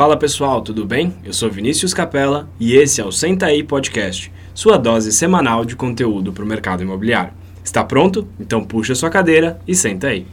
Fala 0.00 0.16
pessoal, 0.16 0.62
tudo 0.62 0.86
bem? 0.86 1.14
Eu 1.22 1.34
sou 1.34 1.50
Vinícius 1.50 1.92
Capella 1.92 2.48
e 2.58 2.74
esse 2.74 3.02
é 3.02 3.04
o 3.04 3.12
Senta 3.12 3.44
aí 3.44 3.62
Podcast, 3.62 4.32
sua 4.54 4.78
dose 4.78 5.12
semanal 5.12 5.62
de 5.62 5.76
conteúdo 5.76 6.32
para 6.32 6.42
o 6.42 6.46
mercado 6.46 6.82
imobiliário. 6.82 7.34
Está 7.62 7.84
pronto? 7.84 8.26
Então 8.40 8.64
puxa 8.64 8.94
sua 8.94 9.10
cadeira 9.10 9.60
e 9.68 9.74
senta 9.74 10.06
aí. 10.06 10.26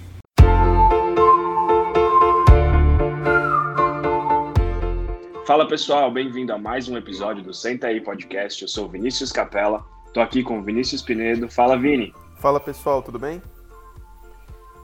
Fala 5.46 5.68
pessoal, 5.68 6.10
bem-vindo 6.10 6.54
a 6.54 6.58
mais 6.58 6.88
um 6.88 6.96
episódio 6.96 7.44
do 7.44 7.54
Senta 7.54 7.88
aí 7.88 8.00
Podcast. 8.00 8.62
Eu 8.62 8.70
sou 8.70 8.88
Vinícius 8.88 9.34
Capella, 9.34 9.84
estou 10.06 10.24
aqui 10.24 10.44
com 10.44 10.64
Vinícius 10.64 11.02
Pinedo. 11.02 11.50
Fala 11.50 11.78
Vini. 11.78 12.14
Fala 12.40 12.62
pessoal, 12.62 13.02
tudo 13.02 13.20
bem? 13.20 13.42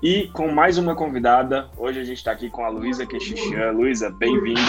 E 0.03 0.27
com 0.33 0.51
mais 0.51 0.77
uma 0.77 0.93
convidada, 0.97 1.69
hoje 1.77 1.97
a 1.97 2.03
gente 2.03 2.17
está 2.17 2.33
aqui 2.33 2.49
com 2.49 2.65
a 2.65 2.67
Luísa 2.67 3.05
Quechichian. 3.05 3.71
Luísa, 3.71 4.09
bem-vinda. 4.09 4.59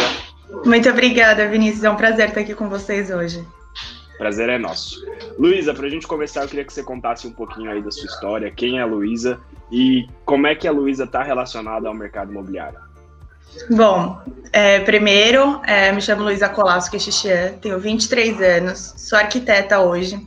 Muito 0.64 0.88
obrigada, 0.88 1.48
Vinícius. 1.48 1.82
É 1.82 1.90
um 1.90 1.96
prazer 1.96 2.28
estar 2.28 2.40
aqui 2.40 2.54
com 2.54 2.68
vocês 2.68 3.10
hoje. 3.10 3.44
Prazer 4.16 4.48
é 4.48 4.58
nosso. 4.58 5.04
Luísa, 5.36 5.74
para 5.74 5.88
a 5.88 5.90
gente 5.90 6.06
começar, 6.06 6.42
eu 6.42 6.48
queria 6.48 6.64
que 6.64 6.72
você 6.72 6.84
contasse 6.84 7.26
um 7.26 7.32
pouquinho 7.32 7.68
aí 7.68 7.82
da 7.82 7.90
sua 7.90 8.06
história, 8.06 8.48
quem 8.48 8.78
é 8.78 8.82
a 8.82 8.86
Luísa 8.86 9.40
e 9.72 10.08
como 10.24 10.46
é 10.46 10.54
que 10.54 10.68
a 10.68 10.70
Luísa 10.70 11.02
está 11.02 11.24
relacionada 11.24 11.88
ao 11.88 11.94
mercado 11.94 12.30
imobiliário. 12.30 12.78
Bom, 13.70 14.22
é, 14.52 14.78
primeiro, 14.80 15.60
é, 15.66 15.90
me 15.90 16.00
chamo 16.00 16.22
Luísa 16.22 16.48
Colasso 16.48 16.88
Quechichian, 16.92 17.54
tenho 17.60 17.80
23 17.80 18.40
anos, 18.40 18.94
sou 18.98 19.18
arquiteta 19.18 19.80
hoje 19.80 20.24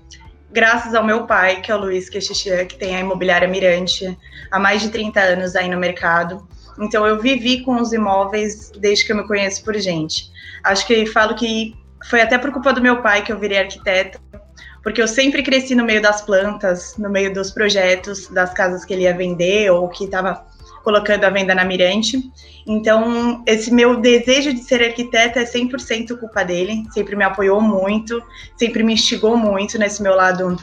graças 0.58 0.96
ao 0.96 1.04
meu 1.04 1.28
pai, 1.28 1.62
que 1.62 1.72
é 1.72 1.76
o 1.76 1.78
Luiz 1.78 2.10
Quechichian, 2.10 2.66
que 2.66 2.76
tem 2.76 2.96
a 2.96 3.00
imobiliária 3.00 3.48
Mirante 3.48 4.18
há 4.50 4.58
mais 4.58 4.82
de 4.82 4.90
30 4.90 5.20
anos 5.20 5.56
aí 5.56 5.70
no 5.70 5.78
mercado. 5.78 6.48
Então 6.80 7.06
eu 7.06 7.22
vivi 7.22 7.62
com 7.62 7.76
os 7.80 7.94
imóveis 7.94 8.72
desde 8.72 9.06
que 9.06 9.12
eu 9.12 9.18
me 9.18 9.28
conheço 9.28 9.64
por 9.64 9.76
gente. 9.76 10.32
Acho 10.64 10.88
que 10.88 11.06
falo 11.06 11.36
que 11.36 11.76
foi 12.10 12.22
até 12.22 12.40
por 12.40 12.52
culpa 12.52 12.74
do 12.74 12.82
meu 12.82 13.04
pai 13.04 13.24
que 13.24 13.32
eu 13.32 13.38
virei 13.38 13.60
arquiteta, 13.60 14.20
porque 14.82 15.00
eu 15.00 15.08
sempre 15.08 15.44
cresci 15.44 15.76
no 15.76 15.86
meio 15.86 16.02
das 16.02 16.22
plantas, 16.22 16.98
no 16.98 17.08
meio 17.08 17.32
dos 17.32 17.52
projetos, 17.52 18.28
das 18.30 18.52
casas 18.52 18.84
que 18.84 18.96
ele 18.96 19.04
ia 19.04 19.16
vender 19.16 19.70
ou 19.70 19.88
que 19.88 20.06
estava 20.06 20.44
colocando 20.88 21.26
a 21.26 21.30
venda 21.30 21.54
na 21.54 21.66
Mirante. 21.66 22.18
Então, 22.66 23.44
esse 23.46 23.70
meu 23.74 24.00
desejo 24.00 24.54
de 24.54 24.64
ser 24.64 24.82
arquiteta 24.82 25.42
é 25.42 25.44
100% 25.44 26.18
culpa 26.18 26.46
dele, 26.46 26.86
sempre 26.94 27.14
me 27.14 27.26
apoiou 27.26 27.60
muito, 27.60 28.24
sempre 28.56 28.84
me 28.84 28.94
instigou 28.94 29.36
muito 29.36 29.78
nesse 29.78 30.02
meu 30.02 30.16
lado 30.16 30.56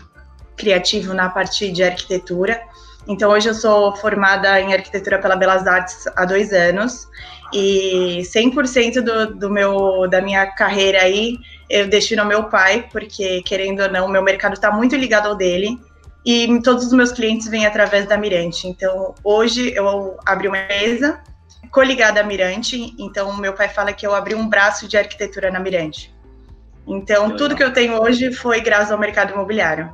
criativo 0.57 1.13
na 1.13 1.29
parte 1.29 1.71
de 1.71 1.83
arquitetura. 1.83 2.59
Então, 3.07 3.33
hoje 3.33 3.51
eu 3.51 3.55
sou 3.55 3.95
formada 3.97 4.59
em 4.59 4.73
arquitetura 4.73 5.19
pela 5.19 5.37
Belas 5.37 5.67
Artes 5.67 6.07
há 6.17 6.25
dois 6.25 6.55
anos 6.55 7.07
e 7.53 8.23
100% 8.23 9.03
do, 9.03 9.35
do 9.35 9.51
meu, 9.51 10.09
da 10.09 10.23
minha 10.23 10.47
carreira 10.47 11.03
aí 11.03 11.37
eu 11.69 11.87
destino 11.87 12.23
ao 12.23 12.29
meu 12.29 12.45
pai, 12.45 12.89
porque, 12.91 13.43
querendo 13.43 13.83
ou 13.83 13.91
não, 13.91 14.09
meu 14.09 14.23
mercado 14.23 14.55
está 14.55 14.71
muito 14.71 14.97
ligado 14.97 15.29
ao 15.29 15.35
dele 15.35 15.79
e 16.25 16.61
todos 16.63 16.87
os 16.87 16.93
meus 16.93 17.13
clientes 17.13 17.49
vêm 17.49 17.67
através 17.67 18.07
da 18.07 18.17
Mirante. 18.17 18.67
Então, 18.67 19.15
hoje 19.23 19.75
eu 19.75 20.17
abri 20.25 20.49
uma 20.49 20.67
mesa 20.67 21.23
coligada 21.71 22.21
à 22.21 22.25
Mirante, 22.25 22.95
então 22.99 23.37
meu 23.37 23.53
pai 23.53 23.69
fala 23.69 23.93
que 23.93 24.07
eu 24.07 24.15
abri 24.15 24.35
um 24.35 24.49
braço 24.49 24.89
de 24.89 24.97
arquitetura 24.97 25.51
na 25.51 25.61
Mirante. 25.61 26.15
Então, 26.87 27.31
que 27.31 27.37
tudo 27.37 27.57
que 27.57 27.63
eu 27.63 27.73
tenho 27.73 28.01
hoje 28.01 28.33
foi 28.33 28.61
graças 28.61 28.93
ao 28.93 28.99
mercado 28.99 29.33
imobiliário. 29.33 29.93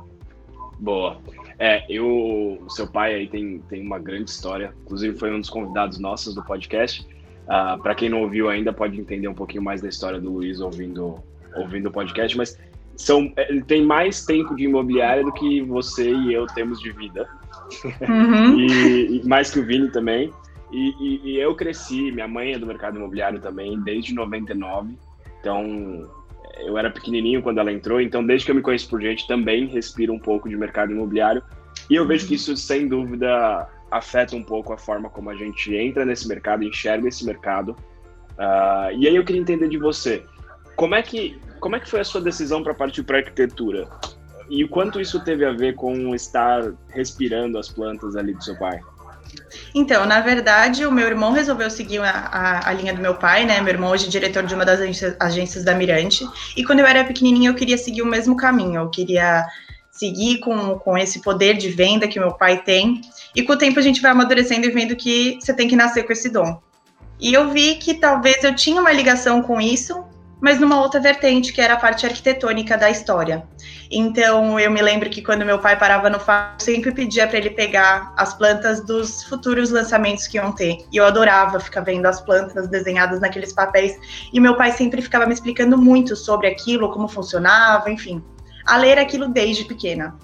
Boa. 0.79 1.19
É, 1.57 1.85
eu, 1.89 2.59
o 2.65 2.69
seu 2.69 2.87
pai 2.87 3.13
aí 3.13 3.27
tem, 3.27 3.59
tem 3.69 3.85
uma 3.85 3.99
grande 3.99 4.29
história, 4.31 4.73
inclusive 4.83 5.17
foi 5.17 5.31
um 5.33 5.39
dos 5.39 5.49
convidados 5.49 5.99
nossos 5.99 6.33
do 6.33 6.43
podcast. 6.43 7.01
Uh, 7.01 7.07
ah, 7.47 7.79
Para 7.81 7.93
quem 7.93 8.09
não 8.09 8.21
ouviu 8.21 8.49
ainda, 8.49 8.73
pode 8.73 8.99
entender 8.99 9.27
um 9.27 9.33
pouquinho 9.33 9.63
mais 9.63 9.81
da 9.81 9.87
história 9.87 10.19
do 10.19 10.31
Luiz 10.31 10.59
ouvindo, 10.59 11.23
ouvindo 11.55 11.89
o 11.89 11.91
podcast, 11.91 12.35
mas 12.35 12.57
são, 12.95 13.31
é, 13.35 13.51
ele 13.51 13.63
tem 13.63 13.83
mais 13.83 14.25
tempo 14.25 14.55
de 14.55 14.65
imobiliária 14.65 15.23
do 15.23 15.31
que 15.31 15.61
você 15.61 16.11
e 16.11 16.33
eu 16.33 16.45
temos 16.47 16.79
de 16.79 16.91
vida. 16.91 17.27
Uhum. 18.07 18.59
e, 18.59 19.17
e, 19.17 19.27
mais 19.27 19.51
que 19.51 19.59
o 19.59 19.65
Vini 19.65 19.89
também. 19.89 20.31
E, 20.71 20.93
e, 20.99 21.31
e, 21.31 21.39
eu 21.39 21.55
cresci, 21.55 22.11
minha 22.11 22.27
mãe 22.27 22.53
é 22.53 22.59
do 22.59 22.65
mercado 22.65 22.97
imobiliário 22.97 23.39
também, 23.39 23.79
desde 23.81 24.13
99. 24.13 24.95
Então, 25.39 26.09
eu 26.59 26.77
era 26.77 26.89
pequenininho 26.89 27.41
quando 27.41 27.59
ela 27.59 27.71
entrou. 27.71 27.99
Então, 27.99 28.25
desde 28.25 28.45
que 28.45 28.51
eu 28.51 28.55
me 28.55 28.61
conheço 28.61 28.89
por 28.89 29.01
gente, 29.01 29.27
também 29.27 29.67
respiro 29.67 30.13
um 30.13 30.19
pouco 30.19 30.47
de 30.47 30.55
mercado 30.55 30.91
imobiliário. 30.91 31.43
E 31.89 31.95
eu 31.95 32.05
vejo 32.05 32.27
que 32.27 32.35
isso, 32.35 32.55
sem 32.55 32.87
dúvida, 32.87 33.67
afeta 33.89 34.35
um 34.35 34.43
pouco 34.43 34.71
a 34.71 34.77
forma 34.77 35.09
como 35.09 35.29
a 35.29 35.35
gente 35.35 35.75
entra 35.75 36.05
nesse 36.05 36.27
mercado, 36.27 36.63
enxerga 36.63 37.07
esse 37.07 37.25
mercado. 37.25 37.75
Uh, 38.31 38.95
e 38.97 39.07
aí 39.07 39.15
eu 39.15 39.25
queria 39.25 39.41
entender 39.41 39.67
de 39.67 39.77
você, 39.77 40.23
como 40.75 40.95
é 40.95 41.01
que 41.01 41.37
como 41.61 41.75
é 41.75 41.79
que 41.79 41.89
foi 41.89 42.01
a 42.01 42.03
sua 42.03 42.19
decisão 42.19 42.63
para 42.63 42.73
partir 42.73 43.03
para 43.03 43.19
arquitetura? 43.19 43.87
E 44.49 44.63
o 44.65 44.67
quanto 44.67 44.99
isso 44.99 45.23
teve 45.23 45.45
a 45.45 45.53
ver 45.53 45.75
com 45.75 46.13
estar 46.13 46.73
respirando 46.89 47.57
as 47.57 47.69
plantas 47.69 48.17
ali 48.17 48.33
do 48.33 48.43
seu 48.43 48.57
pai? 48.57 48.81
Então, 49.73 50.05
na 50.05 50.19
verdade, 50.19 50.85
o 50.85 50.91
meu 50.91 51.07
irmão 51.07 51.31
resolveu 51.31 51.69
seguir 51.69 51.99
a, 51.99 52.09
a, 52.09 52.69
a, 52.69 52.73
linha 52.73 52.93
do 52.93 53.01
meu 53.01 53.15
pai, 53.15 53.45
né? 53.45 53.61
Meu 53.61 53.73
irmão 53.73 53.91
hoje 53.91 54.07
é 54.07 54.09
diretor 54.09 54.43
de 54.43 54.53
uma 54.53 54.65
das 54.65 54.81
agências, 54.81 55.15
agências 55.19 55.63
da 55.63 55.73
Mirante. 55.73 56.27
E 56.57 56.65
quando 56.65 56.79
eu 56.79 56.85
era 56.85 57.05
pequenininha, 57.05 57.49
eu 57.49 57.55
queria 57.55 57.77
seguir 57.77 58.01
o 58.01 58.05
mesmo 58.05 58.35
caminho. 58.35 58.81
Eu 58.81 58.89
queria 58.89 59.45
seguir 59.91 60.39
com, 60.39 60.77
com 60.79 60.97
esse 60.97 61.21
poder 61.21 61.55
de 61.55 61.69
venda 61.69 62.07
que 62.07 62.19
meu 62.19 62.33
pai 62.33 62.61
tem. 62.63 62.99
E 63.33 63.43
com 63.43 63.53
o 63.53 63.57
tempo 63.57 63.79
a 63.79 63.83
gente 63.83 64.01
vai 64.01 64.11
amadurecendo 64.11 64.65
e 64.65 64.71
vendo 64.71 64.95
que 64.95 65.37
você 65.39 65.53
tem 65.53 65.67
que 65.67 65.75
nascer 65.75 66.03
com 66.03 66.11
esse 66.11 66.27
dom. 66.27 66.59
E 67.19 67.33
eu 67.33 67.51
vi 67.51 67.75
que 67.75 67.93
talvez 67.93 68.43
eu 68.43 68.53
tinha 68.55 68.81
uma 68.81 68.91
ligação 68.91 69.41
com 69.43 69.61
isso, 69.61 70.03
mas 70.41 70.59
numa 70.59 70.81
outra 70.81 70.99
vertente, 70.99 71.53
que 71.53 71.61
era 71.61 71.75
a 71.75 71.77
parte 71.77 72.05
arquitetônica 72.05 72.75
da 72.75 72.89
história. 72.89 73.43
Então, 73.91 74.59
eu 74.59 74.71
me 74.71 74.81
lembro 74.81 75.09
que 75.09 75.21
quando 75.21 75.45
meu 75.45 75.59
pai 75.59 75.77
parava 75.77 76.09
no 76.09 76.19
FAO, 76.19 76.55
eu 76.59 76.65
sempre 76.65 76.91
pedia 76.91 77.27
para 77.27 77.37
ele 77.37 77.51
pegar 77.51 78.11
as 78.17 78.33
plantas 78.33 78.83
dos 78.83 79.23
futuros 79.25 79.69
lançamentos 79.69 80.27
que 80.27 80.37
iam 80.37 80.51
ter. 80.51 80.77
E 80.91 80.97
eu 80.97 81.05
adorava 81.05 81.59
ficar 81.59 81.81
vendo 81.81 82.07
as 82.07 82.19
plantas 82.19 82.67
desenhadas 82.67 83.19
naqueles 83.19 83.53
papéis. 83.53 83.95
E 84.33 84.39
meu 84.39 84.55
pai 84.55 84.71
sempre 84.71 85.01
ficava 85.01 85.27
me 85.27 85.33
explicando 85.33 85.77
muito 85.77 86.15
sobre 86.15 86.47
aquilo, 86.47 86.91
como 86.91 87.07
funcionava, 87.07 87.91
enfim. 87.91 88.23
A 88.65 88.77
ler 88.77 88.97
aquilo 88.97 89.27
desde 89.27 89.65
pequena. 89.65 90.15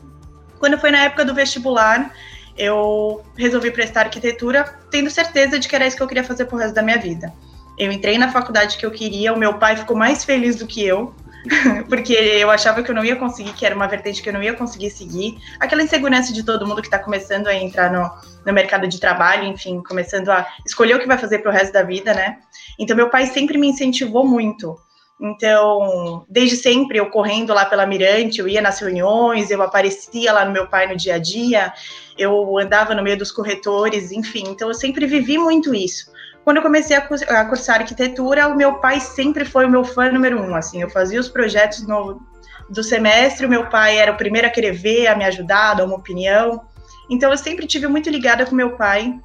Quando 0.58 0.80
foi 0.80 0.90
na 0.90 1.04
época 1.04 1.24
do 1.24 1.36
vestibular, 1.36 2.12
eu 2.58 3.24
resolvi 3.38 3.70
prestar 3.70 4.06
arquitetura, 4.06 4.64
tendo 4.90 5.12
certeza 5.12 5.60
de 5.60 5.68
que 5.68 5.76
era 5.76 5.86
isso 5.86 5.96
que 5.96 6.02
eu 6.02 6.08
queria 6.08 6.24
fazer 6.24 6.46
pro 6.46 6.58
resto 6.58 6.74
da 6.74 6.82
minha 6.82 6.98
vida. 6.98 7.32
Eu 7.78 7.92
entrei 7.92 8.18
na 8.18 8.32
faculdade 8.32 8.78
que 8.78 8.86
eu 8.86 8.92
queria, 8.92 9.32
o 9.32 9.38
meu 9.38 9.54
pai 9.56 9.78
ficou 9.78 9.96
mais 9.96 10.26
feliz 10.26 10.56
do 10.56 10.66
que 10.66 10.84
eu, 10.84 11.14
porque 11.88 12.14
eu 12.14 12.50
achava 12.50 12.82
que 12.82 12.90
eu 12.90 12.96
não 12.96 13.06
ia 13.06 13.16
conseguir, 13.16 13.54
que 13.54 13.66
era 13.66 13.76
uma 13.76 13.88
vertente 13.88 14.22
que 14.22 14.30
eu 14.30 14.34
não 14.34 14.42
ia 14.42 14.54
conseguir 14.54 14.90
seguir. 14.90 15.38
Aquela 15.60 15.84
insegurança 15.84 16.34
de 16.34 16.44
todo 16.44 16.66
mundo 16.66 16.82
que 16.82 16.88
está 16.88 16.98
começando 16.98 17.48
a 17.48 17.54
entrar 17.54 17.92
no, 17.92 18.10
no 18.46 18.54
mercado 18.54 18.88
de 18.88 19.00
trabalho, 19.00 19.44
enfim, 19.44 19.82
começando 19.84 20.30
a 20.30 20.48
escolher 20.66 20.96
o 20.96 21.00
que 21.00 21.08
vai 21.08 21.20
fazer 21.20 21.40
para 21.40 21.52
o 21.52 21.54
resto 21.54 21.72
da 21.72 21.84
vida, 21.84 22.14
né? 22.14 22.40
Então, 22.80 22.98
meu 22.98 23.10
pai 23.10 23.28
sempre 23.28 23.60
me 23.60 23.68
incentivou 23.68 24.26
muito. 24.26 24.76
Então, 25.20 26.26
desde 26.30 26.58
sempre, 26.58 26.98
eu 27.00 27.10
correndo 27.10 27.54
lá 27.54 27.66
pela 27.66 27.86
Mirante, 27.86 28.40
eu 28.40 28.48
ia 28.48 28.62
nas 28.62 28.80
reuniões, 28.80 29.50
eu 29.50 29.62
aparecia 29.62 30.34
lá 30.34 30.46
no 30.46 30.52
meu 30.52 30.68
pai 30.68 30.88
no 30.88 30.96
dia 30.96 31.16
a 31.16 31.18
dia, 31.18 31.74
eu 32.18 32.58
andava 32.58 32.94
no 32.94 33.04
meio 33.04 33.18
dos 33.18 33.32
corretores, 33.32 34.12
enfim. 34.12 34.44
Então, 34.48 34.68
eu 34.68 34.76
sempre 34.76 35.06
vivi 35.06 35.38
muito 35.38 35.74
isso 35.74 36.17
quando 36.48 36.58
eu 36.58 36.64
comecei 36.64 36.96
a, 36.96 37.46
cursar 37.46 37.82
arquitetura, 37.82 38.48
o 38.48 38.56
meu 38.56 38.76
pai 38.76 39.02
sempre 39.02 39.44
foi 39.44 39.66
o 39.66 39.70
meu 39.70 39.84
fã 39.84 40.10
número 40.10 40.42
um. 40.42 40.56
Assim, 40.56 40.82
eu 40.82 40.90
fazia 40.90 41.20
os 41.20 41.28
projetos 41.28 41.86
no, 41.86 42.22
do 42.70 42.82
semestre, 42.82 43.46
o 43.46 43.50
meu 43.50 43.66
pai 43.66 43.98
era 43.98 44.14
o 44.14 44.16
primeiro 44.16 44.48
a 44.48 44.50
querer 44.50 44.72
ver, 44.72 45.08
a 45.08 45.16
me 45.18 45.26
ajudar, 45.26 45.72
a 45.72 45.74
dar 45.74 45.84
uma 45.84 45.98
opinião. 45.98 46.62
Então, 47.10 47.32
eu 47.32 47.38
sempre 47.38 47.68
tive 47.68 47.86
muito 47.90 48.10
ligada 48.10 48.46
com 48.46 48.56
meu 48.56 48.78
pai 48.78 49.20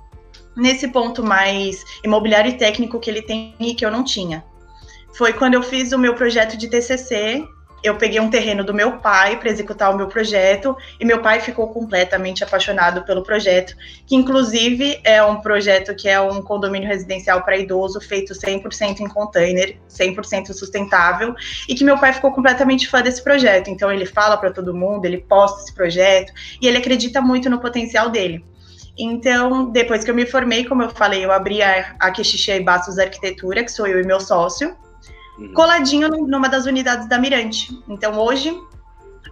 nesse 0.56 0.88
ponto 0.88 1.22
mais 1.22 1.84
imobiliário 2.02 2.50
e 2.50 2.58
técnico 2.58 2.98
que 2.98 3.08
ele 3.08 3.22
tem 3.22 3.54
e 3.60 3.72
que 3.72 3.86
eu 3.86 3.90
não 3.92 4.02
tinha. 4.02 4.44
Foi 5.16 5.32
quando 5.32 5.54
eu 5.54 5.62
fiz 5.62 5.92
o 5.92 5.98
meu 6.00 6.16
projeto 6.16 6.56
de 6.56 6.68
TCC 6.68 7.46
eu 7.82 7.96
peguei 7.96 8.20
um 8.20 8.30
terreno 8.30 8.64
do 8.64 8.72
meu 8.72 8.98
pai 8.98 9.38
para 9.38 9.50
executar 9.50 9.92
o 9.92 9.96
meu 9.96 10.06
projeto 10.06 10.76
e 11.00 11.04
meu 11.04 11.20
pai 11.20 11.40
ficou 11.40 11.68
completamente 11.68 12.44
apaixonado 12.44 13.04
pelo 13.04 13.22
projeto, 13.22 13.76
que 14.06 14.14
inclusive 14.14 15.00
é 15.04 15.22
um 15.22 15.40
projeto 15.40 15.94
que 15.94 16.08
é 16.08 16.20
um 16.20 16.40
condomínio 16.42 16.88
residencial 16.88 17.42
para 17.42 17.56
idoso 17.56 18.00
feito 18.00 18.32
100% 18.32 19.00
em 19.00 19.08
container, 19.08 19.76
100% 19.88 20.52
sustentável, 20.52 21.34
e 21.68 21.74
que 21.74 21.84
meu 21.84 21.98
pai 21.98 22.12
ficou 22.12 22.32
completamente 22.32 22.88
fã 22.88 23.02
desse 23.02 23.22
projeto. 23.22 23.68
Então 23.68 23.90
ele 23.90 24.06
fala 24.06 24.36
para 24.36 24.52
todo 24.52 24.74
mundo, 24.74 25.04
ele 25.04 25.18
posta 25.18 25.62
esse 25.62 25.74
projeto 25.74 26.32
e 26.60 26.66
ele 26.66 26.78
acredita 26.78 27.20
muito 27.20 27.50
no 27.50 27.60
potencial 27.60 28.10
dele. 28.10 28.44
Então, 28.96 29.70
depois 29.70 30.04
que 30.04 30.10
eu 30.10 30.14
me 30.14 30.26
formei, 30.26 30.64
como 30.64 30.82
eu 30.82 30.90
falei, 30.90 31.24
eu 31.24 31.32
abri 31.32 31.62
a, 31.62 31.96
a 31.98 32.12
e 32.12 32.60
Bastos 32.60 32.98
Arquitetura, 32.98 33.64
que 33.64 33.72
sou 33.72 33.86
eu 33.86 34.00
e 34.00 34.06
meu 34.06 34.20
sócio, 34.20 34.76
uhum. 35.38 35.52
coladinho 35.52 36.08
numa 36.08 36.48
das 36.48 36.66
unidades 36.66 37.08
da 37.08 37.18
Mirante. 37.18 37.76
Então, 37.88 38.18
hoje, 38.18 38.54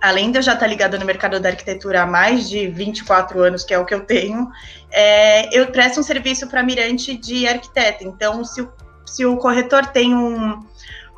além 0.00 0.30
de 0.30 0.38
eu 0.38 0.42
já 0.42 0.54
estar 0.54 0.66
ligada 0.66 0.98
no 0.98 1.04
mercado 1.04 1.38
da 1.38 1.48
arquitetura 1.48 2.02
há 2.02 2.06
mais 2.06 2.48
de 2.48 2.68
24 2.68 3.40
anos, 3.42 3.64
que 3.64 3.74
é 3.74 3.78
o 3.78 3.84
que 3.84 3.94
eu 3.94 4.00
tenho, 4.00 4.48
é, 4.90 5.56
eu 5.56 5.66
presto 5.68 6.00
um 6.00 6.02
serviço 6.02 6.46
para 6.48 6.62
Mirante 6.62 7.16
de 7.16 7.46
arquiteta. 7.46 8.04
Então, 8.04 8.44
se, 8.44 8.66
se 9.04 9.26
o 9.26 9.36
corretor 9.36 9.86
tem 9.86 10.14
um, 10.14 10.60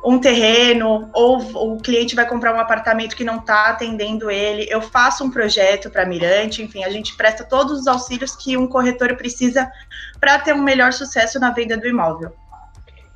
um 0.03 0.19
terreno 0.19 1.09
ou 1.13 1.37
o 1.73 1.77
cliente 1.77 2.15
vai 2.15 2.27
comprar 2.27 2.53
um 2.53 2.59
apartamento 2.59 3.15
que 3.15 3.23
não 3.23 3.37
está 3.37 3.69
atendendo 3.69 4.29
ele, 4.29 4.67
eu 4.69 4.81
faço 4.81 5.23
um 5.23 5.31
projeto 5.31 5.89
para 5.89 6.05
Mirante, 6.05 6.61
enfim, 6.61 6.83
a 6.83 6.89
gente 6.89 7.15
presta 7.15 7.43
todos 7.43 7.79
os 7.79 7.87
auxílios 7.87 8.35
que 8.35 8.57
um 8.57 8.67
corretor 8.67 9.15
precisa 9.15 9.71
para 10.19 10.37
ter 10.39 10.53
um 10.53 10.61
melhor 10.61 10.91
sucesso 10.91 11.39
na 11.39 11.51
venda 11.51 11.77
do 11.77 11.87
imóvel. 11.87 12.33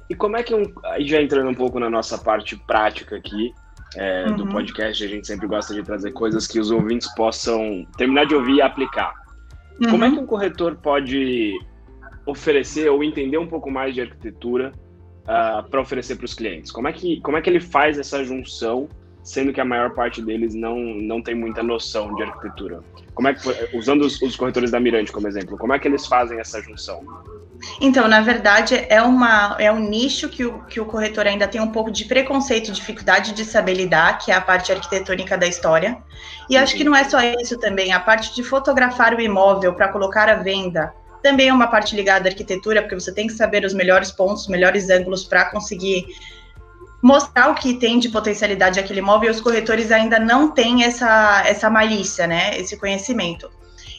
E 0.09 0.15
como 0.15 0.37
é 0.37 0.43
que 0.43 0.53
um, 0.55 0.63
aí 0.85 1.05
já 1.07 1.21
entrando 1.21 1.49
um 1.49 1.53
pouco 1.53 1.79
na 1.79 1.89
nossa 1.89 2.17
parte 2.17 2.55
prática 2.55 3.17
aqui 3.17 3.53
é, 3.95 4.25
uhum. 4.27 4.35
do 4.35 4.47
podcast, 4.47 5.03
a 5.03 5.07
gente 5.07 5.27
sempre 5.27 5.47
gosta 5.47 5.73
de 5.73 5.83
trazer 5.83 6.11
coisas 6.11 6.47
que 6.47 6.59
os 6.59 6.71
ouvintes 6.71 7.13
possam 7.15 7.85
terminar 7.97 8.25
de 8.25 8.35
ouvir 8.35 8.55
e 8.55 8.61
aplicar. 8.61 9.13
Uhum. 9.81 9.91
Como 9.91 10.05
é 10.05 10.11
que 10.11 10.17
um 10.17 10.25
corretor 10.25 10.75
pode 10.75 11.53
oferecer 12.25 12.89
ou 12.89 13.03
entender 13.03 13.37
um 13.37 13.47
pouco 13.47 13.71
mais 13.71 13.93
de 13.93 14.01
arquitetura 14.01 14.71
uh, 14.75 15.29
ah, 15.29 15.65
para 15.69 15.81
oferecer 15.81 16.15
para 16.15 16.25
os 16.25 16.33
clientes? 16.33 16.71
Como 16.71 16.87
é, 16.87 16.93
que, 16.93 17.21
como 17.21 17.37
é 17.37 17.41
que 17.41 17.49
ele 17.49 17.61
faz 17.61 17.97
essa 17.97 18.23
junção, 18.23 18.89
sendo 19.27 19.51
que 19.51 19.59
a 19.59 19.65
maior 19.65 19.89
parte 19.89 20.21
deles 20.21 20.55
não, 20.55 20.77
não 20.79 21.21
tem 21.21 21.35
muita 21.35 21.61
noção 21.61 22.15
de 22.15 22.23
arquitetura? 22.23 22.79
Como 23.13 23.27
é 23.27 23.33
que, 23.33 23.77
usando 23.77 24.03
os, 24.03 24.21
os 24.21 24.37
corretores 24.37 24.71
da 24.71 24.79
Mirante 24.79 25.11
como 25.11 25.27
exemplo, 25.27 25.57
como 25.57 25.73
é 25.73 25.79
que 25.79 25.85
eles 25.85 26.07
fazem 26.07 26.39
essa 26.39 26.61
junção? 26.61 27.03
Então, 27.81 28.07
na 28.07 28.21
verdade, 28.21 28.85
é, 28.87 29.01
uma, 29.01 29.57
é 29.59 29.69
um 29.69 29.79
nicho 29.79 30.29
que 30.29 30.45
o, 30.45 30.63
que 30.63 30.79
o 30.79 30.85
corretor 30.85 31.27
ainda 31.27 31.45
tem 31.45 31.59
um 31.59 31.73
pouco 31.73 31.91
de 31.91 32.05
preconceito, 32.05 32.71
dificuldade 32.71 33.33
de 33.33 33.43
saber 33.43 33.73
lidar, 33.73 34.17
que 34.17 34.31
é 34.31 34.33
a 34.33 34.39
parte 34.39 34.71
arquitetônica 34.71 35.37
da 35.37 35.45
história. 35.45 35.97
E 36.49 36.55
acho 36.55 36.77
que 36.77 36.85
não 36.85 36.95
é 36.95 37.03
só 37.03 37.19
isso 37.21 37.59
também, 37.59 37.91
a 37.91 37.99
parte 37.99 38.33
de 38.33 38.43
fotografar 38.43 39.13
o 39.13 39.19
imóvel 39.19 39.73
para 39.73 39.89
colocar 39.89 40.29
à 40.29 40.35
venda, 40.35 40.93
também 41.21 41.49
é 41.49 41.53
uma 41.53 41.67
parte 41.67 41.93
ligada 41.97 42.29
à 42.29 42.31
arquitetura, 42.31 42.81
porque 42.81 42.95
você 42.95 43.13
tem 43.13 43.27
que 43.27 43.33
saber 43.33 43.65
os 43.65 43.73
melhores 43.73 44.09
pontos, 44.09 44.43
os 44.43 44.47
melhores 44.47 44.89
ângulos 44.89 45.25
para 45.25 45.43
conseguir 45.49 46.05
mostrar 47.01 47.49
o 47.49 47.55
que 47.55 47.75
tem 47.75 47.99
de 47.99 48.09
potencialidade 48.09 48.79
aquele 48.79 48.99
imóvel 48.99 49.29
e 49.29 49.31
os 49.31 49.41
corretores 49.41 49.91
ainda 49.91 50.19
não 50.19 50.51
têm 50.51 50.83
essa, 50.83 51.43
essa 51.45 51.69
malícia, 51.69 52.27
né? 52.27 52.57
Esse 52.57 52.77
conhecimento. 52.77 53.49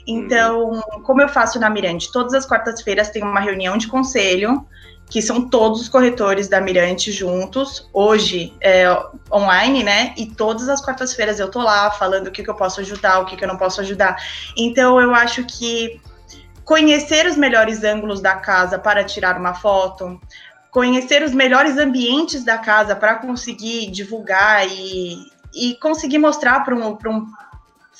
Então, 0.06 0.82
como 1.04 1.20
eu 1.20 1.28
faço 1.28 1.60
na 1.60 1.68
Mirante, 1.68 2.10
todas 2.10 2.32
as 2.32 2.46
quartas-feiras 2.46 3.10
tem 3.10 3.22
uma 3.22 3.40
reunião 3.40 3.76
de 3.76 3.86
conselho, 3.86 4.66
que 5.10 5.20
são 5.20 5.48
todos 5.48 5.82
os 5.82 5.88
corretores 5.88 6.48
da 6.48 6.60
Mirante 6.60 7.12
juntos, 7.12 7.88
hoje 7.92 8.54
é, 8.60 8.86
online, 9.32 9.82
né? 9.82 10.14
E 10.16 10.26
todas 10.26 10.68
as 10.68 10.84
quartas-feiras 10.84 11.38
eu 11.38 11.50
tô 11.50 11.60
lá 11.60 11.90
falando 11.90 12.28
o 12.28 12.30
que, 12.30 12.42
que 12.42 12.50
eu 12.50 12.54
posso 12.54 12.80
ajudar, 12.80 13.20
o 13.20 13.26
que, 13.26 13.36
que 13.36 13.44
eu 13.44 13.48
não 13.48 13.56
posso 13.56 13.80
ajudar. 13.80 14.16
Então, 14.56 15.00
eu 15.00 15.14
acho 15.14 15.44
que 15.44 16.00
conhecer 16.64 17.26
os 17.26 17.36
melhores 17.36 17.82
ângulos 17.82 18.20
da 18.20 18.36
casa 18.36 18.78
para 18.78 19.02
tirar 19.02 19.38
uma 19.38 19.54
foto, 19.54 20.20
conhecer 20.70 21.22
os 21.22 21.32
melhores 21.32 21.78
ambientes 21.78 22.44
da 22.44 22.58
casa 22.58 22.94
para 22.94 23.16
conseguir 23.16 23.90
divulgar 23.90 24.66
e, 24.68 25.18
e 25.54 25.74
conseguir 25.80 26.18
mostrar 26.18 26.60
para 26.60 26.74
um, 26.74 26.92
um 26.92 27.26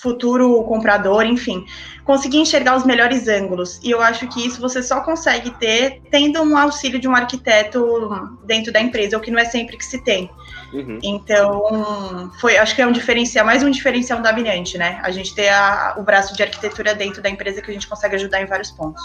futuro 0.01 0.63
comprador, 0.65 1.25
enfim, 1.25 1.65
conseguir 2.05 2.39
enxergar 2.39 2.77
os 2.77 2.85
melhores 2.85 3.27
ângulos. 3.27 3.81
E 3.83 3.91
eu 3.91 4.01
acho 4.01 4.29
que 4.29 4.47
isso 4.47 4.61
você 4.61 4.81
só 4.81 5.01
consegue 5.01 5.51
ter 5.59 6.01
tendo 6.11 6.41
um 6.41 6.57
auxílio 6.57 7.01
de 7.01 7.09
um 7.09 7.15
arquiteto 7.15 8.39
dentro 8.45 8.73
da 8.73 8.81
empresa, 8.81 9.17
o 9.17 9.21
que 9.21 9.31
não 9.31 9.41
é 9.41 9.45
sempre 9.45 9.77
que 9.77 9.85
se 9.85 10.03
tem. 10.05 10.31
Uhum. 10.73 10.99
Então, 11.03 12.31
foi, 12.41 12.57
acho 12.59 12.77
que 12.77 12.83
é 12.83 12.87
um 12.87 12.93
diferencial, 12.93 13.45
mais 13.45 13.63
um 13.63 13.71
diferencial 13.71 14.21
da 14.21 14.33
Mirante, 14.33 14.79
né? 14.79 15.01
A 15.03 15.11
gente 15.11 15.35
ter 15.35 15.49
a, 15.49 15.97
o 15.99 16.03
braço 16.03 16.37
de 16.37 16.43
arquitetura 16.43 16.95
dentro 16.95 17.21
da 17.21 17.29
empresa 17.29 17.61
que 17.61 17.71
a 17.71 17.75
gente 17.75 17.89
consegue 17.89 18.15
ajudar 18.15 18.41
em 18.41 18.47
vários 18.47 18.71
pontos. 18.71 19.03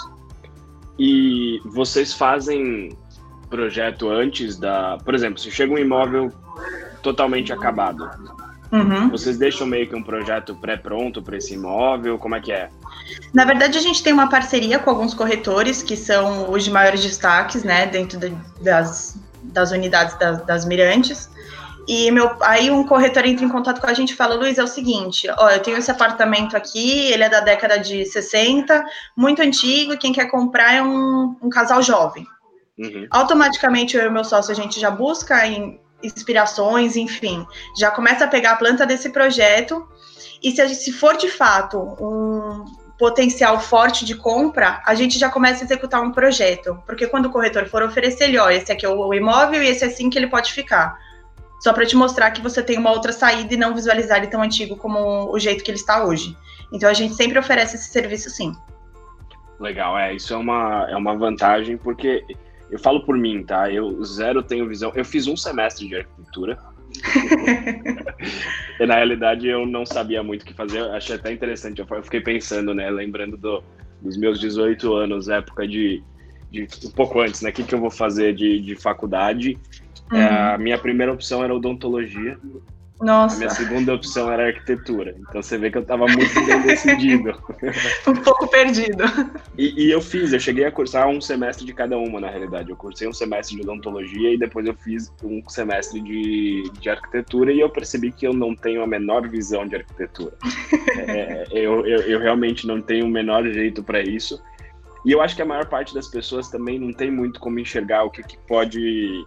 E 1.00 1.60
vocês 1.66 2.14
fazem 2.14 2.96
projeto 3.54 4.10
antes 4.10 4.58
da. 4.58 4.98
Por 5.06 5.14
exemplo, 5.14 5.40
se 5.40 5.52
chega 5.52 5.72
um 5.72 5.78
imóvel 5.78 6.32
totalmente 7.04 7.54
acabado, 7.54 8.10
Uhum. 8.72 9.08
Vocês 9.10 9.38
deixam 9.38 9.68
meio 9.68 9.88
que 9.88 9.96
um 9.96 10.02
projeto 10.02 10.56
pré-pronto 10.56 11.22
para 11.22 11.38
esse 11.38 11.54
imóvel? 11.54 12.18
Como 12.18 12.34
é 12.34 12.42
que 12.42 12.52
é? 12.52 12.72
Na 13.32 13.46
verdade, 13.46 13.78
a 13.78 13.82
gente 13.82 14.02
tem 14.02 14.12
uma 14.12 14.28
parceria 14.28 14.80
com 14.80 14.90
alguns 14.90 15.14
corretores 15.14 15.84
que 15.84 15.96
são 15.96 16.50
os 16.52 16.64
de 16.64 16.72
maiores 16.72 17.04
destaques, 17.04 17.64
né, 17.64 17.86
dentro 17.86 18.18
de, 18.18 18.36
das, 18.62 19.16
das 19.44 19.72
unidades 19.72 20.18
das, 20.18 20.44
das 20.44 20.66
mirantes. 20.66 21.30
E 21.88 22.10
meu, 22.10 22.32
aí 22.42 22.72
um 22.72 22.84
corretor 22.84 23.24
entra 23.28 23.46
em 23.46 23.50
contato 23.50 23.80
com 23.80 23.86
a 23.86 23.94
gente 23.94 24.14
e 24.14 24.16
fala, 24.16 24.34
Luiz, 24.34 24.58
é 24.58 24.64
o 24.64 24.68
seguinte, 24.68 25.28
ó, 25.38 25.52
eu 25.52 25.60
tenho 25.60 25.78
esse 25.78 25.92
apartamento 25.92 26.58
aqui, 26.58 27.12
ele 27.12 27.22
é 27.22 27.30
da 27.30 27.42
década 27.42 27.78
de 27.78 28.04
60, 28.06 28.84
muito 29.16 29.40
antigo, 29.40 29.98
quem 29.98 30.12
quer 30.12 30.32
comprar 30.32 30.74
é 30.74 30.82
um, 30.82 31.36
um 31.44 31.50
casal 31.50 31.84
jovem. 31.84 32.26
Uhum. 32.78 33.08
Automaticamente 33.12 33.96
eu 33.96 34.06
e 34.06 34.10
meu 34.10 34.24
sócio, 34.24 34.52
a 34.52 34.56
gente 34.56 34.80
já 34.80 34.90
busca 34.90 35.46
em, 35.46 35.80
inspirações, 36.02 36.96
enfim, 36.96 37.46
já 37.78 37.92
começa 37.92 38.26
a 38.26 38.28
pegar 38.28 38.52
a 38.52 38.56
planta 38.56 38.86
desse 38.86 39.10
projeto, 39.10 39.88
e 40.42 40.52
se, 40.52 40.68
gente, 40.68 40.76
se 40.76 40.92
for 40.92 41.16
de 41.16 41.30
fato 41.30 41.78
um 41.78 42.66
potencial 42.98 43.60
forte 43.60 44.06
de 44.06 44.16
compra, 44.16 44.82
a 44.86 44.96
gente 44.96 45.18
já 45.18 45.30
começa 45.30 45.64
a 45.64 45.66
executar 45.66 46.02
um 46.02 46.12
projeto, 46.12 46.82
porque 46.86 47.08
quando 47.08 47.28
o 47.28 47.32
corretor 47.32 47.66
for 47.68 47.84
oferecer 47.84 48.26
ele, 48.26 48.38
ó, 48.38 48.50
esse 48.50 48.72
aqui 48.72 48.86
é 48.86 48.90
o 48.90 49.14
imóvel 49.14 49.64
e 49.64 49.68
esse 49.68 49.84
é 49.84 49.88
assim 49.88 50.10
que 50.10 50.18
ele 50.18 50.28
pode 50.28 50.52
ficar 50.52 50.98
só 51.64 51.72
para 51.72 51.86
te 51.86 51.96
mostrar 51.96 52.32
que 52.32 52.42
você 52.42 52.62
tem 52.62 52.78
uma 52.78 52.92
outra 52.92 53.14
saída 53.14 53.54
e 53.54 53.58
não 53.58 53.74
visualizar 53.74 54.18
ele 54.18 54.28
tão 54.28 54.42
antigo 54.42 54.76
como 54.76 55.32
o 55.32 55.40
jeito 55.40 55.64
que 55.64 55.72
ele 55.72 55.78
está 55.78 56.04
hoje. 56.04 56.38
Então 56.74 56.90
a 56.90 56.94
gente 56.94 57.14
sempre 57.14 57.40
oferece 57.40 57.78
esse 57.78 57.88
serviço 57.88 58.30
sim. 58.30 58.52
Legal, 59.62 59.98
é, 59.98 60.14
isso 60.14 60.34
é 60.34 60.38
uma, 60.38 60.86
é 60.90 60.96
uma 60.98 61.16
vantagem, 61.16 61.78
porque 61.78 62.22
eu 62.74 62.80
falo 62.80 63.06
por 63.06 63.16
mim, 63.16 63.44
tá? 63.44 63.72
Eu 63.72 64.04
zero 64.04 64.42
tenho 64.42 64.68
visão. 64.68 64.92
Eu 64.96 65.06
fiz 65.06 65.28
um 65.28 65.38
semestre 65.38 65.88
de 65.88 65.98
arquitetura. 65.98 66.58
e 68.80 68.86
na 68.88 68.96
realidade 68.96 69.48
eu 69.48 69.64
não 69.64 69.86
sabia 69.86 70.24
muito 70.24 70.42
o 70.42 70.46
que 70.46 70.56
fazer. 70.56 70.80
Eu 70.80 70.92
achei 70.92 71.16
até 71.16 71.32
interessante. 71.32 71.80
Eu 71.80 72.04
fiquei 72.04 72.20
pensando, 72.20 72.74
né? 72.74 72.90
Lembrando 72.90 73.38
do, 73.38 73.64
dos 74.02 74.18
meus 74.18 74.40
18 74.40 74.92
anos, 74.92 75.30
época 75.30 75.68
de, 75.68 76.02
de. 76.50 76.68
um 76.84 76.90
pouco 76.90 77.22
antes, 77.22 77.44
né? 77.44 77.52
O 77.52 77.54
que, 77.54 77.64
que 77.64 77.76
eu 77.76 77.80
vou 77.80 77.92
fazer 77.92 78.34
de, 78.34 78.60
de 78.60 78.76
faculdade? 78.76 79.56
É, 80.12 80.16
uhum. 80.16 80.54
a 80.56 80.58
minha 80.58 80.78
primeira 80.80 81.14
opção 81.14 81.44
era 81.44 81.54
odontologia. 81.54 82.40
Nossa. 83.04 83.36
A 83.36 83.40
minha 83.40 83.50
segunda 83.50 83.94
opção 83.94 84.32
era 84.32 84.48
arquitetura. 84.48 85.14
Então 85.20 85.42
você 85.42 85.58
vê 85.58 85.70
que 85.70 85.78
eu 85.78 85.82
estava 85.82 86.08
muito 86.08 86.46
bem 86.46 86.62
decidido. 86.62 87.32
um 88.08 88.16
pouco 88.16 88.48
perdido. 88.48 89.04
E, 89.58 89.88
e, 89.88 89.92
eu 89.92 90.02
fiz, 90.02 90.32
eu 90.32 90.40
cheguei 90.40 90.64
a 90.64 90.72
cursar 90.72 91.10
um 91.10 91.20
semestre 91.20 91.66
de 91.66 91.74
cada 91.74 91.98
uma, 91.98 92.22
na 92.22 92.30
realidade. 92.30 92.70
Eu 92.70 92.78
cursei 92.78 93.06
um 93.06 93.14
semestre 93.14 93.58
de 93.58 93.64
odontologia 93.64 94.34
e 94.34 94.38
depois 94.38 94.66
eu 94.66 94.74
fiz 94.74 95.12
um 95.22 95.44
semestre 95.50 96.00
de, 96.00 96.64
de 96.80 96.90
arquitetura 96.90 97.52
e 97.52 97.60
eu 97.60 97.70
percebi 97.70 98.10
que 98.10 98.26
eu 98.26 98.34
não 98.34 98.56
tenho 98.56 98.82
a 98.82 98.88
menor 98.88 99.28
visão 99.28 99.68
de 99.68 99.76
arquitetura. 99.76 100.34
é, 100.98 101.46
eu, 101.52 101.86
eu, 101.86 102.00
eu 102.04 102.20
realmente 102.20 102.66
não 102.66 102.82
tenho 102.82 103.06
o 103.06 103.10
menor 103.10 103.44
jeito 103.44 103.84
para 103.84 104.02
isso. 104.02 104.42
E 105.06 105.12
eu 105.12 105.22
acho 105.22 105.36
que 105.36 105.42
a 105.42 105.46
maior 105.46 105.66
parte 105.66 105.94
das 105.94 106.08
pessoas 106.08 106.50
também 106.50 106.80
não 106.80 106.94
tem 106.94 107.12
muito 107.12 107.38
como 107.42 107.60
enxergar 107.60 108.06
o 108.06 108.10
que, 108.10 108.24
que 108.24 108.38
pode 108.48 109.26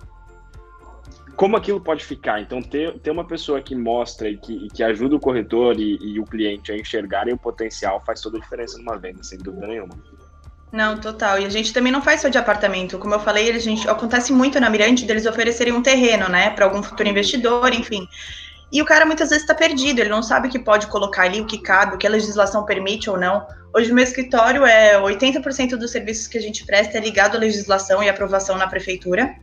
como 1.36 1.56
aquilo 1.56 1.80
pode 1.80 2.04
ficar. 2.04 2.40
Então, 2.40 2.62
ter, 2.62 2.98
ter 3.00 3.10
uma 3.10 3.24
pessoa 3.24 3.60
que 3.60 3.74
mostra 3.74 4.28
e 4.28 4.36
que, 4.36 4.52
e 4.52 4.68
que 4.68 4.82
ajuda 4.82 5.16
o 5.16 5.20
corretor 5.20 5.78
e, 5.78 5.98
e, 6.00 6.18
o 6.18 6.24
cliente 6.24 6.72
a 6.72 6.76
enxergarem 6.76 7.34
o 7.34 7.38
potencial 7.38 8.02
faz 8.04 8.20
toda 8.20 8.38
a 8.38 8.40
diferença 8.40 8.78
numa 8.78 8.96
venda, 8.96 9.22
sem 9.22 9.38
dúvida 9.38 9.66
nenhuma. 9.66 9.94
Não, 10.72 10.98
total. 10.98 11.38
E 11.38 11.44
a 11.44 11.48
gente 11.48 11.72
também 11.72 11.92
não 11.92 12.02
faz 12.02 12.22
só 12.22 12.28
de 12.28 12.38
apartamento. 12.38 12.98
Como 12.98 13.14
eu 13.14 13.20
falei, 13.20 13.50
a 13.50 13.58
gente 13.58 13.88
acontece 13.88 14.32
muito 14.32 14.58
na 14.58 14.70
Mirante 14.70 15.04
deles 15.04 15.26
oferecerem 15.26 15.72
um 15.72 15.82
terreno, 15.82 16.28
né, 16.28 16.50
para 16.50 16.64
algum 16.64 16.82
futuro 16.82 17.08
investidor, 17.08 17.72
enfim. 17.72 18.08
E 18.72 18.82
o 18.82 18.84
cara 18.84 19.06
muitas 19.06 19.28
vezes 19.28 19.44
está 19.44 19.54
perdido, 19.54 20.00
ele 20.00 20.08
não 20.08 20.22
sabe 20.22 20.48
o 20.48 20.50
que 20.50 20.58
pode 20.58 20.88
colocar 20.88 21.22
ali, 21.22 21.40
o 21.40 21.46
que 21.46 21.58
cabe, 21.58 21.94
o 21.94 21.98
que 21.98 22.06
a 22.06 22.10
legislação 22.10 22.64
permite 22.64 23.08
ou 23.08 23.16
não. 23.16 23.46
Hoje, 23.74 23.90
no 23.90 23.94
meu 23.94 24.02
escritório, 24.02 24.64
é 24.64 25.00
80% 25.00 25.76
dos 25.76 25.92
serviços 25.92 26.26
que 26.26 26.36
a 26.36 26.40
gente 26.40 26.64
presta 26.66 26.98
é 26.98 27.00
ligado 27.00 27.36
à 27.36 27.38
legislação 27.38 28.02
e 28.02 28.08
aprovação 28.08 28.58
na 28.58 28.66
prefeitura. 28.66 29.36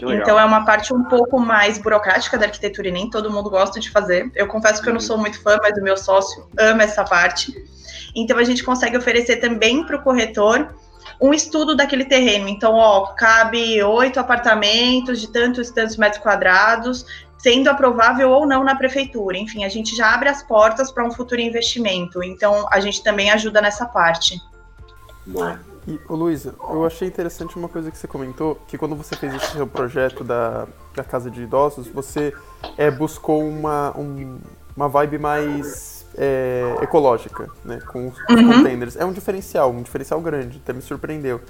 Então 0.00 0.38
é 0.38 0.44
uma 0.44 0.64
parte 0.64 0.92
um 0.92 1.04
pouco 1.04 1.38
mais 1.38 1.78
burocrática 1.78 2.36
da 2.36 2.46
arquitetura 2.46 2.88
e 2.88 2.92
nem 2.92 3.10
todo 3.10 3.30
mundo 3.30 3.50
gosta 3.50 3.80
de 3.80 3.90
fazer. 3.90 4.30
Eu 4.34 4.46
confesso 4.46 4.82
que 4.82 4.88
eu 4.88 4.92
não 4.92 5.00
uhum. 5.00 5.06
sou 5.06 5.18
muito 5.18 5.40
fã, 5.42 5.58
mas 5.62 5.76
o 5.78 5.82
meu 5.82 5.96
sócio 5.96 6.48
ama 6.58 6.82
essa 6.82 7.04
parte. 7.04 7.54
Então 8.14 8.38
a 8.38 8.44
gente 8.44 8.62
consegue 8.62 8.96
oferecer 8.96 9.36
também 9.36 9.84
para 9.84 9.96
o 9.96 10.02
corretor 10.02 10.74
um 11.20 11.32
estudo 11.32 11.74
daquele 11.74 12.04
terreno. 12.04 12.48
Então, 12.48 12.74
ó, 12.74 13.06
cabe 13.14 13.82
oito 13.82 14.18
apartamentos 14.18 15.20
de 15.20 15.28
tantos 15.28 15.70
tantos 15.70 15.96
metros 15.96 16.22
quadrados, 16.22 17.06
sendo 17.38 17.68
aprovável 17.68 18.30
ou 18.30 18.46
não 18.46 18.64
na 18.64 18.74
prefeitura. 18.74 19.36
Enfim, 19.36 19.64
a 19.64 19.68
gente 19.68 19.96
já 19.96 20.14
abre 20.14 20.28
as 20.28 20.42
portas 20.42 20.90
para 20.90 21.04
um 21.04 21.10
futuro 21.10 21.40
investimento. 21.40 22.22
Então, 22.22 22.66
a 22.70 22.80
gente 22.80 23.02
também 23.02 23.30
ajuda 23.30 23.60
nessa 23.60 23.86
parte. 23.86 24.40
Boa. 25.26 25.60
E, 25.86 26.00
ô 26.08 26.14
Luísa, 26.14 26.54
eu 26.70 26.84
achei 26.86 27.06
interessante 27.06 27.56
uma 27.56 27.68
coisa 27.68 27.90
que 27.90 27.98
você 27.98 28.08
comentou, 28.08 28.58
que 28.66 28.78
quando 28.78 28.96
você 28.96 29.14
fez 29.16 29.34
esse 29.34 29.52
seu 29.52 29.66
projeto 29.66 30.24
da, 30.24 30.66
da 30.94 31.04
Casa 31.04 31.30
de 31.30 31.42
Idosos, 31.42 31.86
você 31.88 32.32
é, 32.78 32.90
buscou 32.90 33.46
uma, 33.46 33.96
um, 33.96 34.38
uma 34.74 34.88
vibe 34.88 35.18
mais 35.18 36.06
é, 36.16 36.76
ecológica, 36.82 37.50
né, 37.64 37.80
com 37.86 38.08
os 38.08 38.18
uhum. 38.30 38.52
containers. 38.52 38.96
É 38.96 39.04
um 39.04 39.12
diferencial, 39.12 39.70
um 39.70 39.82
diferencial 39.82 40.20
grande, 40.20 40.60
até 40.62 40.72
me 40.72 40.80
surpreendeu. 40.80 41.40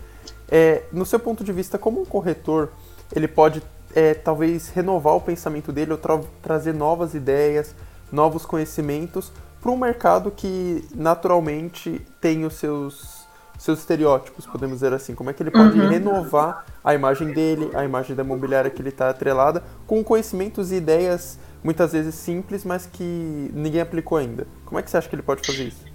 É, 0.49 0.83
no 0.93 1.07
seu 1.07 1.21
ponto 1.21 1.45
de 1.45 1.53
vista, 1.53 1.79
como 1.79 2.00
um 2.00 2.05
corretor, 2.05 2.71
ele 3.14 3.29
pode 3.29 3.62
é, 3.95 4.14
talvez 4.14 4.69
renovar 4.69 5.14
o 5.14 5.21
pensamento 5.21 5.73
dele 5.73 5.93
ou 5.93 5.99
tra 5.99 6.21
trazer 6.43 6.75
novas 6.75 7.14
ideias, 7.14 7.75
novos 8.11 8.45
conhecimentos 8.45 9.33
para 9.61 9.71
um 9.71 9.76
mercado 9.76 10.31
que 10.31 10.85
naturalmente 10.95 12.05
tem 12.21 12.45
os 12.45 12.55
seus, 12.55 13.24
seus 13.58 13.78
estereótipos, 13.78 14.46
podemos 14.46 14.76
dizer 14.76 14.92
assim. 14.92 15.14
Como 15.14 15.30
é 15.30 15.32
que 15.32 15.42
ele 15.42 15.50
pode 15.50 15.78
uhum. 15.78 15.88
renovar 15.88 16.64
a 16.82 16.94
imagem 16.94 17.32
dele, 17.32 17.70
a 17.75 17.84
imagem 17.84 18.14
da 18.14 18.23
imobiliária 18.23 18.70
que 18.70 18.80
ele 18.82 18.88
está 18.88 19.11
atrelada, 19.11 19.62
com 19.87 20.02
conhecimentos 20.02 20.73
e 20.73 20.76
ideias 20.76 21.38
muitas 21.62 21.92
vezes 21.92 22.14
simples, 22.14 22.64
mas 22.64 22.87
que 22.87 23.50
ninguém 23.54 23.80
aplicou 23.80 24.18
ainda. 24.18 24.46
Como 24.66 24.78
é 24.78 24.82
que 24.82 24.90
você 24.90 24.99
acha 24.99 25.08
que 25.08 25.14
ele 25.14 25.23
pode 25.23 25.46
fazer 25.46 25.64
isso? 25.64 25.94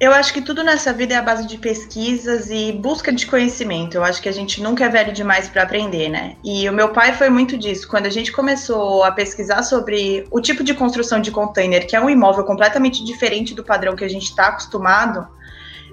Eu 0.00 0.12
acho 0.12 0.32
que 0.32 0.40
tudo 0.40 0.62
nessa 0.62 0.92
vida 0.92 1.14
é 1.14 1.16
a 1.16 1.22
base 1.22 1.44
de 1.44 1.58
pesquisas 1.58 2.48
e 2.50 2.70
busca 2.70 3.12
de 3.12 3.26
conhecimento. 3.26 3.96
Eu 3.96 4.04
acho 4.04 4.22
que 4.22 4.28
a 4.28 4.32
gente 4.32 4.62
nunca 4.62 4.84
é 4.84 4.88
velho 4.88 5.12
demais 5.12 5.48
para 5.48 5.64
aprender, 5.64 6.08
né? 6.08 6.36
E 6.44 6.68
o 6.68 6.72
meu 6.72 6.90
pai 6.90 7.12
foi 7.12 7.28
muito 7.28 7.58
disso. 7.58 7.88
Quando 7.88 8.06
a 8.06 8.10
gente 8.10 8.30
começou 8.30 9.02
a 9.02 9.10
pesquisar 9.10 9.64
sobre 9.64 10.24
o 10.30 10.40
tipo 10.40 10.62
de 10.62 10.72
construção 10.72 11.20
de 11.20 11.32
container, 11.32 11.84
que 11.84 11.96
é 11.96 12.00
um 12.00 12.08
imóvel 12.08 12.44
completamente 12.44 13.04
diferente 13.04 13.54
do 13.54 13.64
padrão 13.64 13.96
que 13.96 14.04
a 14.04 14.08
gente 14.08 14.26
está 14.26 14.46
acostumado, 14.46 15.26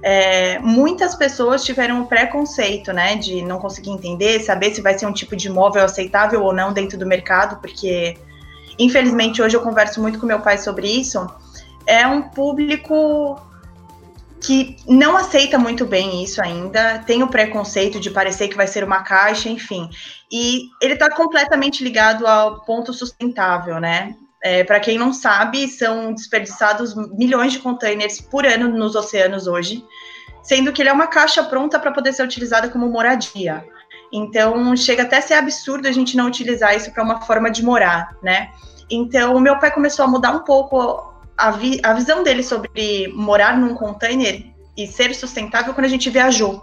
é, 0.07 0.59
muitas 0.59 1.15
pessoas 1.15 1.63
tiveram 1.63 2.01
um 2.01 2.05
preconceito, 2.05 2.93
né, 2.93 3.15
de 3.15 3.41
não 3.41 3.57
conseguir 3.57 3.89
entender, 3.89 4.39
saber 4.39 4.71
se 4.71 4.79
vai 4.79 4.95
ser 4.95 5.07
um 5.07 5.11
tipo 5.11 5.35
de 5.35 5.47
imóvel 5.47 5.83
aceitável 5.83 6.43
ou 6.43 6.53
não 6.53 6.71
dentro 6.71 6.95
do 6.95 7.07
mercado, 7.07 7.59
porque 7.59 8.15
infelizmente 8.77 9.41
hoje 9.41 9.57
eu 9.57 9.61
converso 9.61 9.99
muito 9.99 10.19
com 10.19 10.27
meu 10.27 10.39
pai 10.41 10.59
sobre 10.59 10.87
isso. 10.87 11.27
É 11.87 12.05
um 12.05 12.21
público 12.21 13.41
que 14.39 14.75
não 14.87 15.17
aceita 15.17 15.57
muito 15.57 15.87
bem 15.87 16.23
isso 16.23 16.39
ainda, 16.39 16.99
tem 16.99 17.23
o 17.23 17.27
preconceito 17.27 17.99
de 17.99 18.11
parecer 18.11 18.47
que 18.47 18.55
vai 18.55 18.67
ser 18.67 18.83
uma 18.83 19.01
caixa, 19.01 19.49
enfim. 19.49 19.89
E 20.31 20.69
ele 20.83 20.93
está 20.93 21.09
completamente 21.09 21.83
ligado 21.83 22.27
ao 22.27 22.61
ponto 22.61 22.93
sustentável, 22.93 23.79
né? 23.79 24.15
É, 24.45 24.63
Para 24.63 24.79
quem 24.79 24.95
não 24.95 25.11
sabe, 25.11 25.67
são 25.67 26.13
desperdiçados 26.13 26.93
milhões 27.17 27.51
de 27.51 27.57
containers 27.57 28.21
por 28.21 28.45
ano 28.45 28.69
nos 28.69 28.93
oceanos 28.93 29.47
hoje, 29.47 29.83
sendo 30.43 30.71
que 30.71 30.83
ele 30.83 30.89
é 30.89 30.93
uma 30.93 31.07
caixa 31.07 31.43
pronta 31.43 31.79
para 31.79 31.91
poder 31.91 32.13
ser 32.13 32.21
utilizada 32.21 32.69
como 32.69 32.87
moradia. 32.87 33.65
Então, 34.13 34.77
chega 34.77 35.01
até 35.01 35.17
a 35.17 35.21
ser 35.23 35.33
absurdo 35.33 35.87
a 35.87 35.91
gente 35.91 36.15
não 36.15 36.27
utilizar 36.27 36.75
isso 36.75 36.91
para 36.91 37.03
uma 37.03 37.21
forma 37.21 37.49
de 37.49 37.65
morar, 37.65 38.15
né? 38.21 38.51
Então, 38.87 39.39
meu 39.39 39.57
pai 39.57 39.71
começou 39.71 40.05
a 40.05 40.07
mudar 40.07 40.31
um 40.33 40.43
pouco 40.43 41.11
a, 41.35 41.49
vi, 41.49 41.81
a 41.81 41.93
visão 41.93 42.21
dele 42.21 42.43
sobre 42.43 43.11
morar 43.15 43.57
num 43.57 43.73
container 43.73 44.45
e 44.77 44.85
ser 44.85 45.15
sustentável 45.15 45.73
quando 45.73 45.85
a 45.85 45.89
gente 45.89 46.07
viajou. 46.11 46.61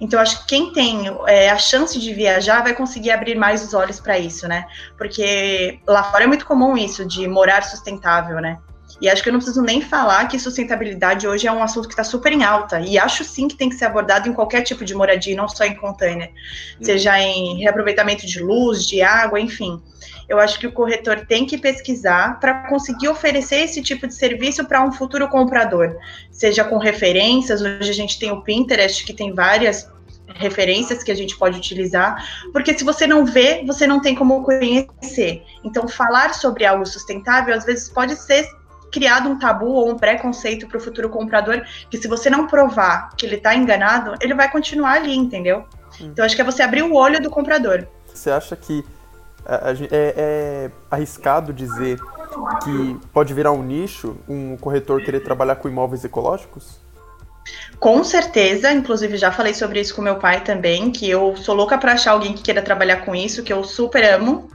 Então, 0.00 0.20
acho 0.20 0.40
que 0.40 0.46
quem 0.46 0.72
tem 0.72 1.04
é, 1.26 1.50
a 1.50 1.58
chance 1.58 1.98
de 1.98 2.14
viajar 2.14 2.62
vai 2.62 2.74
conseguir 2.74 3.10
abrir 3.10 3.36
mais 3.36 3.64
os 3.64 3.74
olhos 3.74 4.00
para 4.00 4.18
isso, 4.18 4.48
né? 4.48 4.66
Porque 4.96 5.80
lá 5.86 6.02
fora 6.04 6.24
é 6.24 6.26
muito 6.26 6.46
comum 6.46 6.76
isso, 6.76 7.04
de 7.04 7.26
morar 7.28 7.62
sustentável, 7.62 8.40
né? 8.40 8.58
E 9.00 9.08
acho 9.08 9.22
que 9.22 9.28
eu 9.28 9.32
não 9.32 9.40
preciso 9.40 9.62
nem 9.62 9.80
falar 9.80 10.26
que 10.28 10.38
sustentabilidade 10.38 11.26
hoje 11.26 11.46
é 11.46 11.52
um 11.52 11.62
assunto 11.62 11.88
que 11.88 11.94
está 11.94 12.04
super 12.04 12.32
em 12.32 12.44
alta. 12.44 12.80
E 12.80 12.98
acho 12.98 13.24
sim 13.24 13.48
que 13.48 13.56
tem 13.56 13.68
que 13.68 13.76
ser 13.76 13.86
abordado 13.86 14.28
em 14.28 14.32
qualquer 14.32 14.62
tipo 14.62 14.84
de 14.84 14.94
moradia, 14.94 15.36
não 15.36 15.48
só 15.48 15.64
em 15.64 15.74
container. 15.74 16.30
Hum. 16.30 16.84
Seja 16.84 17.18
em 17.18 17.58
reaproveitamento 17.58 18.26
de 18.26 18.40
luz, 18.42 18.86
de 18.86 19.02
água, 19.02 19.40
enfim 19.40 19.80
eu 20.30 20.38
acho 20.38 20.60
que 20.60 20.66
o 20.68 20.72
corretor 20.72 21.26
tem 21.26 21.44
que 21.44 21.58
pesquisar 21.58 22.38
para 22.38 22.68
conseguir 22.68 23.08
oferecer 23.08 23.56
esse 23.56 23.82
tipo 23.82 24.06
de 24.06 24.14
serviço 24.14 24.64
para 24.64 24.80
um 24.80 24.92
futuro 24.92 25.28
comprador, 25.28 25.96
seja 26.30 26.62
com 26.62 26.78
referências. 26.78 27.60
Hoje 27.60 27.90
a 27.90 27.92
gente 27.92 28.16
tem 28.16 28.30
o 28.30 28.40
Pinterest, 28.40 29.04
que 29.04 29.12
tem 29.12 29.34
várias 29.34 29.90
referências 30.36 31.02
que 31.02 31.10
a 31.10 31.16
gente 31.16 31.36
pode 31.36 31.58
utilizar, 31.58 32.24
porque 32.52 32.78
se 32.78 32.84
você 32.84 33.08
não 33.08 33.26
vê, 33.26 33.64
você 33.66 33.88
não 33.88 34.00
tem 34.00 34.14
como 34.14 34.44
conhecer. 34.44 35.42
Então, 35.64 35.88
falar 35.88 36.32
sobre 36.32 36.64
algo 36.64 36.86
sustentável 36.86 37.52
às 37.52 37.64
vezes 37.64 37.88
pode 37.88 38.14
ser 38.14 38.48
criado 38.90 39.28
um 39.28 39.38
tabu 39.38 39.66
ou 39.66 39.90
um 39.90 39.96
preconceito 39.96 40.66
para 40.66 40.78
o 40.78 40.80
futuro 40.80 41.08
comprador, 41.08 41.62
que 41.90 41.96
se 41.98 42.08
você 42.08 42.28
não 42.28 42.46
provar 42.46 43.10
que 43.16 43.26
ele 43.26 43.36
está 43.36 43.54
enganado, 43.54 44.14
ele 44.20 44.34
vai 44.34 44.50
continuar 44.50 44.94
ali, 44.94 45.14
entendeu? 45.14 45.64
Hum. 46.00 46.10
Então, 46.12 46.24
acho 46.24 46.34
que 46.34 46.42
é 46.42 46.44
você 46.44 46.62
abrir 46.62 46.82
o 46.82 46.94
olho 46.94 47.20
do 47.20 47.30
comprador. 47.30 47.86
Você 48.12 48.30
acha 48.30 48.56
que 48.56 48.84
é, 49.46 50.14
é, 50.16 50.70
arriscado 50.90 51.52
dizer 51.52 51.98
que 52.62 52.96
pode 53.12 53.34
virar 53.34 53.52
um 53.52 53.62
nicho 53.62 54.16
um 54.28 54.56
corretor 54.56 55.02
querer 55.02 55.20
trabalhar 55.20 55.56
com 55.56 55.68
imóveis 55.68 56.04
ecológicos? 56.04 56.78
Com 57.78 58.04
certeza, 58.04 58.70
inclusive 58.70 59.16
já 59.16 59.32
falei 59.32 59.54
sobre 59.54 59.80
isso 59.80 59.94
com 59.94 60.02
meu 60.02 60.16
pai 60.16 60.42
também, 60.42 60.90
que 60.90 61.08
eu 61.08 61.34
sou 61.36 61.54
louca 61.54 61.78
para 61.78 61.92
achar 61.92 62.12
alguém 62.12 62.34
que 62.34 62.42
queira 62.42 62.62
trabalhar 62.62 62.98
com 62.98 63.14
isso, 63.14 63.42
que 63.42 63.52
eu 63.52 63.64
super 63.64 64.04
amo, 64.04 64.48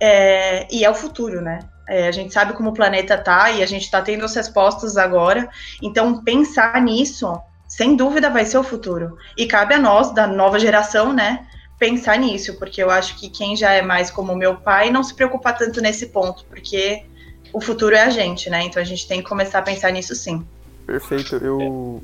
é, 0.00 0.66
e 0.70 0.84
é 0.84 0.90
o 0.90 0.94
futuro, 0.94 1.40
né? 1.40 1.60
É, 1.92 2.08
a 2.08 2.10
gente 2.10 2.32
sabe 2.32 2.54
como 2.54 2.70
o 2.70 2.72
planeta 2.72 3.18
tá 3.18 3.50
e 3.50 3.62
a 3.62 3.66
gente 3.66 3.82
está 3.82 4.00
tendo 4.00 4.24
as 4.24 4.34
respostas 4.34 4.96
agora, 4.96 5.50
então 5.82 6.24
pensar 6.24 6.80
nisso, 6.80 7.38
sem 7.68 7.94
dúvida, 7.94 8.30
vai 8.30 8.46
ser 8.46 8.56
o 8.56 8.64
futuro. 8.64 9.18
E 9.36 9.44
cabe 9.44 9.74
a 9.74 9.78
nós, 9.78 10.10
da 10.10 10.26
nova 10.26 10.58
geração, 10.58 11.12
né, 11.12 11.46
pensar 11.78 12.16
nisso, 12.18 12.54
porque 12.58 12.82
eu 12.82 12.88
acho 12.90 13.18
que 13.20 13.28
quem 13.28 13.54
já 13.54 13.72
é 13.72 13.82
mais 13.82 14.10
como 14.10 14.34
meu 14.34 14.56
pai 14.56 14.90
não 14.90 15.02
se 15.02 15.12
preocupa 15.12 15.52
tanto 15.52 15.82
nesse 15.82 16.06
ponto, 16.06 16.46
porque 16.46 17.04
o 17.52 17.60
futuro 17.60 17.94
é 17.94 18.00
a 18.00 18.08
gente, 18.08 18.48
né? 18.48 18.62
Então 18.62 18.80
a 18.80 18.86
gente 18.86 19.06
tem 19.06 19.20
que 19.20 19.28
começar 19.28 19.58
a 19.58 19.62
pensar 19.62 19.90
nisso 19.92 20.14
sim. 20.14 20.42
Perfeito, 20.86 21.36
eu. 21.36 22.02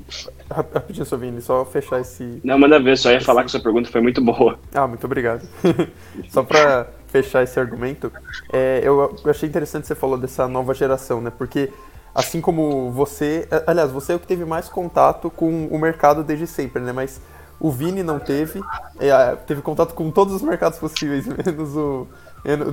É. 0.51 0.53
Rapidinho, 0.53 1.05
Sovini, 1.05 1.41
só 1.41 1.65
fechar 1.65 1.99
esse. 1.99 2.39
Não, 2.43 2.59
manda 2.59 2.79
ver, 2.79 2.95
só 2.95 3.09
ia 3.09 3.17
esse... 3.17 3.25
falar 3.25 3.43
que 3.43 3.49
sua 3.49 3.59
pergunta 3.59 3.89
foi 3.89 4.01
muito 4.01 4.21
boa. 4.21 4.59
Ah, 4.71 4.87
muito 4.87 5.03
obrigado. 5.03 5.47
só 6.29 6.43
para 6.43 6.87
fechar 7.09 7.43
esse 7.43 7.59
argumento, 7.59 8.11
é, 8.51 8.81
eu 8.83 9.15
achei 9.25 9.49
interessante 9.49 9.87
você 9.87 9.95
falou 9.95 10.17
dessa 10.17 10.47
nova 10.47 10.73
geração, 10.73 11.19
né? 11.19 11.31
Porque 11.35 11.71
assim 12.13 12.41
como 12.41 12.91
você. 12.91 13.47
Aliás, 13.65 13.91
você 13.91 14.13
é 14.13 14.15
o 14.15 14.19
que 14.19 14.27
teve 14.27 14.45
mais 14.45 14.69
contato 14.69 15.29
com 15.29 15.67
o 15.67 15.79
mercado 15.79 16.23
desde 16.23 16.47
sempre, 16.47 16.81
né? 16.81 16.91
Mas 16.91 17.19
o 17.59 17.71
Vini 17.71 18.03
não 18.03 18.19
teve, 18.19 18.61
é, 18.99 19.35
teve 19.35 19.61
contato 19.61 19.93
com 19.93 20.09
todos 20.11 20.33
os 20.33 20.41
mercados 20.41 20.79
possíveis, 20.79 21.25
menos 21.45 21.75
o. 21.75 22.07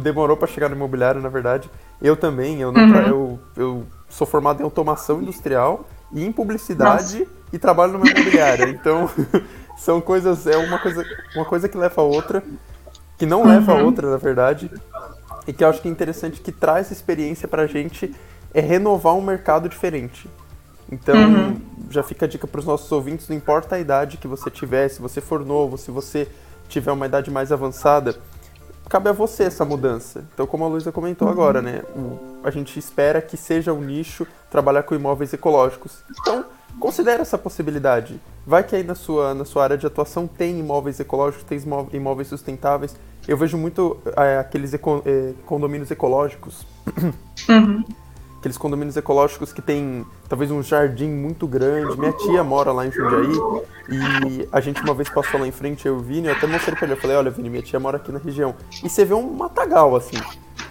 Demorou 0.01 0.37
para 0.37 0.47
chegar 0.47 0.69
no 0.69 0.77
imobiliário, 0.77 1.21
na 1.21 1.29
verdade. 1.29 1.69
Eu 2.01 2.17
também, 2.17 2.61
eu, 2.61 2.69
uhum. 2.69 2.95
eu, 2.95 3.41
eu 3.57 3.87
sou 4.09 4.25
formado 4.25 4.61
em 4.61 4.65
automação 4.65 5.21
industrial 5.21 5.85
e 6.13 6.25
em 6.25 6.31
publicidade 6.31 7.19
Nossa. 7.19 7.31
e 7.53 7.59
trabalho 7.59 7.95
numa 7.95 8.09
imobiliária. 8.09 8.69
Então, 8.69 9.11
são 9.77 10.01
coisas, 10.01 10.47
é 10.47 10.57
uma 10.57 10.79
coisa, 10.79 11.05
uma 11.35 11.45
coisa 11.45 11.69
que 11.69 11.77
leva 11.77 12.01
a 12.01 12.05
outra, 12.05 12.45
que 13.19 13.27
não 13.27 13.45
leva 13.45 13.73
a 13.73 13.77
uhum. 13.77 13.87
outra, 13.87 14.11
na 14.11 14.17
verdade, 14.17 14.71
e 15.47 15.53
que 15.53 15.65
eu 15.65 15.69
acho 15.69 15.81
que 15.81 15.89
é 15.89 15.91
interessante 15.91 16.41
que 16.41 16.53
traz 16.53 16.91
experiência 16.91 17.49
pra 17.49 17.67
gente 17.67 18.15
é 18.53 18.61
renovar 18.61 19.15
um 19.15 19.21
mercado 19.21 19.69
diferente. 19.69 20.29
Então, 20.91 21.17
uhum. 21.17 21.61
já 21.91 22.03
fica 22.03 22.27
a 22.27 22.29
dica 22.29 22.47
para 22.47 22.59
os 22.59 22.65
nossos 22.65 22.91
ouvintes: 22.93 23.29
não 23.29 23.37
importa 23.37 23.77
a 23.77 23.79
idade 23.79 24.17
que 24.17 24.29
você 24.29 24.51
tiver, 24.51 24.89
se 24.89 25.01
você 25.01 25.21
for 25.21 25.45
novo, 25.45 25.77
se 25.77 25.91
você 25.91 26.29
tiver 26.69 26.93
uma 26.93 27.07
idade 27.07 27.31
mais 27.31 27.53
avançada, 27.53 28.17
cabe 28.89 29.09
a 29.09 29.13
você 29.13 29.45
essa 29.45 29.65
mudança. 29.65 30.25
Então, 30.33 30.47
como 30.47 30.65
a 30.65 30.69
Luísa 30.69 30.93
comentou 30.93 31.27
uhum. 31.27 31.35
agora, 31.35 31.61
né? 31.61 31.83
a 32.45 32.51
gente 32.51 32.79
espera 32.79 33.21
que 33.21 33.37
seja 33.37 33.73
um 33.73 33.81
nicho 33.81 34.27
trabalhar 34.51 34.85
com 34.85 34.95
imóveis 34.95 35.33
ecológicos. 35.33 36.05
Então, 36.21 36.45
considere 36.79 37.23
essa 37.23 37.37
possibilidade. 37.37 38.21
Vai 38.47 38.63
que 38.63 38.77
aí 38.77 38.83
na 38.83 38.95
sua, 38.95 39.35
na 39.35 39.45
sua 39.45 39.65
área 39.65 39.77
de 39.77 39.87
atuação 39.87 40.27
tem 40.27 40.59
imóveis 40.61 41.01
ecológicos, 41.01 41.45
tem 41.45 41.61
imóveis 41.93 42.29
sustentáveis. 42.29 42.97
Eu 43.27 43.37
vejo 43.37 43.59
muito 43.59 43.99
é, 44.17 44.39
aqueles 44.39 44.73
eco, 44.73 45.03
é, 45.05 45.33
condomínios 45.45 45.91
ecológicos. 45.91 46.67
Uhum 47.49 47.85
aqueles 48.47 48.57
condomínios 48.57 48.97
ecológicos 48.97 49.53
que 49.53 49.61
tem 49.61 50.07
talvez 50.29 50.51
um 50.51 50.63
jardim 50.63 51.09
muito 51.09 51.47
grande. 51.49 51.99
Minha 51.99 52.13
tia 52.13 52.45
mora 52.45 52.71
lá 52.71 52.87
em 52.87 52.93
Jundiaí 52.93 53.35
e 53.89 54.49
a 54.53 54.61
gente 54.61 54.81
uma 54.83 54.95
vez 54.95 55.09
passou 55.09 55.41
lá 55.41 55.49
em 55.49 55.53
frente, 55.53 55.87
eu 55.87 55.97
e 55.97 55.99
o 55.99 56.01
Vini, 56.01 56.29
eu 56.29 56.35
até 56.35 56.47
mostrei 56.47 56.77
pra 56.77 56.85
ele, 56.85 56.95
eu 56.95 56.97
falei, 57.01 57.17
olha 57.17 57.31
Vini, 57.31 57.51
minha 57.51 57.63
tia 57.63 57.81
mora 57.81 57.97
aqui 57.97 58.13
na 58.13 58.19
região. 58.19 58.55
E 58.85 58.89
você 58.89 59.05
vê 59.05 59.15
um 59.15 59.33
matagal, 59.33 59.97
assim. 59.97 60.17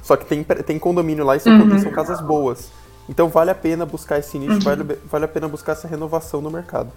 Só 0.02 0.16
que 0.16 0.26
tem, 0.26 0.44
tem 0.44 0.80
condomínio 0.80 1.26
lá 1.26 1.36
e 1.36 1.40
são, 1.40 1.52
uhum. 1.52 1.80
são 1.80 1.92
casas 1.92 2.22
boas. 2.22 2.72
Então 3.10 3.28
vale 3.28 3.52
a 3.52 3.56
pena 3.56 3.86
buscar 3.86 4.20
esse 4.20 4.40
nicho, 4.40 4.54
uhum. 4.54 4.60
vale, 4.60 5.00
vale 5.06 5.26
a 5.26 5.28
pena 5.28 5.48
buscar 5.48 5.74
essa 5.74 5.88
renovação 5.88 6.42
no 6.42 6.50
mercado. 6.50 6.92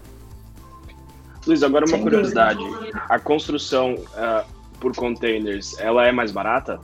Luiz, 1.49 1.63
agora 1.63 1.85
uma 1.87 1.99
curiosidade. 1.99 2.63
A 3.09 3.19
construção 3.19 3.95
uh, 3.95 4.45
por 4.79 4.95
containers, 4.95 5.79
ela 5.79 6.07
é 6.07 6.13
mais 6.13 6.31
barata? 6.31 6.81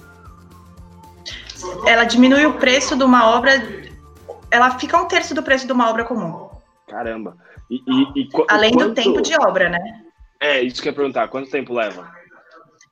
ela 1.87 2.05
diminui 2.05 2.45
o 2.47 2.55
preço 2.55 2.97
de 2.97 3.05
uma 3.05 3.35
obra, 3.37 3.53
ela 4.51 4.79
fica 4.79 5.01
um 5.01 5.07
terço 5.07 5.35
do 5.35 5.43
preço 5.43 5.67
de 5.67 5.73
uma 5.73 5.89
obra 5.89 6.05
comum. 6.05 6.49
Caramba. 6.89 7.37
E, 7.71 7.77
e, 7.87 8.23
e 8.23 8.29
Além 8.49 8.73
quanto... 8.73 8.89
do 8.89 8.95
tempo 8.95 9.23
de 9.23 9.35
obra, 9.41 9.69
né? 9.69 10.03
É, 10.41 10.61
isso 10.61 10.83
que 10.83 10.89
eu 10.89 10.93
ia 10.93 10.97
perguntar. 10.97 11.29
Quanto 11.29 11.51
tempo 11.51 11.73
leva? 11.73 12.13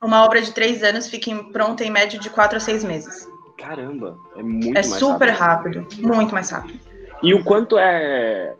Uma 0.01 0.23
obra 0.23 0.41
de 0.41 0.51
três 0.51 0.83
anos 0.83 1.07
fica 1.07 1.29
em, 1.29 1.51
pronta 1.51 1.83
em 1.83 1.91
média 1.91 2.19
de 2.19 2.29
quatro 2.29 2.57
a 2.57 2.59
seis 2.59 2.83
meses. 2.83 3.27
Caramba, 3.57 4.17
é 4.35 4.43
muito 4.43 4.69
é 4.69 4.73
mais 4.73 4.87
super 4.87 5.29
rápido. 5.29 5.81
rápido. 5.81 6.07
Muito 6.07 6.33
mais 6.33 6.49
rápido. 6.49 6.79
E 7.21 7.33
o 7.33 7.43
quanto 7.43 7.77
é 7.77 8.53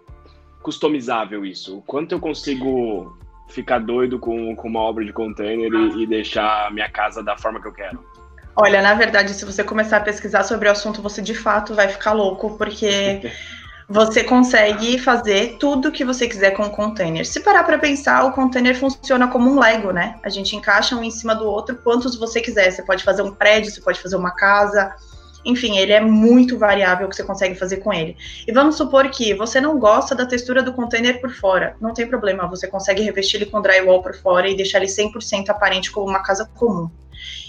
customizável 0.64 1.46
isso? 1.46 1.78
O 1.78 1.82
quanto 1.82 2.14
eu 2.14 2.20
consigo 2.20 3.16
ficar 3.50 3.80
doido 3.80 4.18
com, 4.18 4.56
com 4.56 4.68
uma 4.68 4.80
obra 4.80 5.06
de 5.06 5.14
container 5.14 5.72
e, 5.72 6.04
e 6.04 6.08
deixar 6.08 6.68
a 6.68 6.72
minha 6.72 6.90
casa 6.90 7.22
da 7.22 7.38
forma 7.38 7.62
que 7.62 7.68
eu 7.68 7.74
quero? 7.74 8.04
Olha, 8.56 8.82
na 8.82 8.94
verdade, 8.94 9.34
se 9.34 9.46
você 9.46 9.64
começar 9.64 9.98
a 9.98 10.02
pesquisar 10.02 10.44
sobre 10.44 10.68
o 10.68 10.72
assunto, 10.72 11.02
você 11.02 11.22
de 11.22 11.34
fato 11.34 11.74
vai 11.74 11.88
ficar 11.88 12.14
louco, 12.14 12.56
porque 12.58 13.32
você 13.90 14.24
consegue 14.24 14.98
fazer 15.00 15.58
tudo 15.60 15.92
que 15.92 16.06
você 16.06 16.28
quiser 16.28 16.52
com 16.52 16.64
o 16.64 16.70
container. 16.70 17.26
Se 17.26 17.40
parar 17.40 17.64
para 17.64 17.78
pensar, 17.78 18.24
o 18.26 18.32
container 18.32 18.78
funciona 18.78 19.28
como 19.28 19.52
um 19.52 19.60
Lego, 19.60 19.92
né? 19.92 20.20
A 20.24 20.30
gente 20.30 20.56
encaixa 20.56 20.96
um 20.96 21.04
em 21.04 21.12
cima 21.12 21.36
do 21.36 21.46
outro 21.46 21.76
quantos 21.78 22.16
você 22.16 22.42
quiser. 22.42 22.72
Você 22.72 22.84
pode 22.84 23.04
fazer 23.04 23.24
um 23.24 23.34
prédio, 23.34 23.72
você 23.72 23.82
pode 23.82 24.00
fazer 24.00 24.16
uma 24.16 24.32
casa. 24.32 24.96
Enfim, 25.46 25.78
ele 25.78 25.92
é 25.92 26.00
muito 26.00 26.58
variável 26.58 27.08
o 27.08 27.10
que 27.10 27.16
você 27.16 27.24
consegue 27.24 27.56
fazer 27.56 27.78
com 27.78 27.94
ele. 27.94 28.16
E 28.48 28.52
vamos 28.52 28.76
supor 28.76 29.10
que 29.10 29.34
você 29.34 29.60
não 29.60 29.78
gosta 29.78 30.16
da 30.16 30.26
textura 30.26 30.64
do 30.64 30.74
container 30.74 31.20
por 31.20 31.32
fora. 31.32 31.76
Não 31.82 31.94
tem 31.94 32.08
problema, 32.08 32.48
você 32.48 32.68
consegue 32.68 33.02
revestir 33.02 33.38
ele 33.42 33.52
com 33.52 33.62
drywall 33.62 34.02
por 34.02 34.16
fora 34.16 34.48
e 34.48 34.56
deixar 34.56 34.78
ele 34.78 34.88
100% 34.88 35.50
aparente 35.50 35.92
como 35.92 36.08
uma 36.08 36.24
casa 36.24 36.50
comum. 36.56 36.90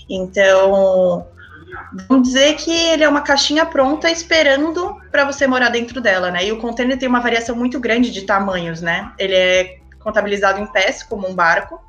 Então, 0.08 1.26
vamos 2.08 2.28
dizer 2.28 2.56
que 2.56 2.70
ele 2.70 3.04
é 3.04 3.08
uma 3.08 3.22
caixinha 3.22 3.64
pronta 3.64 4.10
esperando 4.10 4.96
para 5.10 5.24
você 5.24 5.46
morar 5.46 5.70
dentro 5.70 6.00
dela, 6.00 6.30
né? 6.30 6.44
E 6.46 6.52
o 6.52 6.58
container 6.58 6.98
tem 6.98 7.08
uma 7.08 7.20
variação 7.20 7.56
muito 7.56 7.80
grande 7.80 8.10
de 8.10 8.22
tamanhos, 8.22 8.80
né? 8.80 9.12
Ele 9.18 9.34
é 9.34 9.78
contabilizado 10.00 10.60
em 10.60 10.66
pés, 10.66 11.02
como 11.02 11.26
um 11.28 11.34
barco, 11.34 11.80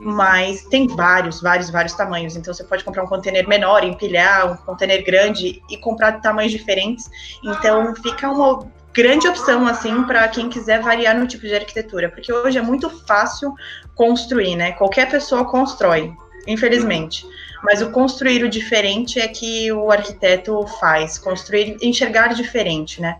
mas 0.00 0.64
tem 0.64 0.86
vários, 0.86 1.40
vários, 1.40 1.70
vários 1.70 1.94
tamanhos. 1.94 2.36
Então 2.36 2.52
você 2.52 2.64
pode 2.64 2.84
comprar 2.84 3.04
um 3.04 3.06
container 3.06 3.46
menor, 3.48 3.84
empilhar, 3.84 4.52
um 4.52 4.56
container 4.56 5.04
grande 5.04 5.62
e 5.70 5.76
comprar 5.78 6.12
de 6.12 6.22
tamanhos 6.22 6.52
diferentes. 6.52 7.08
Então 7.42 7.94
fica 7.96 8.30
uma 8.30 8.66
grande 8.92 9.26
opção 9.26 9.66
assim 9.66 10.04
para 10.04 10.26
quem 10.28 10.48
quiser 10.48 10.80
variar 10.80 11.18
no 11.18 11.26
tipo 11.26 11.46
de 11.46 11.54
arquitetura, 11.54 12.08
porque 12.08 12.32
hoje 12.32 12.58
é 12.58 12.62
muito 12.62 12.88
fácil 12.88 13.52
construir, 13.94 14.56
né? 14.56 14.72
Qualquer 14.72 15.10
pessoa 15.10 15.44
constrói, 15.44 16.12
infelizmente. 16.46 17.26
Mas 17.62 17.80
o 17.80 17.90
construir 17.90 18.44
o 18.44 18.48
diferente 18.48 19.18
é 19.18 19.26
que 19.26 19.72
o 19.72 19.90
arquiteto 19.90 20.66
faz, 20.78 21.18
construir, 21.18 21.76
enxergar 21.82 22.28
diferente, 22.34 23.00
né? 23.00 23.18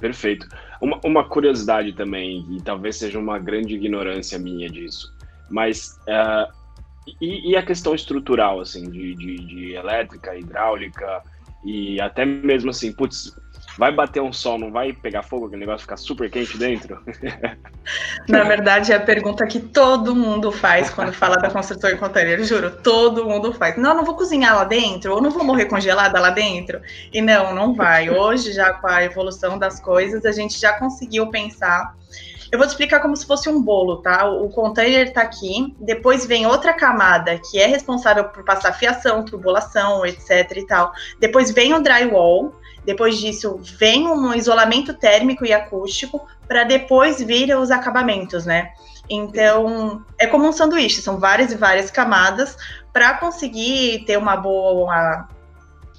Perfeito. 0.00 0.48
Uma, 0.80 0.98
uma 1.04 1.28
curiosidade 1.28 1.92
também, 1.92 2.46
e 2.50 2.60
talvez 2.60 2.96
seja 2.96 3.18
uma 3.18 3.38
grande 3.38 3.74
ignorância 3.74 4.38
minha 4.38 4.68
disso, 4.68 5.14
mas 5.50 5.98
uh, 6.08 6.52
e, 7.20 7.52
e, 7.52 7.56
a 7.56 7.62
questão 7.62 7.94
estrutural, 7.94 8.60
assim, 8.60 8.90
de, 8.90 9.14
de, 9.14 9.36
de 9.36 9.72
elétrica, 9.74 10.36
hidráulica, 10.36 11.22
e 11.64 12.00
até 12.00 12.24
mesmo 12.24 12.70
assim, 12.70 12.92
putz, 12.92 13.32
vai 13.78 13.92
bater 13.92 14.20
um 14.22 14.32
sol, 14.32 14.58
não 14.58 14.70
vai 14.70 14.92
pegar 14.92 15.22
fogo, 15.22 15.46
aquele 15.46 15.60
negócio 15.60 15.82
ficar 15.82 15.96
super 15.96 16.30
quente 16.30 16.56
dentro? 16.58 17.00
Na 18.28 18.42
verdade, 18.42 18.92
é 18.92 18.96
a 18.96 19.00
pergunta 19.00 19.46
que 19.46 19.60
todo 19.60 20.14
mundo 20.14 20.50
faz 20.50 20.90
quando 20.90 21.12
fala 21.12 21.36
da 21.36 21.50
construção 21.50 21.90
em 21.90 21.96
container, 21.96 22.42
juro, 22.44 22.70
todo 22.82 23.24
mundo 23.24 23.52
faz. 23.52 23.76
Não, 23.76 23.94
não 23.94 24.04
vou 24.04 24.16
cozinhar 24.16 24.56
lá 24.56 24.64
dentro, 24.64 25.14
ou 25.14 25.22
não 25.22 25.30
vou 25.30 25.44
morrer 25.44 25.66
congelada 25.66 26.18
lá 26.18 26.30
dentro. 26.30 26.80
E 27.12 27.20
não, 27.20 27.54
não 27.54 27.74
vai. 27.74 28.10
Hoje, 28.10 28.52
já 28.52 28.72
com 28.72 28.88
a 28.88 29.04
evolução 29.04 29.58
das 29.58 29.80
coisas, 29.80 30.24
a 30.24 30.32
gente 30.32 30.58
já 30.58 30.72
conseguiu 30.78 31.28
pensar 31.28 31.94
eu 32.50 32.58
vou 32.58 32.66
te 32.66 32.70
explicar 32.70 33.00
como 33.00 33.16
se 33.16 33.26
fosse 33.26 33.48
um 33.48 33.60
bolo, 33.60 33.98
tá? 33.98 34.28
O 34.28 34.48
container 34.48 35.12
tá 35.12 35.22
aqui, 35.22 35.74
depois 35.80 36.26
vem 36.26 36.46
outra 36.46 36.72
camada 36.72 37.38
que 37.38 37.58
é 37.58 37.66
responsável 37.66 38.24
por 38.24 38.44
passar 38.44 38.72
fiação, 38.72 39.24
tubulação, 39.24 40.04
etc 40.06 40.56
e 40.56 40.66
tal. 40.66 40.92
Depois 41.18 41.50
vem 41.50 41.74
o 41.74 41.82
drywall, 41.82 42.54
depois 42.84 43.18
disso, 43.18 43.58
vem 43.78 44.06
um 44.06 44.32
isolamento 44.32 44.94
térmico 44.94 45.44
e 45.44 45.52
acústico 45.52 46.26
para 46.46 46.62
depois 46.62 47.20
vir 47.20 47.56
os 47.56 47.70
acabamentos, 47.70 48.46
né? 48.46 48.70
Então, 49.10 50.04
é 50.18 50.26
como 50.26 50.48
um 50.48 50.52
sanduíche, 50.52 51.00
são 51.00 51.18
várias 51.18 51.52
e 51.52 51.56
várias 51.56 51.90
camadas 51.90 52.56
para 52.92 53.14
conseguir 53.14 54.04
ter 54.04 54.16
uma 54.16 54.36
boa 54.36 55.28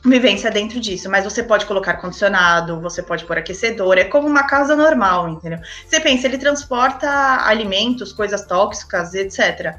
vivência 0.04 0.50
dentro 0.50 0.80
disso. 0.80 1.10
Mas 1.10 1.24
você 1.24 1.44
pode 1.44 1.66
colocar 1.66 1.96
condicionado, 1.96 2.80
você 2.80 3.02
pode 3.02 3.26
pôr 3.26 3.38
aquecedor, 3.38 3.98
é 3.98 4.04
como 4.04 4.28
uma 4.28 4.44
casa 4.44 4.76
normal, 4.76 5.30
entendeu? 5.30 5.60
Você 5.86 6.00
pensa, 6.00 6.28
ele 6.28 6.38
transporta 6.38 7.10
alimentos, 7.46 8.14
coisas 8.14 8.46
tóxicas, 8.46 9.14
etc 9.14 9.78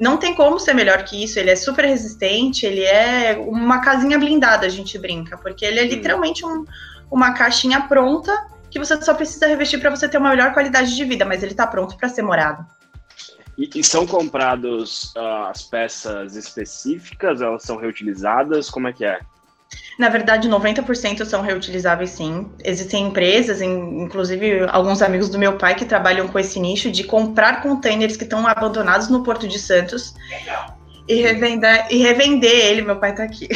não 0.00 0.16
tem 0.16 0.34
como 0.34 0.58
ser 0.58 0.72
melhor 0.72 1.04
que 1.04 1.22
isso. 1.22 1.38
Ele 1.38 1.50
é 1.50 1.56
super 1.56 1.84
resistente, 1.84 2.64
ele 2.64 2.82
é 2.82 3.38
uma 3.38 3.80
casinha 3.82 4.18
blindada, 4.18 4.66
a 4.66 4.70
gente 4.70 4.98
brinca, 4.98 5.36
porque 5.36 5.64
ele 5.64 5.78
é 5.78 5.84
literalmente 5.84 6.44
um, 6.44 6.64
uma 7.10 7.34
caixinha 7.34 7.82
pronta 7.82 8.48
que 8.70 8.78
você 8.78 9.00
só 9.02 9.12
precisa 9.12 9.46
revestir 9.46 9.78
para 9.78 9.90
você 9.90 10.08
ter 10.08 10.16
uma 10.16 10.30
melhor 10.30 10.54
qualidade 10.54 10.96
de 10.96 11.04
vida, 11.04 11.24
mas 11.24 11.42
ele 11.42 11.52
está 11.52 11.66
pronto 11.66 11.96
para 11.98 12.08
ser 12.08 12.22
morado. 12.22 12.64
E, 13.58 13.68
e 13.74 13.84
são 13.84 14.06
comprados 14.06 15.12
uh, 15.16 15.50
as 15.50 15.62
peças 15.64 16.34
específicas? 16.34 17.42
Elas 17.42 17.62
são 17.62 17.76
reutilizadas? 17.76 18.70
Como 18.70 18.88
é 18.88 18.92
que 18.92 19.04
é? 19.04 19.20
Na 19.98 20.08
verdade, 20.08 20.48
90% 20.48 21.24
são 21.26 21.42
reutilizáveis, 21.42 22.10
sim. 22.10 22.50
Existem 22.64 23.08
empresas, 23.08 23.60
inclusive 23.60 24.66
alguns 24.70 25.02
amigos 25.02 25.28
do 25.28 25.38
meu 25.38 25.58
pai, 25.58 25.74
que 25.74 25.84
trabalham 25.84 26.26
com 26.26 26.38
esse 26.38 26.58
nicho 26.58 26.90
de 26.90 27.04
comprar 27.04 27.62
containers 27.62 28.16
que 28.16 28.24
estão 28.24 28.46
abandonados 28.46 29.08
no 29.08 29.22
Porto 29.22 29.46
de 29.46 29.58
Santos 29.58 30.14
e 31.06 31.16
revender, 31.16 31.86
e 31.90 31.98
revender 31.98 32.50
ele. 32.50 32.82
Meu 32.82 32.96
pai 32.96 33.10
está 33.10 33.24
aqui. 33.24 33.48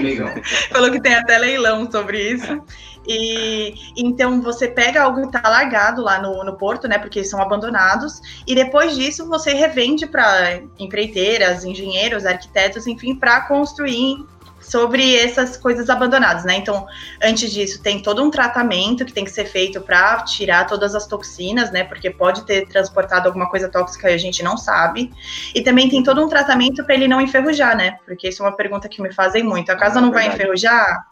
Legal. 0.00 0.28
Falou 0.70 0.90
que 0.90 1.00
tem 1.00 1.14
até 1.14 1.38
leilão 1.38 1.90
sobre 1.90 2.20
isso. 2.20 2.62
E 3.06 3.74
então 3.96 4.40
você 4.40 4.68
pega 4.68 5.02
algo 5.02 5.20
que 5.20 5.36
está 5.36 5.48
largado 5.48 6.02
lá 6.02 6.20
no, 6.22 6.42
no 6.44 6.56
porto, 6.56 6.88
né? 6.88 6.98
Porque 6.98 7.22
são 7.22 7.40
abandonados, 7.40 8.20
e 8.46 8.54
depois 8.54 8.94
disso 8.94 9.28
você 9.28 9.52
revende 9.52 10.06
para 10.06 10.62
empreiteiras, 10.78 11.64
engenheiros, 11.64 12.24
arquitetos, 12.24 12.86
enfim, 12.86 13.14
para 13.14 13.42
construir 13.42 14.24
sobre 14.66 15.16
essas 15.16 15.56
coisas 15.56 15.90
abandonadas, 15.90 16.44
né? 16.44 16.56
Então, 16.56 16.86
antes 17.22 17.52
disso, 17.52 17.82
tem 17.82 18.02
todo 18.02 18.22
um 18.22 18.30
tratamento 18.30 19.04
que 19.04 19.12
tem 19.12 19.24
que 19.24 19.30
ser 19.30 19.44
feito 19.44 19.80
para 19.80 20.22
tirar 20.22 20.66
todas 20.66 20.94
as 20.94 21.06
toxinas, 21.06 21.70
né? 21.70 21.84
Porque 21.84 22.10
pode 22.10 22.44
ter 22.44 22.66
transportado 22.68 23.28
alguma 23.28 23.48
coisa 23.48 23.68
tóxica 23.68 24.10
e 24.10 24.14
a 24.14 24.18
gente 24.18 24.42
não 24.42 24.56
sabe. 24.56 25.12
E 25.54 25.62
também 25.62 25.88
tem 25.88 26.02
todo 26.02 26.24
um 26.24 26.28
tratamento 26.28 26.84
para 26.84 26.94
ele 26.94 27.08
não 27.08 27.20
enferrujar, 27.20 27.76
né? 27.76 27.98
Porque 28.04 28.28
isso 28.28 28.42
é 28.42 28.46
uma 28.46 28.56
pergunta 28.56 28.88
que 28.88 29.02
me 29.02 29.12
fazem 29.12 29.42
muito. 29.42 29.70
A 29.70 29.76
casa 29.76 29.98
ah, 29.98 30.02
não 30.02 30.10
vai 30.10 30.28
enferrujar? 30.28 31.04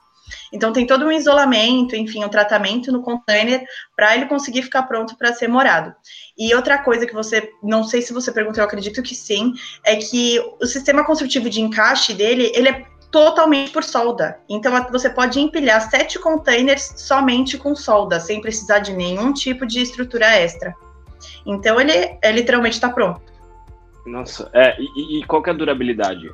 Então 0.52 0.72
tem 0.72 0.86
todo 0.86 1.04
um 1.04 1.12
isolamento, 1.12 1.96
enfim, 1.96 2.24
um 2.24 2.28
tratamento 2.28 2.92
no 2.92 3.02
container 3.02 3.64
para 3.96 4.14
ele 4.14 4.26
conseguir 4.26 4.62
ficar 4.62 4.84
pronto 4.84 5.16
para 5.16 5.32
ser 5.32 5.48
morado. 5.48 5.94
E 6.38 6.54
outra 6.54 6.78
coisa 6.78 7.06
que 7.06 7.14
você, 7.14 7.50
não 7.62 7.84
sei 7.84 8.02
se 8.02 8.12
você 8.12 8.32
perguntou, 8.32 8.62
eu 8.62 8.66
acredito 8.66 9.02
que 9.02 9.14
sim, 9.14 9.52
é 9.84 9.96
que 9.96 10.38
o 10.60 10.66
sistema 10.66 11.04
construtivo 11.04 11.50
de 11.50 11.60
encaixe 11.60 12.14
dele, 12.14 12.50
ele 12.54 12.68
é 12.68 12.91
totalmente 13.12 13.70
por 13.70 13.84
solda. 13.84 14.40
Então 14.48 14.72
você 14.90 15.10
pode 15.10 15.38
empilhar 15.38 15.88
sete 15.88 16.18
containers 16.18 16.94
somente 16.96 17.58
com 17.58 17.76
solda, 17.76 18.18
sem 18.18 18.40
precisar 18.40 18.78
de 18.78 18.94
nenhum 18.94 19.32
tipo 19.32 19.66
de 19.66 19.80
estrutura 19.80 20.26
extra. 20.26 20.74
Então 21.46 21.78
ele 21.78 21.92
é, 21.92 22.32
literalmente 22.32 22.74
está 22.74 22.88
pronto. 22.88 23.20
Nossa, 24.06 24.50
é, 24.52 24.74
e, 24.80 25.20
e 25.20 25.24
qual 25.26 25.42
é 25.46 25.50
a 25.50 25.52
durabilidade? 25.52 26.28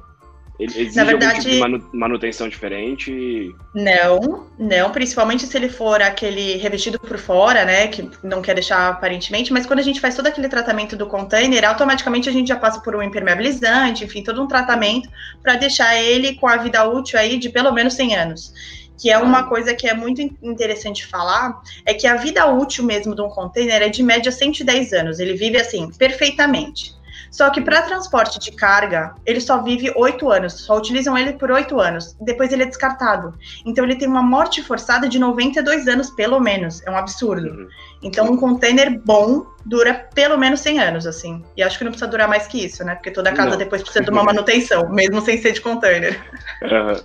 Exige 0.59 0.97
Na 0.97 1.05
verdade, 1.05 1.41
tipo 1.41 1.97
manutenção 1.97 2.49
diferente? 2.49 3.55
Não, 3.73 4.49
não, 4.59 4.91
principalmente 4.91 5.47
se 5.47 5.57
ele 5.57 5.69
for 5.69 6.03
aquele 6.03 6.57
revestido 6.57 6.99
por 6.99 7.17
fora, 7.17 7.65
né, 7.65 7.87
que 7.87 8.11
não 8.25 8.43
quer 8.43 8.55
deixar 8.55 8.89
aparentemente, 8.89 9.53
mas 9.53 9.67
quando 9.67 9.79
a 9.79 9.83
gente 9.83 10.01
faz 10.01 10.17
todo 10.17 10.27
aquele 10.27 10.49
tratamento 10.49 10.97
do 10.97 11.07
container, 11.07 11.65
automaticamente 11.65 12.29
a 12.29 12.33
gente 12.33 12.49
já 12.49 12.57
passa 12.57 12.81
por 12.81 12.97
um 12.97 13.03
impermeabilizante, 13.03 14.05
enfim, 14.05 14.25
todo 14.25 14.43
um 14.43 14.49
tratamento 14.49 15.09
para 15.43 15.55
deixar 15.55 15.97
ele 15.97 16.35
com 16.35 16.49
a 16.49 16.57
vida 16.57 16.85
útil 16.89 17.21
aí 17.21 17.39
de 17.39 17.51
pelo 17.51 17.73
menos 17.73 17.95
100 17.95 18.17
anos. 18.17 18.53
Que 19.01 19.13
é 19.13 19.19
uma 19.19 19.45
coisa 19.45 19.75
que 19.75 19.87
é 19.87 19.95
muito 19.95 20.21
interessante 20.43 21.07
falar, 21.07 21.63
é 21.87 21.95
que 21.95 22.05
a 22.05 22.17
vida 22.17 22.45
útil 22.47 22.83
mesmo 22.83 23.15
de 23.15 23.23
um 23.23 23.29
container 23.29 23.81
é 23.81 23.89
de 23.89 24.03
média 24.03 24.33
110 24.33 24.93
anos. 24.93 25.21
Ele 25.21 25.35
vive 25.35 25.57
assim, 25.57 25.89
perfeitamente. 25.97 26.98
Só 27.31 27.51
que 27.51 27.61
para 27.61 27.83
transporte 27.83 28.39
de 28.39 28.53
carga, 28.53 29.15
ele 29.25 29.41
só 29.41 29.63
vive 29.63 29.93
oito 29.97 30.31
anos, 30.31 30.55
só 30.55 30.77
utilizam 30.77 31.17
ele 31.17 31.35
por 31.35 31.51
oito 31.51 31.81
anos. 31.81 32.17
Depois 32.21 32.53
ele 32.53 32.63
é 32.63 32.67
descartado. 32.67 33.35
Então 33.65 33.85
ele 33.85 33.97
tem 33.97 34.09
uma 34.09 34.23
morte 34.23 34.63
forçada 34.63 35.09
de 35.09 35.19
92 35.19 35.89
anos, 35.89 36.11
pelo 36.11 36.41
menos. 36.41 36.85
É 36.87 36.91
um 36.91 36.97
absurdo. 36.97 37.49
Uhum. 37.49 37.69
Então 38.03 38.31
um 38.31 38.37
container 38.37 38.99
bom 39.05 39.47
dura 39.65 40.09
pelo 40.15 40.39
menos 40.39 40.61
100 40.61 40.81
anos, 40.81 41.07
assim. 41.07 41.45
E 41.57 41.63
acho 41.63 41.79
que 41.79 41.85
não 41.85 41.91
precisa 41.91 42.11
durar 42.11 42.29
mais 42.29 42.47
que 42.47 42.65
isso, 42.65 42.85
né? 42.85 42.95
Porque 42.95 43.11
toda 43.11 43.33
casa 43.33 43.51
não. 43.51 43.59
depois 43.59 43.83
precisa 43.83 44.05
de 44.05 44.11
uma 44.11 44.25
manutenção, 44.25 44.89
mesmo 44.93 45.21
sem 45.21 45.41
ser 45.41 45.53
de 45.53 45.61
container. 45.61 46.21
Uhum. 46.63 47.03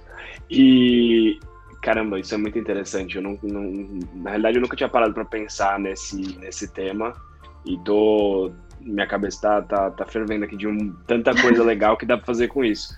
E 0.49 1.39
caramba, 1.83 2.17
isso 2.17 2.33
é 2.33 2.37
muito 2.37 2.57
interessante. 2.57 3.17
Eu 3.17 3.21
não, 3.21 3.37
não, 3.43 3.99
na 4.15 4.31
realidade, 4.31 4.57
eu 4.57 4.61
nunca 4.61 4.75
tinha 4.75 4.89
parado 4.89 5.13
para 5.13 5.25
pensar 5.25 5.77
nesse, 5.77 6.37
nesse 6.39 6.67
tema 6.69 7.13
e 7.65 7.77
tô, 7.79 8.51
minha 8.85 9.07
cabeça 9.07 9.41
tá, 9.41 9.61
tá, 9.61 9.91
tá 9.91 10.05
fervendo 10.05 10.45
aqui 10.45 10.55
de 10.55 10.67
um, 10.67 10.93
tanta 11.07 11.33
coisa 11.39 11.63
legal 11.65 11.97
que 11.97 12.05
dá 12.05 12.17
pra 12.17 12.25
fazer 12.25 12.47
com 12.47 12.63
isso. 12.63 12.97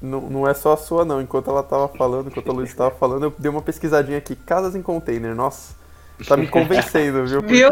Não, 0.00 0.20
não 0.22 0.48
é 0.48 0.54
só 0.54 0.72
a 0.72 0.76
sua, 0.76 1.04
não. 1.04 1.20
Enquanto 1.20 1.50
ela 1.50 1.62
tava 1.62 1.88
falando, 1.88 2.28
enquanto 2.28 2.50
a 2.50 2.52
Luiz 2.52 2.74
tava 2.74 2.90
falando, 2.90 3.24
eu 3.24 3.34
dei 3.38 3.50
uma 3.50 3.62
pesquisadinha 3.62 4.18
aqui. 4.18 4.36
Casas 4.36 4.74
em 4.74 4.82
container, 4.82 5.34
nossa. 5.34 5.74
Tá 6.26 6.36
me 6.36 6.48
convencendo, 6.48 7.26
viu? 7.26 7.42
Viu? 7.42 7.70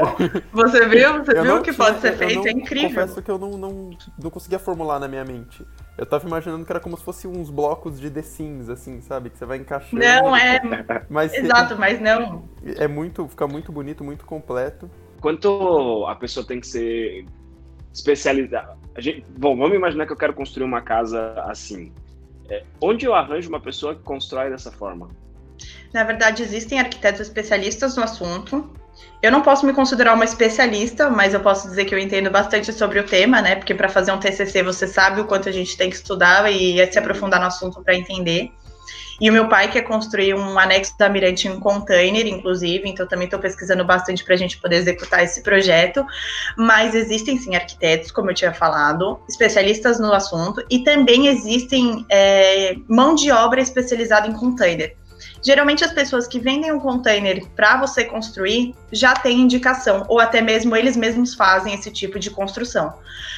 Você 0.53 0.87
viu? 0.87 1.25
Você 1.25 1.43
viu 1.43 1.57
o 1.57 1.63
que 1.63 1.73
pode 1.73 2.01
ser 2.01 2.17
feito? 2.17 2.37
Não, 2.37 2.47
é 2.47 2.51
incrível. 2.51 2.91
Confesso 2.91 3.23
que 3.23 3.31
eu 3.31 3.39
não, 3.39 3.57
não, 3.57 3.91
não 4.23 4.31
conseguia 4.31 4.59
formular 4.59 4.99
na 4.99 5.09
minha 5.09 5.25
mente. 5.25 5.65
Eu 5.97 6.05
tava 6.05 6.27
imaginando 6.27 6.65
que 6.65 6.71
era 6.71 6.81
como 6.81 6.97
se 6.97 7.03
fosse 7.03 7.27
uns 7.27 7.49
blocos 7.49 7.99
de 7.99 8.11
The 8.11 8.21
Sims, 8.21 8.69
assim, 8.69 9.01
sabe? 9.01 9.31
Que 9.31 9.39
você 9.39 9.47
vai 9.47 9.59
encaixando. 9.59 10.03
Não, 10.03 10.37
é. 10.37 10.61
Mas 11.09 11.33
Exato, 11.33 11.77
mas 11.79 12.01
não. 12.01 12.47
É 12.63 12.87
muito. 12.87 13.27
Fica 13.29 13.47
muito 13.47 13.73
bonito, 13.73 14.05
muito 14.05 14.27
completo. 14.27 14.91
Quanto 15.21 16.05
a 16.07 16.15
pessoa 16.15 16.47
tem 16.47 16.61
que 16.61 16.67
ser 16.67 17.25
especializada. 17.95 18.77
Gente, 18.99 19.25
bom, 19.39 19.57
vamos 19.57 19.77
imaginar 19.77 20.05
que 20.07 20.13
eu 20.13 20.17
quero 20.17 20.35
construir 20.35 20.65
uma 20.65 20.83
casa 20.83 21.33
assim. 21.47 21.93
É, 22.51 22.65
onde 22.81 23.07
eu 23.07 23.15
arranjo 23.15 23.49
uma 23.49 23.61
pessoa 23.61 23.95
que 23.95 24.03
constrói 24.03 24.51
dessa 24.51 24.71
forma? 24.71 25.09
Na 25.93 26.03
verdade, 26.03 26.43
existem 26.43 26.81
arquitetos 26.81 27.21
especialistas 27.21 27.97
no 27.97 28.03
assunto. 28.03 28.69
Eu 29.23 29.33
não 29.33 29.41
posso 29.41 29.65
me 29.65 29.73
considerar 29.73 30.15
uma 30.15 30.25
especialista, 30.25 31.09
mas 31.09 31.33
eu 31.33 31.41
posso 31.41 31.69
dizer 31.69 31.85
que 31.85 31.95
eu 31.95 31.99
entendo 31.99 32.31
bastante 32.31 32.73
sobre 32.73 32.99
o 32.99 33.05
tema, 33.05 33.41
né? 33.41 33.57
Porque 33.57 33.75
para 33.75 33.89
fazer 33.89 34.13
um 34.13 34.19
TCC 34.19 34.63
você 34.63 34.87
sabe 34.87 35.21
o 35.21 35.25
quanto 35.25 35.49
a 35.49 35.53
gente 35.53 35.77
tem 35.77 35.89
que 35.89 35.97
estudar 35.97 36.51
e 36.53 36.85
se 36.93 36.99
aprofundar 36.99 37.41
no 37.41 37.47
assunto 37.47 37.83
para 37.83 37.95
entender. 37.95 38.53
E 39.21 39.31
o 39.31 39.33
meu 39.33 39.49
pai 39.49 39.71
quer 39.71 39.83
construir 39.83 40.35
um 40.35 40.59
anexo 40.59 40.97
da 40.99 41.09
Mirante 41.09 41.47
em 41.49 41.59
container, 41.61 42.27
inclusive, 42.27 42.89
então 42.89 43.07
também 43.07 43.27
estou 43.27 43.39
pesquisando 43.39 43.85
bastante 43.85 44.25
para 44.25 44.35
a 44.35 44.39
gente 44.39 44.59
poder 44.59 44.77
executar 44.77 45.23
esse 45.23 45.43
projeto. 45.43 46.05
Mas 46.57 46.95
existem 46.95 47.39
sim 47.39 47.55
arquitetos, 47.55 48.11
como 48.11 48.31
eu 48.31 48.35
tinha 48.35 48.53
falado, 48.53 49.21
especialistas 49.29 49.99
no 50.01 50.13
assunto, 50.13 50.65
e 50.71 50.81
também 50.81 51.29
existem 51.29 52.05
é, 52.11 52.75
mão 52.89 53.15
de 53.15 53.31
obra 53.31 53.61
especializada 53.61 54.27
em 54.27 54.33
container. 54.33 54.97
Geralmente 55.45 55.85
as 55.85 55.93
pessoas 55.93 56.27
que 56.27 56.41
vendem 56.41 56.73
um 56.73 56.81
container 56.81 57.45
para 57.55 57.77
você 57.77 58.03
construir 58.03 58.75
já 58.91 59.13
têm 59.13 59.43
indicação, 59.43 60.07
ou 60.09 60.19
até 60.19 60.41
mesmo 60.41 60.75
eles 60.75 60.97
mesmos 60.97 61.35
fazem 61.35 61.75
esse 61.75 61.91
tipo 61.91 62.19
de 62.19 62.31
construção. 62.31 62.95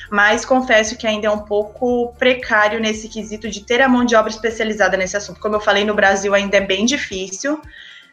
Mas 0.09 0.45
confesso 0.45 0.97
que 0.97 1.05
ainda 1.05 1.27
é 1.27 1.31
um 1.31 1.40
pouco 1.40 2.14
precário 2.16 2.79
nesse 2.79 3.09
quesito 3.09 3.51
de 3.51 3.64
ter 3.64 3.83
a 3.83 3.88
mão 3.88 4.05
de 4.05 4.14
obra 4.14 4.31
especializada 4.31 4.97
nesse 4.97 5.16
assunto. 5.16 5.40
Como 5.40 5.57
eu 5.57 5.61
falei, 5.61 5.85
no 5.85 5.95
Brasil 5.95 6.33
ainda 6.33 6.59
é 6.59 6.61
bem 6.61 6.87
difícil. 6.87 7.61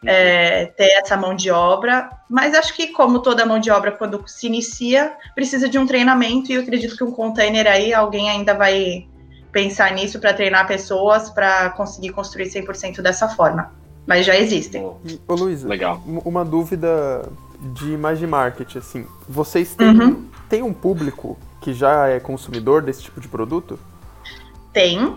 É, 0.06 0.66
ter 0.66 0.92
essa 0.98 1.16
mão 1.16 1.34
de 1.34 1.50
obra, 1.50 2.10
mas 2.30 2.54
acho 2.54 2.76
que, 2.76 2.88
como 2.88 3.22
toda 3.22 3.46
mão 3.46 3.58
de 3.58 3.72
obra, 3.72 3.90
quando 3.90 4.22
se 4.28 4.48
inicia, 4.48 5.14
precisa 5.34 5.70
de 5.70 5.80
um 5.80 5.86
treinamento, 5.86 6.52
e 6.52 6.56
eu 6.56 6.62
acredito 6.62 6.98
que 6.98 7.06
um 7.06 7.12
container 7.14 7.66
aí 7.68 7.94
alguém 7.94 8.30
ainda 8.30 8.54
vai 8.54 9.08
pensar 9.50 9.94
nisso 9.94 10.20
para 10.20 10.34
treinar 10.34 10.68
pessoas 10.68 11.30
para 11.30 11.70
conseguir 11.70 12.10
construir 12.10 12.48
100% 12.48 13.02
dessa 13.02 13.30
forma 13.30 13.72
mas 14.06 14.26
já 14.26 14.36
existem. 14.38 14.84
ô 14.84 15.34
Luísa, 15.34 15.68
Legal. 15.68 16.02
uma 16.06 16.44
dúvida 16.44 17.30
de 17.74 17.98
mais 17.98 18.20
de 18.20 18.28
marketing, 18.28 18.78
assim. 18.78 19.08
Vocês 19.28 19.74
têm, 19.76 20.00
uhum. 20.00 20.26
têm 20.50 20.64
um 20.64 20.74
público 20.74 21.38
que 21.62 21.74
já 21.74 22.08
é 22.08 22.20
consumidor 22.20 22.82
desse 22.82 23.04
tipo 23.04 23.22
de 23.22 23.28
produto? 23.28 23.80
Tem. 24.74 25.16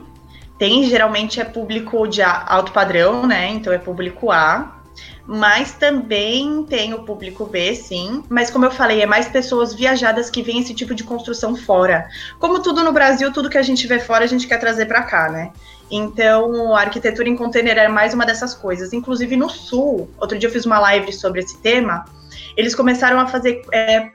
Tem, 0.59 0.85
geralmente 0.85 1.41
é 1.41 1.45
público 1.45 2.07
de 2.07 2.23
alto 2.23 2.73
padrão, 2.73 3.27
né? 3.27 3.51
Então 3.51 3.73
é 3.73 3.79
público 3.79 4.31
A. 4.31 4.77
Mas 5.27 5.73
também 5.73 6.63
tem 6.63 6.95
o 6.95 7.03
público 7.03 7.47
B, 7.47 7.75
sim. 7.75 8.23
Mas 8.29 8.49
como 8.49 8.65
eu 8.65 8.71
falei, 8.71 9.03
é 9.03 9.07
mais 9.07 9.29
pessoas 9.29 9.75
viajadas 9.75 10.31
que 10.31 10.41
veem 10.41 10.61
esse 10.61 10.73
tipo 10.73 10.95
de 10.95 11.03
construção 11.03 11.57
fora. 11.57 12.09
Como 12.39 12.63
tudo 12.63 12.85
no 12.85 12.93
Brasil, 12.93 13.33
tudo 13.33 13.51
que 13.51 13.59
a 13.59 13.63
gente 13.63 13.87
vê 13.89 13.99
fora 13.99 14.25
a 14.25 14.29
gente 14.29 14.47
quer 14.47 14.59
trazer 14.59 14.87
para 14.87 15.03
cá, 15.03 15.29
né? 15.29 15.51
Então, 15.91 16.75
a 16.75 16.81
arquitetura 16.81 17.29
em 17.29 17.37
container 17.37 17.79
é 17.79 17.89
mais 17.89 18.13
uma 18.13 18.27
dessas 18.27 18.55
coisas. 18.55 18.93
Inclusive, 18.93 19.37
no 19.37 19.49
Sul, 19.49 20.11
outro 20.19 20.39
dia 20.39 20.49
eu 20.49 20.53
fiz 20.53 20.67
uma 20.67 20.79
live 20.79 21.13
sobre 21.13 21.41
esse 21.41 21.59
tema, 21.59 22.05
eles 22.57 22.75
começaram 22.75 23.21
a 23.21 23.27
fazer 23.27 23.63
é, 23.73 24.11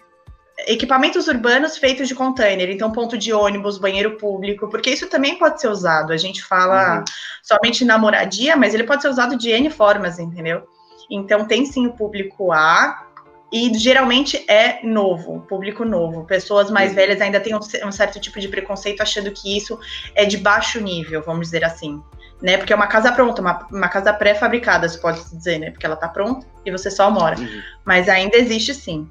equipamentos 0.67 1.27
urbanos 1.27 1.77
feitos 1.77 2.07
de 2.07 2.15
container. 2.15 2.69
Então, 2.69 2.91
ponto 2.91 3.17
de 3.17 3.31
ônibus, 3.31 3.77
banheiro 3.77 4.17
público, 4.17 4.67
porque 4.69 4.89
isso 4.89 5.07
também 5.07 5.37
pode 5.37 5.61
ser 5.61 5.69
usado. 5.69 6.11
A 6.11 6.17
gente 6.17 6.43
fala 6.43 6.99
uhum. 6.99 7.03
somente 7.41 7.85
na 7.85 7.97
moradia, 7.97 8.55
mas 8.55 8.73
ele 8.73 8.83
pode 8.83 9.01
ser 9.01 9.09
usado 9.09 9.37
de 9.37 9.49
N 9.49 9.69
formas, 9.69 10.19
entendeu? 10.19 10.63
Então, 11.09 11.45
tem 11.45 11.65
sim 11.65 11.87
o 11.87 11.93
público 11.93 12.51
A, 12.51 13.05
e 13.51 13.73
geralmente 13.77 14.45
é 14.49 14.79
novo, 14.81 15.41
público 15.41 15.83
novo. 15.83 16.23
Pessoas 16.23 16.71
mais 16.71 16.93
velhas 16.93 17.19
ainda 17.19 17.39
têm 17.39 17.53
um, 17.53 17.59
um, 17.59 17.91
certo 17.91 18.19
tipo 18.19 18.39
de 18.39 18.47
preconceito 18.47 19.01
achando 19.01 19.29
que 19.31 19.57
isso 19.57 19.77
é 20.15 20.25
de 20.25 20.37
baixo 20.37 20.79
nível, 20.79 21.21
vamos 21.21 21.47
dizer 21.47 21.65
assim. 21.65 22.01
Né? 22.41 22.57
Porque 22.57 22.71
é 22.71 22.75
uma 22.75 22.87
casa 22.87 23.11
pronta, 23.11 23.41
uma, 23.41 23.67
uma 23.69 23.89
casa 23.89 24.13
pré-fabricada, 24.13 24.87
se 24.87 24.99
pode 24.99 25.21
dizer, 25.29 25.59
né? 25.59 25.69
Porque 25.69 25.85
ela 25.85 25.97
tá 25.97 26.07
pronta 26.07 26.47
e 26.65 26.71
você 26.71 26.89
só 26.89 27.11
mora. 27.11 27.37
Uhum. 27.37 27.61
Mas 27.83 28.07
ainda 28.07 28.37
existe 28.37 28.73
sim. 28.73 29.07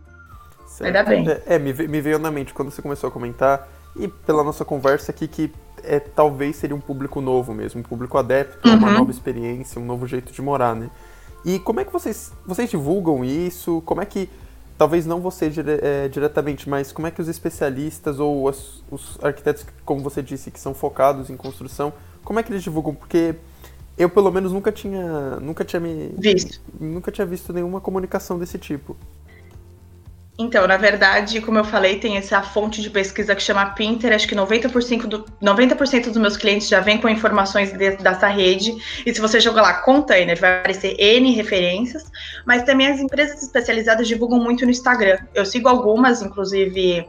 Certo. 0.66 0.86
Ainda 0.86 1.02
bem. 1.04 1.28
É, 1.28 1.54
é, 1.54 1.58
me, 1.58 1.72
me 1.72 2.00
veio 2.00 2.18
na 2.18 2.30
mente 2.30 2.54
quando 2.54 2.70
você 2.70 2.80
começou 2.80 3.08
a 3.08 3.10
comentar, 3.10 3.68
e 3.94 4.08
pela 4.08 4.42
nossa 4.42 4.64
conversa 4.64 5.12
aqui, 5.12 5.28
que 5.28 5.52
é, 5.84 6.00
talvez 6.00 6.56
seria 6.56 6.74
um 6.74 6.80
público 6.80 7.20
novo 7.20 7.52
mesmo, 7.52 7.80
um 7.80 7.84
público 7.84 8.16
adepto, 8.16 8.68
uhum. 8.68 8.76
uma 8.76 8.90
nova 8.90 9.10
experiência, 9.10 9.80
um 9.80 9.84
novo 9.84 10.06
jeito 10.06 10.32
de 10.32 10.40
morar, 10.40 10.74
né? 10.74 10.88
E 11.44 11.58
como 11.58 11.80
é 11.80 11.84
que 11.84 11.92
vocês, 11.92 12.32
vocês 12.46 12.68
divulgam 12.70 13.24
isso? 13.24 13.82
Como 13.86 14.00
é 14.00 14.06
que, 14.06 14.28
talvez 14.76 15.06
não 15.06 15.20
você 15.20 15.48
dire, 15.48 15.78
é, 15.82 16.08
diretamente, 16.08 16.68
mas 16.68 16.92
como 16.92 17.06
é 17.06 17.10
que 17.10 17.20
os 17.20 17.28
especialistas 17.28 18.20
ou 18.20 18.48
as, 18.48 18.82
os 18.90 19.18
arquitetos, 19.22 19.64
como 19.84 20.02
você 20.02 20.22
disse, 20.22 20.50
que 20.50 20.60
são 20.60 20.74
focados 20.74 21.30
em 21.30 21.36
construção, 21.36 21.92
como 22.24 22.38
é 22.38 22.42
que 22.42 22.52
eles 22.52 22.62
divulgam? 22.62 22.94
Porque 22.94 23.34
eu, 23.96 24.08
pelo 24.08 24.30
menos, 24.30 24.52
nunca 24.52 24.72
tinha, 24.72 25.36
nunca 25.40 25.64
tinha 25.64 25.80
me... 25.80 26.14
Visto. 26.18 26.60
Nunca 26.78 27.10
tinha 27.12 27.26
visto 27.26 27.52
nenhuma 27.52 27.80
comunicação 27.80 28.38
desse 28.38 28.58
tipo. 28.58 28.96
Então, 30.40 30.66
na 30.66 30.78
verdade, 30.78 31.38
como 31.42 31.58
eu 31.58 31.64
falei, 31.64 31.98
tem 31.98 32.16
essa 32.16 32.40
fonte 32.40 32.80
de 32.80 32.88
pesquisa 32.88 33.34
que 33.34 33.42
chama 33.42 33.66
Pinterest, 33.74 34.26
que 34.26 34.34
90%, 34.34 35.02
do, 35.02 35.26
90 35.38 35.74
dos 35.74 36.16
meus 36.16 36.34
clientes 36.34 36.66
já 36.66 36.80
vêm 36.80 36.96
com 36.96 37.10
informações 37.10 37.70
de, 37.72 37.90
dessa 37.96 38.26
rede. 38.26 38.74
E 39.04 39.14
se 39.14 39.20
você 39.20 39.38
jogar 39.38 39.60
lá 39.60 39.74
container, 39.74 40.40
vai 40.40 40.60
aparecer 40.60 40.96
N 40.98 41.30
referências. 41.32 42.04
Mas 42.46 42.62
também 42.62 42.86
as 42.86 43.00
empresas 43.00 43.42
especializadas 43.42 44.08
divulgam 44.08 44.38
muito 44.38 44.64
no 44.64 44.70
Instagram. 44.70 45.18
Eu 45.34 45.44
sigo 45.44 45.68
algumas, 45.68 46.22
inclusive 46.22 47.06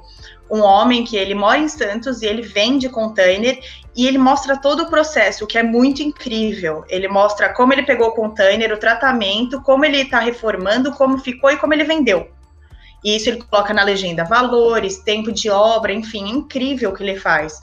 um 0.50 0.60
homem 0.60 1.06
que 1.06 1.16
ele 1.16 1.34
mora 1.34 1.60
em 1.60 1.70
Santos 1.70 2.22
e 2.22 2.26
ele 2.26 2.42
vende 2.42 2.90
container 2.90 3.58
e 3.96 4.06
ele 4.06 4.18
mostra 4.18 4.58
todo 4.58 4.84
o 4.84 4.90
processo, 4.90 5.46
o 5.46 5.48
que 5.48 5.58
é 5.58 5.64
muito 5.64 6.04
incrível. 6.04 6.84
Ele 6.90 7.08
mostra 7.08 7.54
como 7.54 7.72
ele 7.72 7.84
pegou 7.84 8.10
o 8.10 8.14
container, 8.14 8.74
o 8.74 8.78
tratamento, 8.78 9.62
como 9.62 9.86
ele 9.86 10.02
está 10.02 10.20
reformando, 10.20 10.92
como 10.92 11.18
ficou 11.18 11.50
e 11.50 11.56
como 11.56 11.74
ele 11.74 11.86
vendeu. 11.86 12.30
E 13.04 13.16
isso 13.16 13.30
ele 13.30 13.42
coloca 13.44 13.74
na 13.74 13.84
legenda 13.84 14.24
valores, 14.24 15.00
tempo 15.00 15.32
de 15.32 15.50
obra, 15.50 15.94
enfim, 15.94 16.26
é 16.26 16.30
incrível 16.30 16.92
o 16.92 16.94
que 16.94 17.04
ele 17.04 17.20
faz. 17.20 17.60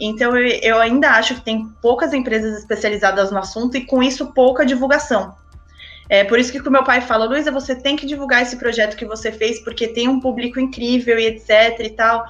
Então 0.00 0.36
eu, 0.36 0.46
eu 0.62 0.78
ainda 0.78 1.10
acho 1.10 1.34
que 1.34 1.40
tem 1.42 1.66
poucas 1.82 2.12
empresas 2.12 2.58
especializadas 2.58 3.30
no 3.30 3.38
assunto 3.38 3.76
e 3.76 3.84
com 3.84 4.02
isso 4.02 4.32
pouca 4.32 4.64
divulgação. 4.64 5.34
É 6.08 6.24
por 6.24 6.38
isso 6.38 6.50
que 6.50 6.66
o 6.66 6.70
meu 6.70 6.82
pai 6.82 7.02
fala, 7.02 7.26
Luísa, 7.26 7.52
você 7.52 7.74
tem 7.74 7.94
que 7.94 8.06
divulgar 8.06 8.42
esse 8.42 8.56
projeto 8.56 8.96
que 8.96 9.04
você 9.04 9.30
fez, 9.30 9.62
porque 9.62 9.88
tem 9.88 10.08
um 10.08 10.20
público 10.20 10.58
incrível 10.58 11.18
e 11.18 11.26
etc 11.26 11.80
e 11.80 11.90
tal. 11.90 12.24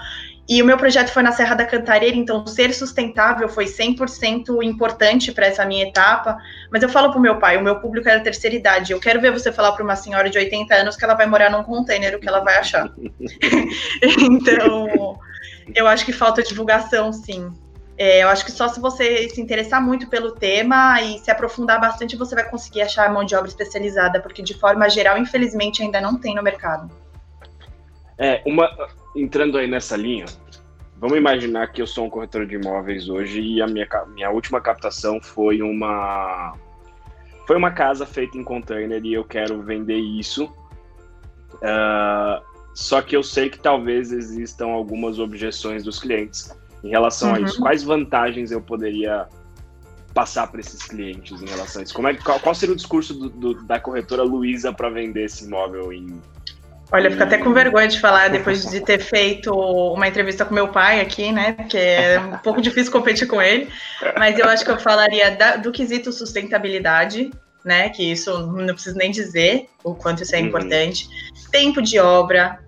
E 0.49 0.63
o 0.63 0.65
meu 0.65 0.79
projeto 0.79 1.11
foi 1.11 1.23
na 1.23 1.31
Serra 1.31 1.55
da 1.55 1.67
Cantareira, 1.67 2.17
então 2.17 2.47
ser 2.47 2.73
sustentável 2.73 3.51
foi 3.51 3.67
100% 3.67 4.63
importante 4.63 5.31
para 5.31 5.47
essa 5.47 5.63
minha 5.67 5.87
etapa. 5.87 6.39
Mas 6.73 6.83
eu 6.83 6.89
falo 6.89 7.11
para 7.11 7.19
o 7.19 7.21
meu 7.21 7.39
pai, 7.39 7.59
o 7.59 7.63
meu 7.63 7.79
público 7.81 8.09
é 8.09 8.17
da 8.17 8.25
terceira 8.25 8.57
idade. 8.57 8.93
Eu 8.93 8.99
quero 8.99 9.21
ver 9.21 9.31
você 9.31 9.53
falar 9.53 9.73
para 9.73 9.85
uma 9.85 9.95
senhora 9.95 10.31
de 10.31 10.39
80 10.39 10.75
anos 10.75 10.97
que 10.97 11.05
ela 11.05 11.13
vai 11.13 11.27
morar 11.27 11.51
num 11.51 11.63
container, 11.63 12.17
o 12.17 12.19
que 12.19 12.27
ela 12.27 12.41
vai 12.41 12.57
achar. 12.57 12.91
então, 14.03 15.19
eu 15.75 15.87
acho 15.87 16.07
que 16.07 16.13
falta 16.13 16.43
divulgação, 16.43 17.13
sim. 17.13 17.53
É, 17.99 18.23
eu 18.23 18.29
acho 18.29 18.45
que 18.45 18.53
só 18.53 18.69
se 18.69 18.81
você 18.81 19.29
se 19.29 19.43
interessar 19.43 19.85
muito 19.85 20.09
pelo 20.09 20.31
tema 20.31 21.03
e 21.03 21.19
se 21.19 21.31
aprofundar 21.31 21.79
bastante, 21.79 22.17
você 22.17 22.35
vai 22.35 22.49
conseguir 22.49 22.81
achar 22.81 23.13
mão 23.13 23.23
de 23.23 23.35
obra 23.35 23.49
especializada, 23.49 24.19
porque 24.21 24.41
de 24.41 24.55
forma 24.55 24.89
geral, 24.89 25.19
infelizmente, 25.19 25.83
ainda 25.83 26.01
não 26.01 26.19
tem 26.19 26.35
no 26.35 26.43
mercado. 26.43 26.89
É, 28.17 28.41
uma, 28.47 28.69
entrando 29.21 29.59
aí 29.59 29.67
nessa 29.67 29.97
linha, 29.97 30.27
vamos 30.97 31.17
imaginar 31.17 31.69
que 31.69 31.83
eu 31.83 31.87
sou 31.87 32.07
um 32.07 32.11
corretor 32.11 32.47
de 32.47 32.55
imóveis 32.55 33.09
hoje 33.09 33.41
e 33.41 33.63
a 33.63 33.67
minha, 33.67 33.87
minha 34.15 34.31
última 34.31 34.61
captação 34.61 35.21
foi 35.21 35.63
uma 35.63 36.55
foi 37.47 37.57
uma 37.57 37.71
casa 37.71 38.05
feita 38.05 38.37
em 38.37 38.45
container 38.45 39.03
e 39.03 39.15
eu 39.15 39.25
quero 39.25 39.63
vender 39.63 39.97
isso. 39.97 40.45
Uh, 41.55 42.43
só 42.75 43.01
que 43.01 43.17
eu 43.17 43.23
sei 43.23 43.49
que 43.49 43.59
talvez 43.59 44.13
existam 44.13 44.67
algumas 44.67 45.19
objeções 45.19 45.83
dos 45.83 45.99
clientes 45.99 46.55
em 46.85 46.91
relação 46.91 47.31
uhum. 47.31 47.37
a 47.37 47.41
isso. 47.41 47.59
Quais 47.59 47.83
vantagens 47.83 48.53
eu 48.53 48.61
poderia 48.61 49.27
passar 50.13 50.47
para 50.49 50.61
esses 50.61 50.83
clientes 50.83 51.41
em 51.41 51.47
relação 51.47 51.81
a 51.81 51.85
isso? 51.85 51.95
Como 51.95 52.07
é, 52.07 52.15
qual, 52.15 52.39
qual 52.39 52.55
seria 52.55 52.75
o 52.75 52.77
discurso 52.77 53.15
do, 53.15 53.31
do, 53.31 53.63
da 53.65 53.81
corretora 53.81 54.23
Luiza 54.23 54.71
para 54.71 54.91
vender 54.91 55.25
esse 55.25 55.47
imóvel 55.47 55.91
em 55.91 56.21
Olha, 56.91 57.09
eu 57.09 57.11
fico 57.11 57.23
até 57.23 57.37
com 57.37 57.53
vergonha 57.53 57.87
de 57.87 58.01
falar 58.01 58.29
depois 58.29 58.65
de 58.65 58.81
ter 58.81 58.99
feito 58.99 59.53
uma 59.53 60.09
entrevista 60.09 60.45
com 60.45 60.55
meu 60.55 60.69
pai 60.69 61.01
aqui, 61.01 61.31
né? 61.31 61.53
Porque 61.53 61.77
é 61.77 62.19
um 62.19 62.39
pouco 62.39 62.63
difícil 62.63 62.91
competir 62.91 63.29
com 63.29 63.43
ele. 63.43 63.69
Mas 64.17 64.39
eu 64.39 64.47
acho 64.47 64.65
que 64.65 64.71
eu 64.71 64.79
falaria 64.79 65.37
da, 65.37 65.57
do 65.57 65.71
quesito 65.71 66.11
sustentabilidade. 66.13 67.31
né? 67.65 67.91
Que 67.91 68.11
isso 68.11 68.47
não 68.47 68.75
preciso 68.75 68.97
nem 68.97 69.11
dizer 69.11 69.69
o 69.85 69.95
quanto 69.95 70.23
isso 70.23 70.35
é 70.35 70.41
uhum. 70.41 70.47
importante. 70.47 71.09
Tempo 71.51 71.83
de 71.83 71.99
obra, 71.99 72.59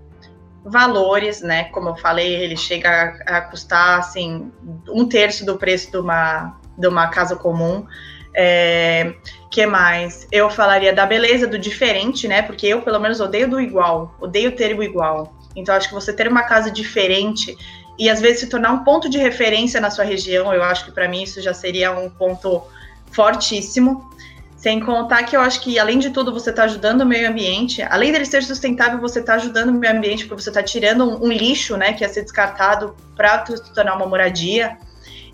valores, 0.65 1.41
né? 1.41 1.65
Como 1.65 1.89
eu 1.89 1.97
falei, 1.97 2.35
ele 2.35 2.57
chega 2.57 3.17
a, 3.27 3.39
a 3.39 3.41
custar 3.41 4.01
assim 4.01 4.53
um 4.89 5.09
terço 5.09 5.47
do 5.47 5.57
preço 5.57 5.91
de 5.91 5.97
uma, 5.97 6.61
de 6.77 6.87
uma 6.87 7.09
casa 7.09 7.37
comum. 7.37 7.87
É, 8.35 9.13
que 9.51 9.67
mais? 9.67 10.27
Eu 10.31 10.49
falaria 10.49 10.93
da 10.93 11.05
beleza 11.05 11.47
do 11.47 11.59
diferente, 11.59 12.29
né? 12.29 12.43
Porque 12.43 12.67
eu, 12.67 12.83
pelo 12.83 13.01
menos, 13.01 13.21
odeio 13.21 13.49
do 13.49 13.61
igual, 13.61 14.15
odeio 14.21 14.53
ter 14.53 14.77
o 14.77 14.83
igual. 14.83 15.35
Então, 15.57 15.75
acho 15.75 15.89
que 15.89 15.95
você 15.95 16.13
ter 16.13 16.29
uma 16.29 16.43
casa 16.45 16.71
diferente 16.71 17.57
e 17.99 18.09
às 18.09 18.21
vezes 18.21 18.41
se 18.41 18.47
tornar 18.47 18.73
um 18.73 18.85
ponto 18.85 19.11
de 19.11 19.19
referência 19.19 19.81
na 19.81 19.91
sua 19.91 20.05
região, 20.05 20.55
eu 20.55 20.63
acho 20.63 20.87
que 20.87 20.93
para 20.93 21.07
mim 21.07 21.23
isso 21.23 21.41
já 21.43 21.53
seria 21.53 21.93
um 21.93 22.09
ponto 22.09 22.63
fortíssimo. 23.13 24.09
Sem 24.57 24.79
contar 24.79 25.23
que 25.25 25.37
eu 25.37 25.41
acho 25.41 25.61
que, 25.61 25.79
além 25.79 25.99
de 25.99 26.11
tudo, 26.11 26.33
você 26.33 26.51
está 26.51 26.65
ajudando 26.65 27.01
o 27.01 27.07
meio 27.07 27.29
ambiente. 27.29 27.83
Além 27.83 28.13
dele 28.13 28.27
ser 28.27 28.43
sustentável, 28.43 29.01
você 29.01 29.21
está 29.21 29.35
ajudando 29.35 29.71
o 29.71 29.73
meio 29.73 29.95
ambiente, 29.95 30.27
porque 30.27 30.43
você 30.43 30.51
está 30.51 30.63
tirando 30.63 31.05
um, 31.05 31.27
um, 31.27 31.33
lixo, 31.33 31.77
né, 31.79 31.95
que 31.95 32.05
ia 32.05 32.09
ser 32.09 32.23
descartado 32.23 32.95
para 33.17 33.45
se 33.47 33.73
tornar 33.73 33.97
uma 33.97 34.07
moradia. 34.07 34.77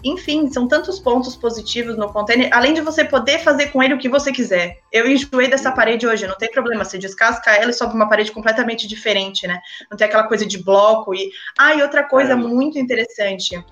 Enfim, 0.06 0.50
são 0.50 0.68
tantos 0.68 0.98
pontos 0.98 1.36
positivos 1.36 1.96
no 1.96 2.12
container, 2.12 2.48
além 2.52 2.74
de 2.74 2.80
você 2.80 3.04
poder 3.04 3.40
fazer 3.40 3.66
com 3.66 3.82
ele 3.82 3.94
o 3.94 3.98
que 3.98 4.08
você 4.08 4.32
quiser. 4.32 4.78
Eu 4.92 5.08
enjoei 5.08 5.48
dessa 5.48 5.72
parede 5.72 6.06
hoje, 6.06 6.26
não 6.26 6.36
tem 6.36 6.50
problema, 6.50 6.84
você 6.84 6.98
descasca 6.98 7.50
ela 7.50 7.70
e 7.70 7.74
sobe 7.74 7.94
uma 7.94 8.08
parede 8.08 8.32
completamente 8.32 8.86
diferente, 8.86 9.46
né? 9.46 9.60
Não 9.90 9.96
tem 9.96 10.06
aquela 10.06 10.24
coisa 10.24 10.46
de 10.46 10.62
bloco 10.62 11.14
e. 11.14 11.30
Ah, 11.58 11.74
e 11.74 11.82
outra 11.82 12.04
coisa 12.04 12.32
é. 12.32 12.36
muito 12.36 12.78
interessante. 12.78 13.62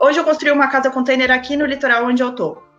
Hoje 0.00 0.18
eu 0.18 0.24
construí 0.24 0.50
uma 0.50 0.68
casa 0.68 0.90
container 0.90 1.30
aqui 1.30 1.56
no 1.56 1.64
litoral 1.64 2.06
onde 2.06 2.22
eu 2.22 2.34
tô 2.34 2.72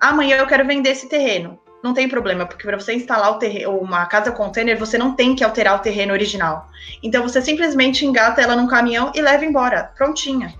amanhã 0.00 0.36
eu 0.36 0.46
quero 0.46 0.66
vender 0.66 0.90
esse 0.90 1.08
terreno. 1.08 1.58
Não 1.82 1.94
tem 1.94 2.08
problema, 2.08 2.44
porque 2.44 2.66
para 2.66 2.78
você 2.78 2.92
instalar 2.92 3.38
terreno, 3.38 3.78
uma 3.78 4.04
casa 4.06 4.32
container, 4.32 4.76
você 4.76 4.98
não 4.98 5.14
tem 5.14 5.36
que 5.36 5.44
alterar 5.44 5.76
o 5.76 5.78
terreno 5.78 6.12
original. 6.12 6.66
Então 7.02 7.22
você 7.22 7.40
simplesmente 7.40 8.04
engata 8.04 8.40
ela 8.40 8.56
num 8.56 8.66
caminhão 8.66 9.12
e 9.14 9.20
leva 9.20 9.44
embora, 9.44 9.92
prontinha. 9.96 10.52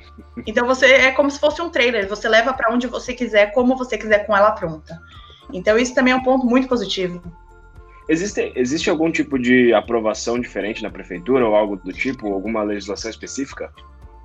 Então 0.47 0.67
você 0.67 0.87
é 0.87 1.11
como 1.13 1.31
se 1.31 1.39
fosse 1.39 1.61
um 1.61 1.71
trailer, 1.71 2.09
você 2.09 2.29
leva 2.29 2.53
para 2.53 2.73
onde 2.73 2.87
você 2.87 3.15
quiser, 3.15 3.53
como 3.53 3.77
você 3.77 3.97
quiser 3.97 4.27
com 4.27 4.37
ela 4.37 4.53
pronta. 4.53 4.99
Então 5.53 5.79
isso 5.79 5.95
também 5.95 6.13
é 6.13 6.17
um 6.17 6.23
ponto 6.23 6.47
muito 6.47 6.69
positivo. 6.69 7.23
Existe, 8.09 8.53
existe 8.55 8.89
algum 8.89 9.11
tipo 9.11 9.39
de 9.39 9.75
aprovação 9.75 10.41
diferente 10.41 10.83
na 10.83 10.91
prefeitura 10.91 11.47
ou 11.47 11.55
algo 11.55 11.77
do 11.77 11.93
tipo, 11.93 12.33
alguma 12.33 12.63
legislação 12.63 13.11
específica? 13.11 13.71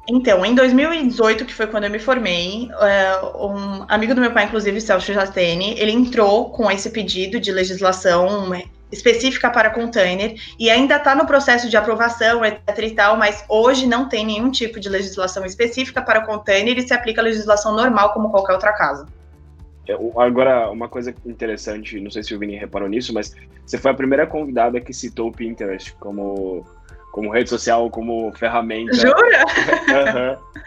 Então, 0.08 0.46
em 0.46 0.54
2018, 0.54 1.46
que 1.46 1.54
foi 1.54 1.68
quando 1.68 1.86
eu 1.86 1.90
me 1.90 2.00
formei, 2.00 2.70
é, 2.82 3.22
um 3.38 3.86
amigo 3.88 4.14
do 4.14 4.20
meu 4.20 4.32
pai, 4.32 4.46
inclusive, 4.46 4.82
Celso 4.82 5.14
Jastene, 5.14 5.80
ele 5.80 5.92
entrou 5.92 6.50
com 6.50 6.70
esse 6.70 6.90
pedido 6.90 7.40
de 7.40 7.52
legislação 7.52 8.52
específica 8.94 9.50
para 9.50 9.70
container 9.70 10.36
e 10.60 10.70
ainda 10.70 10.98
está 10.98 11.16
no 11.16 11.26
processo 11.26 11.70
de 11.70 11.76
aprovação, 11.76 12.46
etc 12.46 12.78
e 12.80 12.92
tal, 12.92 13.18
mas 13.18 13.44
hoje 13.50 13.88
não 13.88 14.08
tem 14.08 14.26
nenhum 14.26 14.52
tipo 14.52 14.80
de 14.80 14.88
legislação 14.88 15.46
específica 15.46 16.02
para 16.02 16.22
container 16.22 16.78
e 16.78 16.88
se 16.88 16.94
aplica 16.94 17.22
a 17.22 17.24
legislação 17.24 17.76
normal 17.76 18.14
como 18.14 18.30
qualquer 18.30 18.54
outra 18.54 18.74
casa. 18.74 19.06
É, 19.88 19.94
agora, 20.18 20.70
uma 20.72 20.88
coisa 20.88 21.14
interessante, 21.26 22.00
não 22.00 22.10
sei 22.10 22.24
se 22.24 22.34
o 22.34 22.40
Vini 22.40 22.56
reparou 22.56 22.88
nisso, 22.88 23.14
mas 23.14 23.36
você 23.66 23.78
foi 23.78 23.92
a 23.92 23.94
primeira 23.94 24.26
convidada 24.26 24.80
que 24.80 24.94
citou 24.94 25.30
o 25.30 25.32
Pinterest 25.32 25.94
como 26.00 26.66
como 27.12 27.30
rede 27.30 27.48
social, 27.48 27.92
como 27.92 28.32
ferramenta. 28.34 28.96
Jura? 28.96 29.14
uhum. 30.34 30.64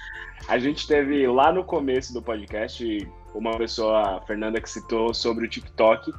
A 0.46 0.58
gente 0.58 0.86
teve 0.86 1.26
lá 1.26 1.52
no 1.52 1.64
começo 1.64 2.12
do 2.12 2.22
podcast 2.22 3.08
uma 3.34 3.58
pessoa, 3.58 4.18
a 4.18 4.20
Fernanda, 4.20 4.60
que 4.60 4.70
citou 4.70 5.12
sobre 5.12 5.44
o 5.44 5.48
TikTok, 5.48 6.12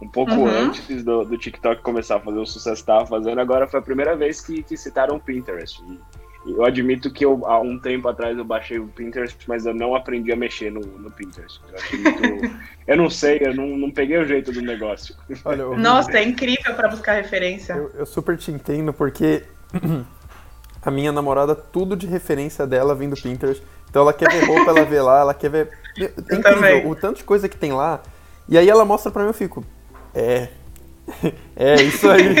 um 0.00 0.08
pouco 0.08 0.32
uhum. 0.32 0.46
antes 0.46 1.02
do, 1.02 1.24
do, 1.24 1.36
TikTok 1.36 1.82
começar 1.82 2.16
a 2.16 2.20
fazer 2.20 2.38
o 2.38 2.46
sucesso 2.46 2.76
que 2.76 2.90
estava 2.90 3.06
fazendo. 3.06 3.40
Agora 3.40 3.66
foi 3.66 3.80
a 3.80 3.82
primeira 3.82 4.16
vez 4.16 4.40
que, 4.40 4.62
que 4.62 4.76
citaram 4.76 5.16
o 5.16 5.20
Pinterest. 5.20 5.82
E, 5.82 5.98
eu 6.46 6.64
admito 6.64 7.12
que 7.12 7.24
eu, 7.24 7.44
há 7.46 7.60
um 7.60 7.78
tempo 7.78 8.08
atrás 8.08 8.38
eu 8.38 8.44
baixei 8.44 8.78
o 8.78 8.86
Pinterest, 8.86 9.36
mas 9.46 9.66
eu 9.66 9.74
não 9.74 9.94
aprendi 9.94 10.32
a 10.32 10.36
mexer 10.36 10.70
no, 10.70 10.80
no 10.80 11.10
Pinterest. 11.10 11.60
Eu, 11.92 11.98
muito... 11.98 12.56
eu 12.86 12.96
não 12.96 13.10
sei, 13.10 13.38
eu 13.42 13.54
não, 13.54 13.66
não 13.66 13.90
peguei 13.90 14.16
o 14.18 14.24
jeito 14.24 14.52
do 14.52 14.62
negócio. 14.62 15.14
Olha, 15.44 15.62
eu... 15.62 15.76
Nossa, 15.76 16.16
é 16.16 16.22
incrível 16.22 16.74
para 16.74 16.88
buscar 16.88 17.14
referência. 17.14 17.74
Eu, 17.74 17.90
eu 17.94 18.06
super 18.06 18.38
te 18.38 18.52
entendo, 18.52 18.92
porque 18.92 19.42
a 20.80 20.90
minha 20.90 21.10
namorada, 21.10 21.54
tudo 21.54 21.96
de 21.96 22.06
referência 22.06 22.66
dela 22.66 22.94
vem 22.94 23.10
do 23.10 23.16
Pinterest. 23.16 23.62
Então 23.90 24.02
ela 24.02 24.12
quer 24.12 24.30
ver 24.30 24.44
roupa, 24.44 24.70
ela 24.70 24.84
vê 24.84 25.00
lá, 25.00 25.20
ela 25.20 25.34
quer 25.34 25.50
ver. 25.50 25.70
É 25.98 26.36
incrível 26.36 26.90
o 26.90 26.94
tanto 26.94 27.16
de 27.16 27.24
coisa 27.24 27.48
que 27.48 27.56
tem 27.56 27.72
lá. 27.72 28.00
E 28.48 28.56
aí 28.56 28.68
ela 28.68 28.84
mostra 28.84 29.10
pra 29.10 29.22
mim, 29.22 29.30
eu 29.30 29.34
fico. 29.34 29.64
É. 30.14 30.48
é, 31.56 31.82
isso 31.82 32.08
aí. 32.08 32.34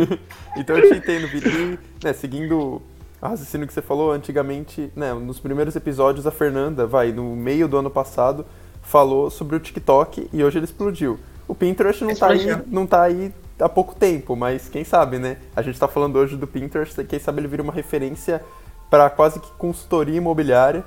então 0.56 0.76
eu 0.76 0.90
te 0.90 0.98
entendo, 0.98 1.28
Vitor. 1.28 1.78
Né, 2.02 2.12
seguindo 2.12 2.82
o 3.22 3.26
raciocínio 3.26 3.66
que 3.66 3.72
você 3.72 3.82
falou, 3.82 4.12
antigamente, 4.12 4.90
né, 4.96 5.12
nos 5.12 5.38
primeiros 5.38 5.76
episódios, 5.76 6.26
a 6.26 6.30
Fernanda, 6.30 6.86
vai, 6.86 7.12
no 7.12 7.36
meio 7.36 7.68
do 7.68 7.76
ano 7.76 7.90
passado, 7.90 8.46
falou 8.82 9.30
sobre 9.30 9.56
o 9.56 9.60
TikTok 9.60 10.28
e 10.32 10.42
hoje 10.42 10.58
ele 10.58 10.64
explodiu. 10.64 11.18
O 11.46 11.54
Pinterest 11.54 12.04
não, 12.04 12.14
tá 12.14 12.28
aí, 12.28 12.46
não 12.66 12.86
tá 12.86 13.02
aí 13.02 13.32
há 13.58 13.68
pouco 13.68 13.94
tempo, 13.94 14.36
mas 14.36 14.68
quem 14.68 14.84
sabe, 14.84 15.18
né? 15.18 15.36
A 15.54 15.62
gente 15.62 15.74
está 15.74 15.88
falando 15.88 16.16
hoje 16.16 16.36
do 16.36 16.46
Pinterest, 16.46 17.04
quem 17.04 17.18
sabe 17.18 17.40
ele 17.40 17.48
vira 17.48 17.62
uma 17.62 17.72
referência 17.72 18.42
para 18.88 19.10
quase 19.10 19.38
que 19.38 19.50
consultoria 19.52 20.16
imobiliária 20.16 20.84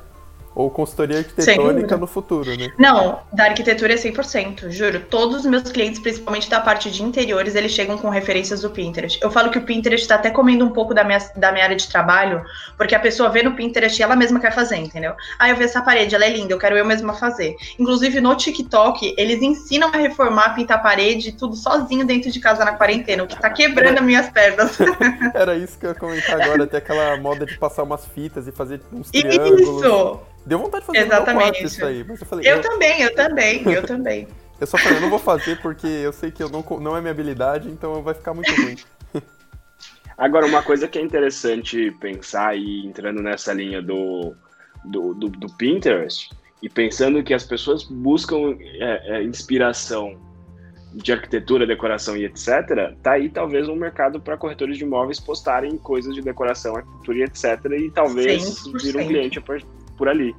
ou 0.55 0.69
consultoria 0.69 1.19
arquitetônica 1.19 1.97
no 1.97 2.07
futuro, 2.07 2.55
né? 2.55 2.71
Não, 2.77 3.19
da 3.31 3.45
arquitetura 3.45 3.93
é 3.93 3.95
100%, 3.95 4.69
juro. 4.69 5.01
Todos 5.09 5.37
os 5.37 5.45
meus 5.45 5.71
clientes, 5.71 5.99
principalmente 5.99 6.49
da 6.49 6.61
parte 6.61 6.91
de 6.91 7.03
interiores, 7.03 7.55
eles 7.55 7.71
chegam 7.71 7.97
com 7.97 8.09
referências 8.09 8.61
do 8.61 8.69
Pinterest. 8.69 9.19
Eu 9.21 9.31
falo 9.31 9.49
que 9.49 9.57
o 9.57 9.63
Pinterest 9.63 10.03
está 10.03 10.15
até 10.15 10.29
comendo 10.29 10.65
um 10.65 10.69
pouco 10.69 10.93
da 10.93 11.03
minha, 11.03 11.19
da 11.35 11.51
minha 11.51 11.63
área 11.63 11.75
de 11.75 11.87
trabalho, 11.87 12.43
porque 12.77 12.93
a 12.93 12.99
pessoa 12.99 13.29
vê 13.29 13.41
no 13.41 13.55
Pinterest 13.55 13.99
e 13.99 14.03
ela 14.03 14.15
mesma 14.15 14.39
quer 14.39 14.53
fazer, 14.53 14.77
entendeu? 14.77 15.13
Ah, 15.39 15.49
eu 15.49 15.55
vi 15.55 15.63
essa 15.63 15.81
parede, 15.81 16.13
ela 16.13 16.25
é 16.25 16.29
linda, 16.29 16.53
eu 16.53 16.59
quero 16.59 16.77
eu 16.77 16.85
mesma 16.85 17.13
fazer. 17.13 17.55
Inclusive, 17.79 18.21
no 18.21 18.35
TikTok, 18.35 19.15
eles 19.17 19.41
ensinam 19.41 19.89
a 19.89 19.97
reformar, 19.97 20.55
pintar 20.55 20.77
a 20.77 20.81
parede, 20.81 21.31
tudo 21.31 21.55
sozinho 21.55 22.05
dentro 22.05 22.31
de 22.31 22.39
casa 22.39 22.63
na 22.63 22.73
quarentena, 22.73 23.23
o 23.23 23.27
que 23.27 23.39
tá 23.39 23.49
quebrando 23.49 23.99
as 23.99 24.05
minhas 24.05 24.29
pernas. 24.29 24.77
Era 25.33 25.55
isso 25.55 25.77
que 25.77 25.85
eu 25.85 25.89
ia 25.89 25.95
comentar 25.95 26.41
agora, 26.41 26.63
até 26.65 26.77
aquela 26.77 27.17
moda 27.17 27.45
de 27.45 27.57
passar 27.57 27.83
umas 27.83 28.05
fitas 28.05 28.47
e 28.47 28.51
fazer 28.51 28.81
uns 28.91 29.09
triângulos. 29.09 29.61
Isso! 29.61 30.33
Deu 30.45 30.59
vontade 30.59 30.81
de 30.81 30.87
fazer 30.87 31.05
Exatamente. 31.05 31.63
isso 31.63 31.85
aí. 31.85 32.03
Mas 32.03 32.19
eu 32.19 32.27
falei, 32.27 32.49
eu, 32.49 32.57
eu 32.57 32.61
também, 32.61 33.01
eu 33.01 33.15
também, 33.15 33.63
eu 33.63 33.83
também. 33.85 34.27
eu 34.59 34.67
só 34.67 34.77
falei, 34.77 34.97
eu 34.97 35.01
não 35.01 35.09
vou 35.09 35.19
fazer 35.19 35.59
porque 35.61 35.87
eu 35.87 36.11
sei 36.11 36.31
que 36.31 36.43
eu 36.43 36.49
não, 36.49 36.63
não 36.79 36.97
é 36.97 37.01
minha 37.01 37.11
habilidade, 37.11 37.69
então 37.69 38.01
vai 38.01 38.13
ficar 38.13 38.33
muito 38.33 38.53
ruim. 38.53 38.75
Agora, 40.17 40.45
uma 40.45 40.61
coisa 40.61 40.87
que 40.87 40.99
é 40.99 41.01
interessante 41.01 41.91
pensar 41.99 42.55
e 42.55 42.85
entrando 42.85 43.21
nessa 43.21 43.53
linha 43.53 43.81
do, 43.81 44.35
do, 44.85 45.13
do, 45.13 45.29
do 45.29 45.47
Pinterest 45.55 46.29
e 46.61 46.69
pensando 46.69 47.23
que 47.23 47.33
as 47.33 47.43
pessoas 47.43 47.83
buscam 47.83 48.57
é, 48.59 49.17
é, 49.17 49.23
inspiração 49.23 50.17
de 50.93 51.11
arquitetura, 51.11 51.65
decoração 51.65 52.15
e 52.15 52.25
etc., 52.25 52.95
tá 53.01 53.13
aí 53.13 53.27
talvez 53.27 53.67
um 53.67 53.75
mercado 53.75 54.21
para 54.21 54.37
corretores 54.37 54.77
de 54.77 54.83
imóveis 54.83 55.19
postarem 55.19 55.75
coisas 55.77 56.13
de 56.13 56.21
decoração, 56.21 56.75
arquitetura 56.75 57.17
e 57.17 57.23
etc., 57.23 57.65
e 57.79 57.89
talvez 57.89 58.63
vir 58.81 58.95
um 58.95 59.07
cliente 59.07 59.41
por 59.97 60.07
ali. 60.07 60.35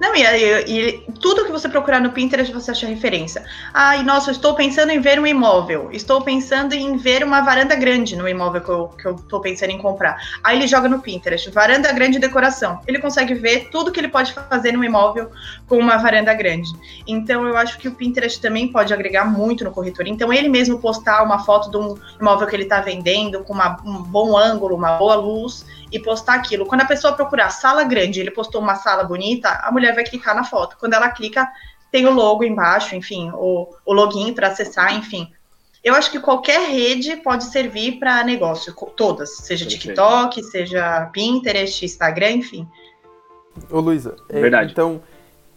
Não, 0.00 0.16
e, 0.16 0.22
e, 0.22 0.64
e, 0.66 1.12
tudo 1.20 1.44
que 1.44 1.52
você 1.52 1.68
procurar 1.68 2.00
no 2.00 2.10
Pinterest 2.10 2.50
você 2.54 2.70
acha 2.70 2.86
referência. 2.86 3.44
Ai, 3.74 4.02
nossa, 4.02 4.30
eu 4.30 4.32
estou 4.32 4.54
pensando 4.54 4.90
em 4.90 4.98
ver 4.98 5.20
um 5.20 5.26
imóvel. 5.26 5.90
Estou 5.92 6.22
pensando 6.22 6.72
em 6.72 6.96
ver 6.96 7.22
uma 7.22 7.42
varanda 7.42 7.74
grande 7.74 8.16
no 8.16 8.26
imóvel 8.26 8.62
que 8.62 8.70
eu, 8.70 8.88
que 8.88 9.06
eu 9.06 9.16
estou 9.16 9.42
pensando 9.42 9.72
em 9.72 9.78
comprar. 9.78 10.16
Aí 10.42 10.56
ele 10.56 10.66
joga 10.66 10.88
no 10.88 11.00
Pinterest, 11.00 11.50
varanda 11.50 11.92
grande 11.92 12.18
decoração. 12.18 12.80
Ele 12.86 12.98
consegue 12.98 13.34
ver 13.34 13.68
tudo 13.70 13.92
que 13.92 14.00
ele 14.00 14.08
pode 14.08 14.32
fazer 14.32 14.72
no 14.72 14.82
imóvel 14.82 15.30
com 15.68 15.76
uma 15.76 15.98
varanda 15.98 16.32
grande. 16.32 16.70
Então 17.06 17.46
eu 17.46 17.54
acho 17.58 17.76
que 17.76 17.86
o 17.86 17.94
Pinterest 17.94 18.40
também 18.40 18.68
pode 18.68 18.94
agregar 18.94 19.26
muito 19.26 19.64
no 19.64 19.70
corretor. 19.70 20.06
Então 20.06 20.32
ele 20.32 20.48
mesmo 20.48 20.78
postar 20.78 21.22
uma 21.22 21.40
foto 21.40 21.70
de 21.70 21.76
um 21.76 21.94
imóvel 22.18 22.48
que 22.48 22.56
ele 22.56 22.62
está 22.62 22.80
vendendo 22.80 23.44
com 23.44 23.52
uma, 23.52 23.76
um 23.84 24.02
bom 24.02 24.34
ângulo, 24.34 24.74
uma 24.74 24.92
boa 24.92 25.16
luz 25.16 25.66
e 25.90 25.98
postar 25.98 26.34
aquilo. 26.34 26.66
Quando 26.66 26.82
a 26.82 26.86
pessoa 26.86 27.12
procurar 27.12 27.50
sala 27.50 27.84
grande, 27.84 28.20
ele 28.20 28.30
postou 28.30 28.60
uma 28.60 28.76
sala 28.76 29.04
bonita, 29.04 29.48
a 29.62 29.70
mulher 29.72 29.94
vai 29.94 30.04
clicar 30.04 30.34
na 30.34 30.44
foto. 30.44 30.76
Quando 30.78 30.94
ela 30.94 31.08
clica, 31.10 31.48
tem 31.90 32.06
o 32.06 32.12
logo 32.12 32.44
embaixo, 32.44 32.94
enfim, 32.94 33.30
o, 33.34 33.68
o 33.84 33.92
login 33.92 34.32
para 34.32 34.48
acessar, 34.48 34.94
enfim. 34.94 35.32
Eu 35.82 35.94
acho 35.94 36.10
que 36.10 36.20
qualquer 36.20 36.68
rede 36.68 37.16
pode 37.16 37.44
servir 37.44 37.98
para 37.98 38.22
negócio, 38.22 38.74
todas, 38.96 39.38
seja 39.38 39.66
TikTok, 39.66 40.42
seja 40.42 41.08
Pinterest, 41.12 41.84
Instagram, 41.84 42.32
enfim. 42.32 42.68
Ô 43.70 43.80
Luísa, 43.80 44.14
é, 44.28 44.40
Verdade. 44.40 44.72
então 44.72 45.02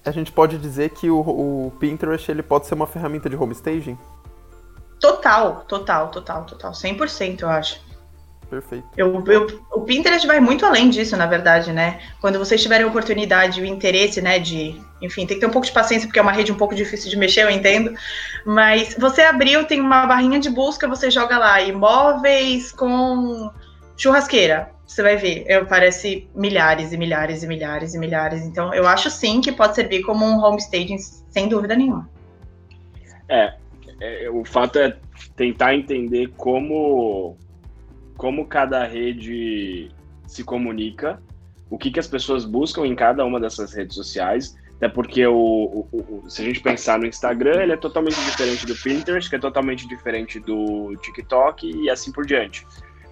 a 0.03 0.11
gente 0.11 0.31
pode 0.31 0.57
dizer 0.57 0.89
que 0.91 1.09
o, 1.09 1.19
o 1.19 1.73
Pinterest 1.79 2.29
ele 2.31 2.41
pode 2.41 2.67
ser 2.67 2.73
uma 2.73 2.87
ferramenta 2.87 3.29
de 3.29 3.35
home 3.35 3.53
staging? 3.53 3.97
Total, 4.99 5.65
total, 5.67 6.09
total, 6.09 6.45
total, 6.45 6.71
100% 6.71 7.41
eu 7.41 7.49
acho. 7.49 7.81
Perfeito. 8.53 8.87
Eu, 8.95 9.23
eu, 9.25 9.47
o 9.71 9.81
Pinterest 9.81 10.27
vai 10.27 10.39
muito 10.39 10.63
além 10.63 10.87
disso, 10.87 11.17
na 11.17 11.25
verdade, 11.25 11.73
né? 11.73 11.99
Quando 12.21 12.37
vocês 12.37 12.61
tiverem 12.61 12.85
a 12.85 12.87
oportunidade 12.87 13.59
e 13.59 13.63
o 13.63 13.65
interesse, 13.65 14.21
né, 14.21 14.37
de. 14.37 14.79
Enfim, 15.01 15.25
tem 15.25 15.37
que 15.37 15.41
ter 15.41 15.47
um 15.47 15.51
pouco 15.51 15.65
de 15.65 15.73
paciência, 15.73 16.07
porque 16.07 16.19
é 16.19 16.21
uma 16.21 16.31
rede 16.31 16.51
um 16.51 16.55
pouco 16.55 16.75
difícil 16.75 17.09
de 17.09 17.17
mexer, 17.17 17.41
eu 17.41 17.49
entendo. 17.49 17.95
Mas 18.45 18.95
você 18.95 19.23
abriu, 19.23 19.65
tem 19.65 19.81
uma 19.81 20.05
barrinha 20.05 20.39
de 20.39 20.51
busca, 20.51 20.87
você 20.87 21.09
joga 21.09 21.35
lá 21.35 21.63
imóveis 21.63 22.71
com 22.71 23.49
churrasqueira. 23.97 24.69
Você 24.85 25.01
vai 25.01 25.17
ver, 25.17 25.45
eu, 25.47 25.65
parece 25.65 26.29
milhares 26.35 26.93
e 26.93 26.97
milhares 26.97 27.41
e 27.41 27.47
milhares 27.47 27.95
e 27.95 27.97
milhares. 27.97 28.43
Então, 28.43 28.71
eu 28.71 28.87
acho 28.87 29.09
sim 29.09 29.41
que 29.41 29.51
pode 29.51 29.73
servir 29.73 30.03
como 30.03 30.23
um 30.23 30.37
home 30.37 30.59
staging, 30.59 30.99
sem 30.99 31.47
dúvida 31.47 31.75
nenhuma. 31.75 32.07
É, 33.27 33.55
é 33.99 34.29
o 34.29 34.45
fato 34.45 34.77
é 34.77 34.95
tentar 35.35 35.73
entender 35.73 36.31
como 36.37 37.35
como 38.17 38.47
cada 38.47 38.85
rede 38.85 39.89
se 40.27 40.43
comunica, 40.43 41.21
o 41.69 41.77
que, 41.77 41.91
que 41.91 41.99
as 41.99 42.07
pessoas 42.07 42.45
buscam 42.45 42.85
em 42.85 42.95
cada 42.95 43.25
uma 43.25 43.39
dessas 43.39 43.73
redes 43.73 43.95
sociais, 43.95 44.55
até 44.77 44.87
porque 44.87 45.25
o, 45.25 45.87
o, 45.91 45.97
o, 45.97 46.29
se 46.29 46.41
a 46.41 46.45
gente 46.45 46.59
pensar 46.59 46.99
no 46.99 47.05
Instagram, 47.05 47.61
ele 47.61 47.71
é 47.71 47.77
totalmente 47.77 48.19
diferente 48.25 48.65
do 48.65 48.75
Pinterest, 48.75 49.29
que 49.29 49.35
é 49.35 49.39
totalmente 49.39 49.87
diferente 49.87 50.39
do 50.39 50.95
TikTok 50.97 51.71
e 51.71 51.89
assim 51.89 52.11
por 52.11 52.25
diante. 52.25 52.65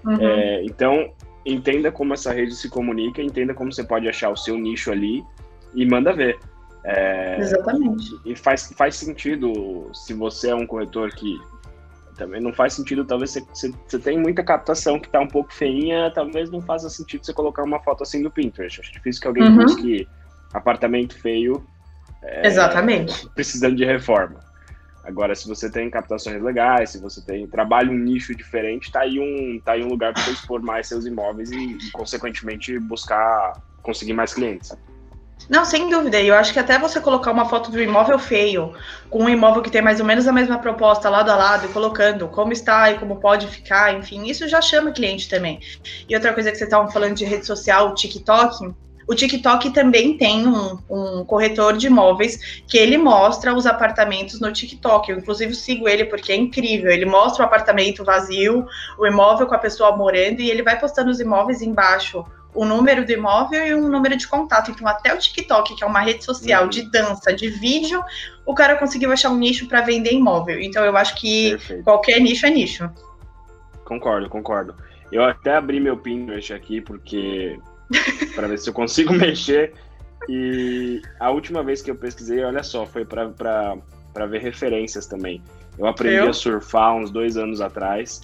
Uhum. 0.03 0.17
É, 0.19 0.63
então, 0.63 1.13
entenda 1.45 1.91
como 1.91 2.13
essa 2.13 2.31
rede 2.31 2.55
se 2.55 2.69
comunica, 2.69 3.21
entenda 3.21 3.53
como 3.53 3.71
você 3.71 3.83
pode 3.83 4.07
achar 4.07 4.29
o 4.29 4.35
seu 4.35 4.57
nicho 4.57 4.91
ali 4.91 5.23
e 5.73 5.85
manda 5.85 6.13
ver. 6.13 6.37
É, 6.83 7.37
Exatamente. 7.39 8.19
E 8.25 8.35
faz, 8.35 8.73
faz 8.75 8.95
sentido 8.95 9.89
se 9.93 10.13
você 10.13 10.49
é 10.49 10.55
um 10.55 10.65
corretor 10.65 11.11
que 11.11 11.39
também 12.21 12.39
não 12.39 12.53
faz 12.53 12.73
sentido, 12.73 13.03
talvez 13.03 13.31
você, 13.31 13.41
você, 13.41 13.73
você 13.87 13.97
tem 13.97 14.15
muita 14.15 14.43
captação 14.43 14.99
que 14.99 15.09
tá 15.09 15.19
um 15.19 15.27
pouco 15.27 15.51
feinha, 15.51 16.11
talvez 16.13 16.51
não 16.51 16.61
faça 16.61 16.87
sentido 16.87 17.25
você 17.25 17.33
colocar 17.33 17.63
uma 17.63 17.79
foto 17.79 18.03
assim 18.03 18.21
no 18.21 18.29
Pinterest. 18.29 18.79
Acho 18.79 18.91
difícil 18.93 19.21
que 19.21 19.27
alguém 19.27 19.43
uhum. 19.43 19.55
busque 19.55 20.07
apartamento 20.53 21.19
feio. 21.19 21.65
É, 22.21 22.45
Exatamente. 22.45 23.27
Precisando 23.29 23.75
de 23.75 23.83
reforma. 23.83 24.39
Agora, 25.03 25.33
se 25.33 25.47
você 25.47 25.67
tem 25.71 25.89
captações 25.89 26.39
legais, 26.43 26.91
se 26.91 26.99
você 26.99 27.25
tem 27.25 27.47
trabalha 27.47 27.89
um 27.89 27.97
nicho 27.97 28.35
diferente, 28.35 28.91
tá 28.91 29.01
aí 29.01 29.19
um, 29.19 29.59
tá 29.59 29.71
aí 29.71 29.83
um 29.83 29.89
lugar 29.89 30.13
para 30.13 30.21
você 30.21 30.31
expor 30.31 30.61
mais 30.61 30.87
seus 30.87 31.07
imóveis 31.07 31.49
e, 31.49 31.57
e, 31.57 31.91
consequentemente, 31.91 32.77
buscar 32.77 33.53
conseguir 33.81 34.13
mais 34.13 34.31
clientes. 34.35 34.71
Não, 35.49 35.65
sem 35.65 35.89
dúvida. 35.89 36.21
Eu 36.21 36.35
acho 36.35 36.53
que 36.53 36.59
até 36.59 36.77
você 36.77 36.99
colocar 36.99 37.31
uma 37.31 37.45
foto 37.45 37.71
do 37.71 37.81
imóvel 37.81 38.17
feio, 38.17 38.73
com 39.09 39.23
um 39.23 39.29
imóvel 39.29 39.61
que 39.61 39.69
tem 39.69 39.81
mais 39.81 39.99
ou 39.99 40.05
menos 40.05 40.27
a 40.27 40.31
mesma 40.31 40.59
proposta 40.59 41.09
lado 41.09 41.29
a 41.29 41.35
lado, 41.35 41.69
colocando 41.69 42.27
como 42.27 42.53
está 42.53 42.91
e 42.91 42.99
como 42.99 43.19
pode 43.19 43.47
ficar, 43.47 43.93
enfim, 43.93 44.25
isso 44.27 44.47
já 44.47 44.61
chama 44.61 44.91
cliente 44.91 45.29
também. 45.29 45.59
E 46.07 46.15
outra 46.15 46.33
coisa 46.33 46.51
que 46.51 46.57
vocês 46.57 46.67
estavam 46.67 46.91
falando 46.91 47.15
de 47.15 47.25
rede 47.25 47.45
social, 47.45 47.89
o 47.89 47.95
TikTok. 47.95 48.73
O 49.07 49.15
TikTok 49.15 49.71
também 49.71 50.15
tem 50.15 50.47
um, 50.47 50.77
um, 50.89 51.25
corretor 51.25 51.75
de 51.75 51.87
imóveis 51.87 52.61
que 52.65 52.77
ele 52.77 52.97
mostra 52.97 53.53
os 53.53 53.65
apartamentos 53.65 54.39
no 54.39 54.53
TikTok. 54.53 55.11
Eu, 55.11 55.17
inclusive, 55.17 55.53
sigo 55.53 55.89
ele 55.89 56.05
porque 56.05 56.31
é 56.31 56.35
incrível. 56.35 56.89
Ele 56.89 57.05
mostra 57.05 57.43
o 57.43 57.45
apartamento 57.45 58.05
vazio, 58.05 58.65
o 58.97 59.05
imóvel 59.05 59.47
com 59.47 59.55
a 59.55 59.59
pessoa 59.59 59.97
morando, 59.97 60.39
e 60.39 60.49
ele 60.49 60.63
vai 60.63 60.79
postando 60.79 61.11
os 61.11 61.19
imóveis 61.19 61.61
embaixo 61.61 62.23
o 62.53 62.65
número 62.65 63.05
do 63.05 63.11
imóvel 63.11 63.65
e 63.65 63.73
um 63.73 63.87
número 63.87 64.15
de 64.17 64.27
contato. 64.27 64.71
Então, 64.71 64.87
até 64.87 65.13
o 65.13 65.17
TikTok, 65.17 65.75
que 65.75 65.83
é 65.83 65.87
uma 65.87 66.01
rede 66.01 66.23
social 66.23 66.63
uhum. 66.63 66.69
de 66.69 66.83
dança, 66.83 67.33
de 67.33 67.49
vídeo, 67.49 68.03
o 68.45 68.53
cara 68.53 68.75
conseguiu 68.75 69.11
achar 69.11 69.29
um 69.29 69.37
nicho 69.37 69.67
para 69.67 69.81
vender 69.81 70.11
imóvel. 70.11 70.59
Então, 70.59 70.83
eu 70.83 70.95
acho 70.97 71.15
que 71.15 71.51
Perfeito. 71.51 71.83
qualquer 71.83 72.19
nicho 72.19 72.45
é 72.45 72.49
nicho. 72.49 72.89
Concordo, 73.85 74.29
concordo. 74.29 74.75
Eu 75.11 75.23
até 75.23 75.55
abri 75.55 75.79
meu 75.79 75.97
Pinterest 75.97 76.53
aqui 76.53 76.79
porque 76.79 77.59
para 78.35 78.47
ver 78.47 78.57
se 78.59 78.69
eu 78.69 78.73
consigo 78.73 79.13
mexer. 79.15 79.73
E 80.29 81.01
a 81.19 81.31
última 81.31 81.63
vez 81.63 81.81
que 81.81 81.89
eu 81.89 81.95
pesquisei, 81.95 82.43
olha 82.43 82.63
só, 82.63 82.85
foi 82.85 83.03
para 83.03 83.77
ver 84.13 84.41
referências 84.41 85.07
também. 85.07 85.41
Eu 85.77 85.87
aprendi 85.87 86.17
eu? 86.17 86.29
a 86.29 86.33
surfar 86.33 86.95
uns 86.95 87.09
dois 87.09 87.37
anos 87.37 87.61
atrás. 87.61 88.21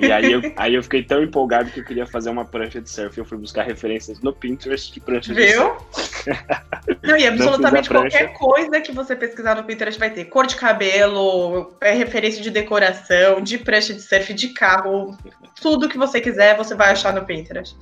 e 0.00 0.10
aí 0.10 0.32
eu, 0.32 0.40
aí 0.56 0.74
eu 0.74 0.82
fiquei 0.82 1.02
tão 1.02 1.22
empolgado 1.22 1.70
que 1.70 1.80
eu 1.80 1.84
queria 1.84 2.06
fazer 2.06 2.30
uma 2.30 2.44
prancha 2.44 2.80
de 2.80 2.90
surf. 2.90 3.16
Eu 3.16 3.24
fui 3.24 3.38
buscar 3.38 3.62
referências 3.62 4.20
no 4.20 4.32
Pinterest 4.32 4.92
de 4.92 5.00
prancha 5.00 5.32
Viu? 5.32 5.46
de 5.46 5.96
surf. 5.96 6.30
Não, 7.02 7.16
e 7.16 7.26
absolutamente 7.26 7.88
qualquer 7.88 8.32
coisa 8.34 8.80
que 8.80 8.92
você 8.92 9.14
pesquisar 9.14 9.54
no 9.54 9.64
Pinterest 9.64 9.98
vai 9.98 10.10
ter. 10.10 10.24
Cor 10.26 10.46
de 10.46 10.56
cabelo, 10.56 11.74
é 11.80 11.92
referência 11.92 12.42
de 12.42 12.50
decoração, 12.50 13.40
de 13.40 13.56
prancha 13.56 13.94
de 13.94 14.02
surf, 14.02 14.34
de 14.34 14.48
carro. 14.48 15.16
Tudo 15.62 15.88
que 15.88 15.96
você 15.96 16.20
quiser, 16.20 16.56
você 16.56 16.74
vai 16.74 16.90
achar 16.90 17.14
no 17.14 17.24
Pinterest. 17.24 17.76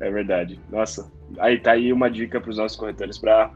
É 0.00 0.10
verdade. 0.10 0.58
Nossa, 0.70 1.10
aí 1.38 1.60
tá 1.60 1.72
aí 1.72 1.92
uma 1.92 2.10
dica 2.10 2.40
para 2.40 2.50
os 2.50 2.56
nossos 2.56 2.76
corretores 2.76 3.18
para 3.18 3.52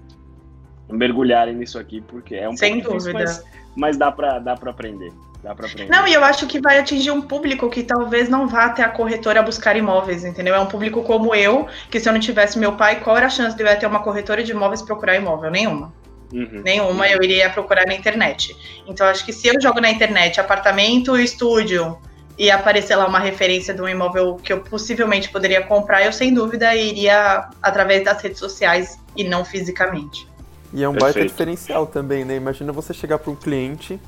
mergulharem 0.89 1.55
nisso 1.55 1.79
aqui, 1.79 2.01
porque 2.01 2.35
é 2.35 2.49
um 2.49 2.57
Sem 2.57 2.81
pouco 2.81 2.99
dúvida. 2.99 3.19
difícil, 3.19 3.45
mas 3.45 3.67
mas 3.77 3.97
dá 3.97 4.11
para 4.11 4.39
dá 4.39 4.53
aprender. 4.53 5.13
Dá 5.43 5.55
para 5.55 5.67
aprender. 5.67 5.93
Não, 5.93 6.09
e 6.09 6.15
eu 6.15 6.25
acho 6.25 6.47
que 6.47 6.61
vai 6.61 6.79
atingir 6.79 7.11
um 7.11 7.21
público 7.21 7.69
que 7.69 7.85
talvez 7.85 8.29
não 8.29 8.49
vá 8.49 8.65
até 8.65 8.83
a 8.83 8.89
corretora 8.89 9.43
buscar 9.43 9.77
imóveis, 9.77 10.25
entendeu? 10.25 10.55
É 10.55 10.59
um 10.59 10.67
público 10.67 11.03
como 11.03 11.35
eu, 11.35 11.69
que 11.91 12.01
se 12.01 12.09
eu 12.09 12.13
não 12.13 12.19
tivesse 12.19 12.59
meu 12.59 12.73
pai, 12.73 13.01
qual 13.01 13.17
era 13.17 13.27
a 13.27 13.31
chance 13.31 13.57
de 13.57 13.63
eu 13.63 13.79
ter 13.79 13.87
uma 13.87 14.03
corretora 14.03 14.43
de 14.43 14.51
imóveis 14.51 14.83
procurar 14.83 15.15
imóvel? 15.15 15.51
Nenhuma. 15.51 15.93
Uhum. 16.33 16.63
Nenhuma, 16.65 17.07
eu 17.09 17.23
iria 17.23 17.49
procurar 17.51 17.87
na 17.87 17.95
internet. 17.95 18.57
Então, 18.89 19.07
acho 19.07 19.25
que 19.25 19.33
se 19.33 19.47
eu 19.47 19.61
jogo 19.61 19.81
na 19.81 19.91
internet 19.91 20.41
apartamento, 20.41 21.17
estúdio, 21.17 21.97
e 22.39 22.51
aparecer 22.51 22.97
lá 22.97 23.07
uma 23.07 23.21
referência 23.21 23.73
de 23.73 23.81
um 23.81 23.89
imóvel 23.89 24.37
que 24.37 24.53
eu 24.53 24.61
possivelmente 24.61 25.29
poderia 25.29 25.63
comprar, 25.63 26.05
eu 26.05 26.13
sem 26.13 26.35
dúvida 26.35 26.75
iria 26.75 27.49
através 27.63 28.05
das 28.05 28.21
redes 28.21 28.39
sociais 28.39 28.99
e 29.17 29.23
não 29.23 29.45
fisicamente. 29.45 30.27
E 30.73 30.83
é 30.83 30.89
um 30.89 30.93
Perfeito. 30.93 31.15
baita 31.15 31.29
diferencial 31.29 31.87
também, 31.87 32.25
né? 32.25 32.37
Imagina 32.37 32.73
você 32.73 32.93
chegar 32.93 33.19
para 33.19 33.31
um 33.31 33.37
cliente, 33.37 34.01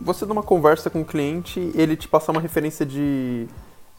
você 0.00 0.24
numa 0.24 0.42
conversa 0.42 0.88
com 0.88 0.98
o 0.98 1.02
um 1.02 1.04
cliente, 1.04 1.70
ele 1.74 1.96
te 1.96 2.08
passar 2.08 2.32
uma 2.32 2.40
referência 2.40 2.86
de, 2.86 3.46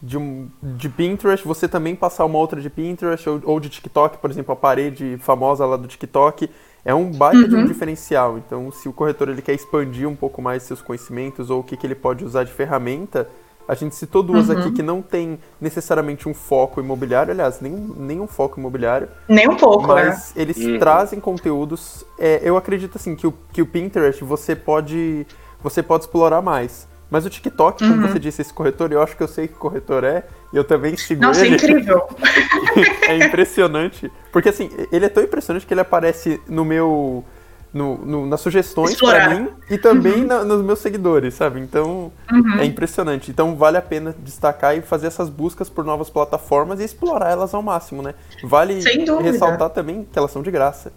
de, 0.01 0.17
um, 0.17 0.49
de 0.61 0.89
Pinterest, 0.89 1.47
você 1.47 1.67
também 1.67 1.95
passar 1.95 2.25
uma 2.25 2.37
outra 2.37 2.59
de 2.59 2.69
Pinterest 2.69 3.29
ou, 3.29 3.41
ou 3.43 3.59
de 3.59 3.69
TikTok, 3.69 4.17
por 4.17 4.29
exemplo, 4.29 4.53
a 4.53 4.55
parede 4.55 5.17
famosa 5.19 5.65
lá 5.65 5.77
do 5.77 5.87
TikTok. 5.87 6.49
É 6.83 6.95
um 6.95 7.11
baita 7.11 7.37
uhum. 7.37 7.47
de 7.47 7.55
um 7.55 7.59
uhum. 7.59 7.65
diferencial. 7.67 8.37
Então, 8.39 8.71
se 8.71 8.89
o 8.89 8.93
corretor 8.93 9.29
ele 9.29 9.41
quer 9.41 9.53
expandir 9.53 10.09
um 10.09 10.15
pouco 10.15 10.41
mais 10.41 10.63
seus 10.63 10.81
conhecimentos 10.81 11.51
ou 11.51 11.59
o 11.59 11.63
que, 11.63 11.77
que 11.77 11.85
ele 11.85 11.93
pode 11.93 12.25
usar 12.25 12.43
de 12.43 12.51
ferramenta, 12.51 13.29
a 13.67 13.75
gente 13.75 13.95
citou 13.95 14.21
duas 14.21 14.49
uhum. 14.49 14.59
aqui 14.59 14.71
que 14.71 14.83
não 14.83 15.01
tem 15.01 15.39
necessariamente 15.59 16.27
um 16.27 16.33
foco 16.33 16.79
imobiliário, 16.79 17.31
aliás, 17.31 17.61
nem, 17.61 17.71
nem 17.71 18.19
um 18.19 18.27
foco 18.27 18.59
imobiliário. 18.59 19.07
Nem 19.27 19.47
um 19.47 19.55
pouco, 19.55 19.87
Mas 19.87 20.33
né? 20.35 20.41
eles 20.41 20.57
uhum. 20.57 20.79
trazem 20.79 21.19
conteúdos. 21.19 22.05
É, 22.19 22.41
eu 22.43 22.57
acredito 22.57 22.97
assim 22.97 23.15
que 23.15 23.27
o, 23.27 23.33
que 23.53 23.61
o 23.61 23.65
Pinterest 23.65 24.23
você 24.23 24.55
pode, 24.55 25.25
você 25.61 25.81
pode 25.81 26.03
explorar 26.03 26.41
mais. 26.41 26.87
Mas 27.09 27.25
o 27.25 27.29
TikTok, 27.29 27.79
como 27.79 27.93
uhum. 27.93 28.07
você 28.07 28.17
disse, 28.17 28.41
esse 28.41 28.53
corretor, 28.53 28.91
eu 28.93 29.01
acho 29.01 29.17
que 29.17 29.21
eu 29.21 29.27
sei 29.27 29.45
que 29.45 29.53
corretor 29.55 30.05
é, 30.05 30.23
e 30.53 30.55
eu 30.55 30.63
também 30.63 30.95
sigo 30.95 31.21
Nossa, 31.21 31.45
ele. 31.45 31.51
Nossa, 31.51 31.65
é 31.65 31.69
incrível! 31.69 32.07
é 33.09 33.17
impressionante. 33.27 34.11
Porque 34.31 34.47
assim, 34.47 34.69
ele 34.91 35.05
é 35.05 35.09
tão 35.09 35.21
impressionante 35.21 35.65
que 35.65 35.73
ele 35.73 35.81
aparece 35.81 36.39
no 36.47 36.63
meu 36.63 37.25
no, 37.73 37.97
no, 37.97 38.25
nas 38.25 38.41
sugestões 38.41 38.99
para 38.99 39.29
mim 39.29 39.49
e 39.69 39.77
também 39.77 40.21
uhum. 40.21 40.27
na, 40.27 40.43
nos 40.43 40.63
meus 40.63 40.79
seguidores, 40.79 41.33
sabe? 41.33 41.59
Então 41.59 42.11
uhum. 42.31 42.59
é 42.59 42.65
impressionante. 42.65 43.31
Então 43.31 43.55
vale 43.55 43.77
a 43.77 43.81
pena 43.81 44.13
destacar 44.19 44.75
e 44.77 44.81
fazer 44.81 45.07
essas 45.07 45.29
buscas 45.29 45.69
por 45.69 45.85
novas 45.85 46.09
plataformas 46.09 46.79
e 46.79 46.83
explorar 46.83 47.31
elas 47.31 47.53
ao 47.53 47.61
máximo, 47.61 48.01
né? 48.01 48.13
Vale 48.43 48.81
ressaltar 49.21 49.69
também 49.69 50.05
que 50.11 50.19
elas 50.19 50.31
são 50.31 50.41
de 50.41 50.51
graça, 50.51 50.91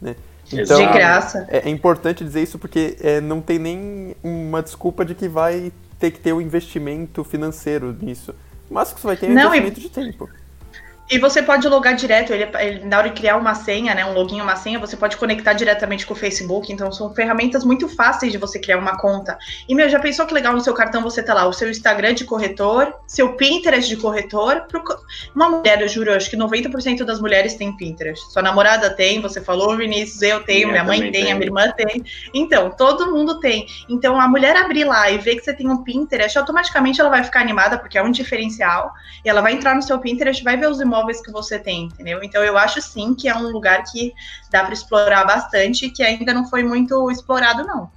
né? 0.00 0.14
Então, 0.52 0.78
de 0.78 0.92
graça. 0.92 1.46
É, 1.48 1.68
é 1.68 1.70
importante 1.70 2.24
dizer 2.24 2.42
isso 2.42 2.58
porque 2.58 2.96
é, 3.00 3.20
não 3.20 3.40
tem 3.40 3.58
nem 3.58 4.16
uma 4.22 4.62
desculpa 4.62 5.04
de 5.04 5.14
que 5.14 5.28
vai 5.28 5.72
ter 5.98 6.10
que 6.10 6.18
ter 6.18 6.32
um 6.32 6.40
investimento 6.40 7.22
financeiro 7.22 7.96
nisso. 8.00 8.34
Mas 8.68 8.92
que 8.92 9.00
você 9.00 9.06
vai 9.06 9.16
ter 9.16 9.30
um 9.30 9.34
não, 9.34 9.54
investimento 9.54 9.80
e... 9.80 9.82
de 9.82 9.90
tempo. 9.90 10.28
E 11.10 11.18
você 11.18 11.42
pode 11.42 11.66
logar 11.66 11.96
direto, 11.96 12.32
ele, 12.32 12.48
ele, 12.60 12.84
na 12.84 12.98
hora 12.98 13.08
de 13.08 13.16
criar 13.16 13.36
uma 13.36 13.52
senha, 13.52 13.96
né, 13.96 14.06
um 14.06 14.12
login, 14.12 14.40
uma 14.40 14.54
senha, 14.54 14.78
você 14.78 14.96
pode 14.96 15.16
conectar 15.16 15.54
diretamente 15.54 16.06
com 16.06 16.14
o 16.14 16.16
Facebook. 16.16 16.72
Então, 16.72 16.92
são 16.92 17.12
ferramentas 17.12 17.64
muito 17.64 17.88
fáceis 17.88 18.30
de 18.30 18.38
você 18.38 18.60
criar 18.60 18.78
uma 18.78 18.96
conta. 18.96 19.36
E, 19.68 19.74
meu, 19.74 19.88
já 19.88 19.98
pensou 19.98 20.24
que 20.24 20.32
legal 20.32 20.52
no 20.52 20.60
seu 20.60 20.72
cartão 20.72 21.02
você 21.02 21.20
tá 21.20 21.34
lá 21.34 21.48
o 21.48 21.52
seu 21.52 21.68
Instagram 21.68 22.14
de 22.14 22.24
corretor, 22.24 22.94
seu 23.08 23.32
Pinterest 23.32 23.88
de 23.88 23.96
corretor? 23.96 24.68
Uma 25.34 25.48
mulher, 25.48 25.82
eu 25.82 25.88
juro, 25.88 26.10
eu 26.10 26.16
acho 26.16 26.30
que 26.30 26.36
90% 26.36 27.02
das 27.02 27.20
mulheres 27.20 27.54
têm 27.54 27.76
Pinterest. 27.76 28.32
Sua 28.32 28.40
namorada 28.40 28.88
tem, 28.88 29.20
você 29.20 29.40
falou, 29.40 29.76
Vinícius, 29.76 30.22
eu 30.22 30.44
tenho, 30.44 30.68
minha 30.68 30.84
mãe 30.84 31.10
tem, 31.10 31.32
a 31.32 31.34
minha 31.34 31.46
irmã 31.46 31.72
tem. 31.72 32.04
Então, 32.32 32.70
todo 32.70 33.10
mundo 33.10 33.40
tem. 33.40 33.66
Então, 33.88 34.20
a 34.20 34.28
mulher 34.28 34.54
abrir 34.54 34.84
lá 34.84 35.10
e 35.10 35.18
ver 35.18 35.34
que 35.34 35.42
você 35.42 35.52
tem 35.52 35.68
um 35.68 35.82
Pinterest, 35.82 36.38
automaticamente 36.38 37.00
ela 37.00 37.10
vai 37.10 37.24
ficar 37.24 37.40
animada, 37.40 37.76
porque 37.76 37.98
é 37.98 38.02
um 38.02 38.12
diferencial. 38.12 38.92
E 39.24 39.28
ela 39.28 39.40
vai 39.40 39.54
entrar 39.54 39.74
no 39.74 39.82
seu 39.82 39.98
Pinterest, 39.98 40.44
vai 40.44 40.56
ver 40.56 40.68
os 40.68 40.80
imóveis 40.80 40.99
imóveis 41.00 41.20
que 41.20 41.30
você 41.30 41.58
tem, 41.58 41.84
entendeu? 41.84 42.22
Então 42.22 42.42
eu 42.42 42.56
acho 42.56 42.80
sim 42.80 43.14
que 43.14 43.28
é 43.28 43.34
um 43.34 43.50
lugar 43.50 43.82
que 43.84 44.12
dá 44.50 44.62
para 44.62 44.72
explorar 44.72 45.24
bastante 45.24 45.86
e 45.86 45.90
que 45.90 46.02
ainda 46.02 46.32
não 46.32 46.48
foi 46.48 46.62
muito 46.62 47.10
explorado, 47.10 47.64
não. 47.66 47.90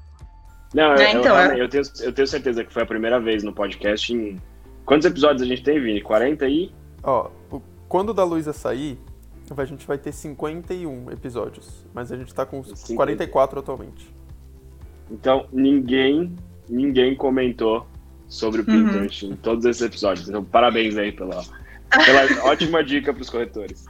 Não, 0.74 0.96
eu, 0.96 0.98
é, 0.98 1.12
então, 1.12 1.40
eu, 1.40 1.52
é. 1.52 1.62
eu, 1.62 1.70
tenho, 1.70 1.84
eu 2.02 2.12
tenho 2.12 2.28
certeza 2.28 2.64
que 2.64 2.74
foi 2.74 2.84
a 2.84 2.86
primeira 2.86 3.20
vez 3.20 3.44
no 3.44 3.54
podcast 3.54 4.12
em 4.12 4.40
Quantos 4.86 5.06
episódios 5.06 5.42
a 5.42 5.46
gente 5.46 5.64
tem, 5.64 5.80
Vini? 5.80 6.02
40 6.02 6.46
aí? 6.46 6.72
Ó, 7.02 7.30
quando 7.88 8.10
o 8.10 8.14
da 8.14 8.24
Luísa 8.24 8.52
sair, 8.52 8.98
a 9.56 9.66
gente 9.66 9.88
vai 9.88 9.98
ter 9.98 10.12
51 10.12 11.12
episódios. 11.12 11.86
Mas 11.94 12.12
a 12.12 12.18
gente 12.18 12.34
tá 12.34 12.46
com 12.46 12.62
44 12.96 13.60
atualmente. 13.60 14.14
Então, 15.10 15.46
ninguém, 15.52 16.36
ninguém 16.68 17.16
comentou 17.16 17.88
sobre 18.28 18.62
o 18.62 18.66
Pinterest 18.66 19.26
uhum. 19.26 19.34
em 19.34 19.36
todos 19.36 19.64
esses 19.66 19.82
episódios. 19.82 20.28
Então, 20.28 20.44
parabéns 20.44 20.98
aí 20.98 21.12
pela, 21.12 21.44
pela 22.06 22.46
ótima 22.46 22.84
dica 22.84 23.14
para 23.14 23.22
os 23.22 23.30
corretores. 23.30 23.86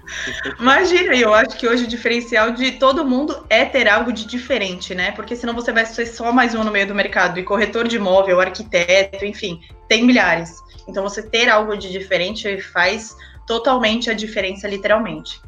Imagina, 0.59 1.15
eu 1.15 1.33
acho 1.33 1.57
que 1.57 1.67
hoje 1.67 1.85
o 1.85 1.87
diferencial 1.87 2.51
de 2.51 2.73
todo 2.73 3.05
mundo 3.05 3.45
é 3.49 3.65
ter 3.65 3.87
algo 3.87 4.11
de 4.11 4.25
diferente, 4.25 4.93
né? 4.93 5.11
Porque 5.11 5.35
senão 5.35 5.53
você 5.53 5.71
vai 5.71 5.85
ser 5.85 6.05
só 6.05 6.31
mais 6.31 6.53
um 6.55 6.63
no 6.63 6.71
meio 6.71 6.87
do 6.87 6.95
mercado. 6.95 7.39
E 7.39 7.43
corretor 7.43 7.87
de 7.87 7.95
imóvel, 7.95 8.39
arquiteto, 8.39 9.25
enfim, 9.25 9.61
tem 9.87 10.05
milhares. 10.05 10.61
Então 10.87 11.03
você 11.03 11.21
ter 11.21 11.49
algo 11.49 11.77
de 11.77 11.91
diferente 11.91 12.59
faz 12.61 13.15
totalmente 13.47 14.09
a 14.09 14.13
diferença, 14.13 14.67
literalmente. 14.67 15.41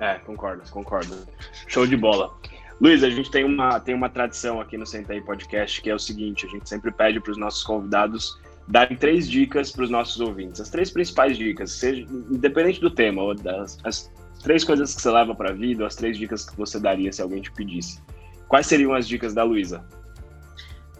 É, 0.00 0.14
concordo, 0.14 0.62
concordo. 0.70 1.26
Show 1.66 1.86
de 1.86 1.96
bola. 1.96 2.32
Luiz, 2.80 3.02
a 3.02 3.10
gente 3.10 3.30
tem 3.30 3.44
uma, 3.44 3.80
tem 3.80 3.94
uma 3.94 4.08
tradição 4.08 4.60
aqui 4.60 4.76
no 4.76 4.86
Senta 4.86 5.12
aí 5.12 5.20
Podcast 5.20 5.82
que 5.82 5.90
é 5.90 5.94
o 5.94 5.98
seguinte: 5.98 6.46
a 6.46 6.48
gente 6.48 6.68
sempre 6.68 6.92
pede 6.92 7.20
para 7.20 7.32
os 7.32 7.36
nossos 7.36 7.64
convidados 7.64 8.38
darem 8.68 8.96
três 8.96 9.28
dicas 9.28 9.72
para 9.72 9.84
os 9.84 9.90
nossos 9.90 10.20
ouvintes. 10.20 10.60
As 10.60 10.68
três 10.68 10.90
principais 10.90 11.36
dicas, 11.36 11.72
seja, 11.72 12.06
independente 12.30 12.80
do 12.80 12.90
tema, 12.90 13.22
ou 13.22 13.34
das, 13.34 13.78
as 13.82 14.10
três 14.42 14.62
coisas 14.62 14.94
que 14.94 15.00
você 15.00 15.10
leva 15.10 15.34
para 15.34 15.50
a 15.50 15.54
vida, 15.54 15.86
as 15.86 15.96
três 15.96 16.16
dicas 16.16 16.48
que 16.48 16.56
você 16.56 16.78
daria 16.78 17.12
se 17.12 17.22
alguém 17.22 17.40
te 17.40 17.50
pedisse. 17.50 18.00
Quais 18.46 18.66
seriam 18.66 18.94
as 18.94 19.08
dicas 19.08 19.34
da 19.34 19.42
Luísa? 19.42 19.84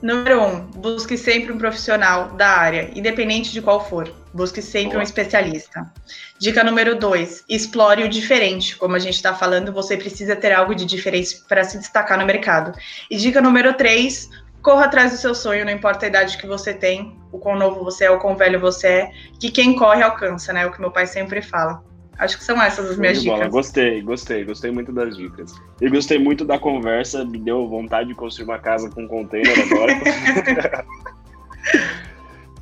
Número 0.01 0.41
um, 0.41 0.61
busque 0.61 1.17
sempre 1.17 1.53
um 1.53 1.59
profissional 1.59 2.37
da 2.37 2.49
área, 2.49 2.91
independente 2.95 3.51
de 3.51 3.61
qual 3.61 3.85
for. 3.89 4.13
Busque 4.33 4.63
sempre 4.63 4.91
Boa. 4.91 5.01
um 5.01 5.03
especialista. 5.03 5.93
Dica 6.39 6.63
número 6.63 6.97
dois, 6.97 7.43
explore 7.49 8.05
o 8.05 8.09
diferente. 8.09 8.77
Como 8.77 8.95
a 8.95 8.99
gente 9.01 9.17
está 9.17 9.35
falando, 9.35 9.73
você 9.73 9.97
precisa 9.97 10.37
ter 10.37 10.53
algo 10.53 10.73
de 10.73 10.85
diferente 10.85 11.43
para 11.49 11.65
se 11.65 11.79
destacar 11.79 12.17
no 12.17 12.25
mercado. 12.25 12.79
E 13.11 13.17
dica 13.17 13.41
número 13.41 13.75
três, 13.75 14.31
corra 14.63 14.85
atrás 14.85 15.13
do 15.13 15.19
seu 15.19 15.35
sonho, 15.35 15.65
não 15.65 15.73
importa 15.73 16.07
a 16.07 16.09
idade 16.09 16.39
que 16.39 16.47
você 16.47 16.75
tem, 16.75 17.17
o 17.33 17.39
quão 17.39 17.57
novo 17.57 17.85
você 17.85 18.05
é, 18.05 18.11
o 18.11 18.19
quão 18.19 18.37
velho 18.37 18.61
você 18.61 18.87
é, 18.87 19.11
que 19.39 19.51
quem 19.51 19.77
corre 19.77 20.03
alcança, 20.03 20.53
né? 20.53 20.63
É 20.63 20.67
o 20.67 20.73
que 20.73 20.81
meu 20.81 20.91
pai 20.91 21.07
sempre 21.07 21.43
fala. 21.43 21.83
Acho 22.19 22.37
que 22.37 22.45
são 22.45 22.61
essas 22.61 22.91
as 22.91 22.97
minhas 22.97 23.23
dicas. 23.23 23.49
Gostei, 23.49 24.03
gostei, 24.03 24.45
gostei 24.45 24.73
muito 24.73 24.93
das 24.93 25.17
dicas. 25.17 25.55
E 25.81 25.89
gostei 25.89 26.19
muito 26.19 26.45
da 26.45 26.59
conversa, 26.59 27.25
me 27.25 27.39
deu 27.39 27.69
vontade 27.69 28.09
de 28.09 28.15
construir 28.15 28.47
uma 28.47 28.59
casa 28.59 28.91
com 28.91 29.07
container 29.07 29.55
agora. 29.73 29.93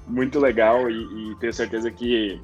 muito 0.07 0.39
legal 0.39 0.91
e, 0.91 1.33
e, 1.33 1.35
tenho 1.37 1.53
certeza 1.53 1.91
que 1.91 2.41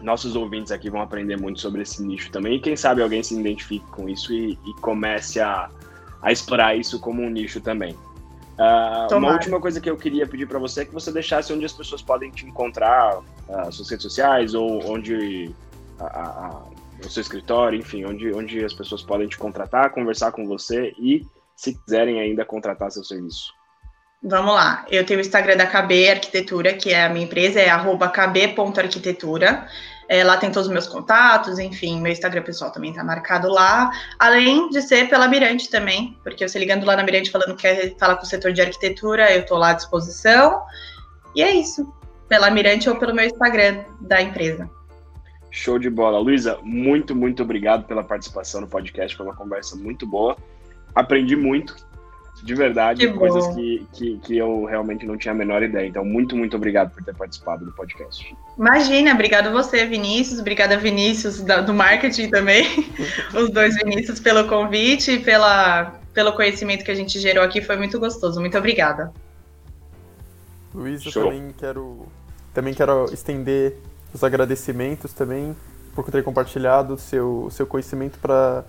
nossos 0.00 0.34
ouvintes 0.34 0.72
aqui 0.72 0.88
vão 0.88 1.02
aprender 1.02 1.36
muito 1.36 1.60
sobre 1.60 1.82
esse 1.82 2.02
nicho 2.02 2.30
também. 2.30 2.54
E 2.54 2.60
quem 2.60 2.76
sabe 2.76 3.02
alguém 3.02 3.22
se 3.22 3.38
identifique 3.38 3.84
com 3.90 4.08
isso 4.08 4.32
e, 4.32 4.52
e 4.52 4.74
comece 4.80 5.40
a, 5.40 5.68
a 6.22 6.30
explorar 6.30 6.76
isso 6.76 7.00
como 7.00 7.22
um 7.22 7.28
nicho 7.28 7.60
também. 7.60 7.96
Uh, 8.60 9.16
uma 9.16 9.32
última 9.32 9.58
coisa 9.58 9.80
que 9.80 9.88
eu 9.88 9.96
queria 9.96 10.26
pedir 10.26 10.46
para 10.46 10.58
você 10.58 10.82
é 10.82 10.84
que 10.84 10.92
você 10.92 11.10
deixasse 11.10 11.50
onde 11.50 11.64
as 11.64 11.72
pessoas 11.72 12.02
podem 12.02 12.30
te 12.30 12.44
encontrar, 12.44 13.16
uh, 13.18 13.72
suas 13.72 13.88
redes 13.88 14.02
sociais 14.02 14.52
ou 14.52 14.84
onde 14.86 15.54
a, 15.98 16.04
a, 16.04 16.62
o 17.02 17.08
seu 17.08 17.22
escritório, 17.22 17.78
enfim, 17.78 18.04
onde, 18.04 18.30
onde 18.34 18.62
as 18.62 18.74
pessoas 18.74 19.02
podem 19.02 19.26
te 19.26 19.38
contratar, 19.38 19.88
conversar 19.92 20.32
com 20.32 20.46
você 20.46 20.94
e, 20.98 21.26
se 21.56 21.74
quiserem 21.74 22.20
ainda, 22.20 22.44
contratar 22.44 22.90
seu 22.90 23.02
serviço. 23.02 23.50
Vamos 24.22 24.52
lá, 24.52 24.84
eu 24.90 25.06
tenho 25.06 25.18
o 25.20 25.22
Instagram 25.22 25.56
da 25.56 25.66
KB 25.66 26.10
Arquitetura, 26.10 26.74
que 26.74 26.90
é 26.92 27.06
a 27.06 27.08
minha 27.08 27.24
empresa, 27.24 27.58
é 27.58 27.70
kb.arquitetura. 27.70 29.66
É, 30.10 30.24
lá 30.24 30.36
tem 30.36 30.50
todos 30.50 30.66
os 30.66 30.72
meus 30.72 30.88
contatos, 30.88 31.60
enfim, 31.60 32.00
meu 32.00 32.10
Instagram 32.10 32.42
pessoal 32.42 32.72
também 32.72 32.92
tá 32.92 33.04
marcado 33.04 33.48
lá. 33.48 33.92
Além 34.18 34.68
de 34.68 34.82
ser 34.82 35.08
pela 35.08 35.28
Mirante 35.28 35.70
também, 35.70 36.18
porque 36.24 36.48
você 36.48 36.58
ligando 36.58 36.84
lá 36.84 36.96
na 36.96 37.04
Mirante 37.04 37.30
falando 37.30 37.54
que 37.54 37.62
quer 37.62 37.96
falar 37.96 38.16
com 38.16 38.24
o 38.24 38.26
setor 38.26 38.52
de 38.52 38.60
arquitetura, 38.60 39.32
eu 39.32 39.46
tô 39.46 39.56
lá 39.56 39.70
à 39.70 39.72
disposição. 39.72 40.64
E 41.32 41.44
é 41.44 41.54
isso, 41.54 41.94
pela 42.28 42.50
Mirante 42.50 42.90
ou 42.90 42.96
pelo 42.96 43.14
meu 43.14 43.24
Instagram 43.24 43.84
da 44.00 44.20
empresa. 44.20 44.68
Show 45.48 45.78
de 45.78 45.88
bola. 45.88 46.18
Luísa, 46.18 46.58
muito, 46.60 47.14
muito 47.14 47.44
obrigado 47.44 47.84
pela 47.84 48.02
participação 48.02 48.62
no 48.62 48.66
podcast. 48.66 49.16
Foi 49.16 49.24
uma 49.24 49.36
conversa 49.36 49.76
muito 49.76 50.08
boa. 50.08 50.36
Aprendi 50.92 51.36
muito, 51.36 51.76
de 52.42 52.54
verdade, 52.54 53.06
que 53.06 53.12
coisas 53.12 53.46
que, 53.54 53.86
que, 53.92 54.18
que, 54.18 54.38
eu 54.38 54.64
realmente 54.64 55.06
não 55.06 55.16
tinha 55.16 55.32
a 55.32 55.34
menor 55.34 55.62
ideia. 55.62 55.86
Então, 55.86 56.04
muito, 56.04 56.36
muito 56.36 56.56
obrigado 56.56 56.90
por 56.90 57.04
ter 57.04 57.14
participado 57.14 57.64
do 57.64 57.72
podcast. 57.72 58.34
Imagina, 58.58 59.12
obrigado 59.12 59.50
você, 59.50 59.84
Vinícius. 59.86 60.40
Obrigada, 60.40 60.76
Vinícius, 60.76 61.40
da, 61.42 61.60
do 61.60 61.74
marketing 61.74 62.30
também. 62.30 62.64
Os 63.34 63.50
dois 63.50 63.76
Vinícius 63.76 64.20
pelo 64.20 64.48
convite 64.48 65.12
e 65.12 65.18
pela, 65.18 66.00
pelo 66.14 66.32
conhecimento 66.32 66.84
que 66.84 66.90
a 66.90 66.94
gente 66.94 67.18
gerou 67.20 67.44
aqui. 67.44 67.60
Foi 67.60 67.76
muito 67.76 67.98
gostoso. 67.98 68.40
Muito 68.40 68.56
obrigada. 68.56 69.12
Luiz, 70.74 71.04
eu 71.04 71.12
também 71.12 71.54
quero, 71.58 72.06
também 72.54 72.74
quero 72.74 73.06
estender 73.12 73.76
os 74.14 74.24
agradecimentos 74.24 75.12
também 75.12 75.54
por 75.94 76.10
ter 76.10 76.22
compartilhado 76.22 76.94
o 76.94 76.98
seu, 76.98 77.48
seu 77.50 77.66
conhecimento 77.66 78.18
para 78.18 78.64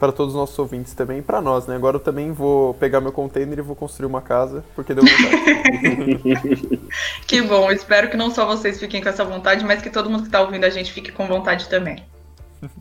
para 0.00 0.10
todos 0.10 0.32
os 0.32 0.40
nossos 0.40 0.58
ouvintes 0.58 0.94
também 0.94 1.18
e 1.18 1.22
para 1.22 1.42
nós, 1.42 1.66
né? 1.66 1.76
Agora 1.76 1.96
eu 1.96 2.00
também 2.00 2.32
vou 2.32 2.72
pegar 2.74 3.02
meu 3.02 3.12
container 3.12 3.58
e 3.58 3.62
vou 3.62 3.76
construir 3.76 4.06
uma 4.06 4.22
casa, 4.22 4.64
porque 4.74 4.94
deu 4.94 5.04
vontade. 5.04 6.80
que 7.28 7.42
bom, 7.42 7.70
espero 7.70 8.08
que 8.08 8.16
não 8.16 8.30
só 8.30 8.46
vocês 8.46 8.80
fiquem 8.80 9.02
com 9.02 9.10
essa 9.10 9.22
vontade, 9.22 9.62
mas 9.62 9.82
que 9.82 9.90
todo 9.90 10.08
mundo 10.08 10.22
que 10.22 10.28
está 10.28 10.40
ouvindo 10.40 10.64
a 10.64 10.70
gente 10.70 10.90
fique 10.90 11.12
com 11.12 11.26
vontade 11.26 11.68
também. 11.68 12.02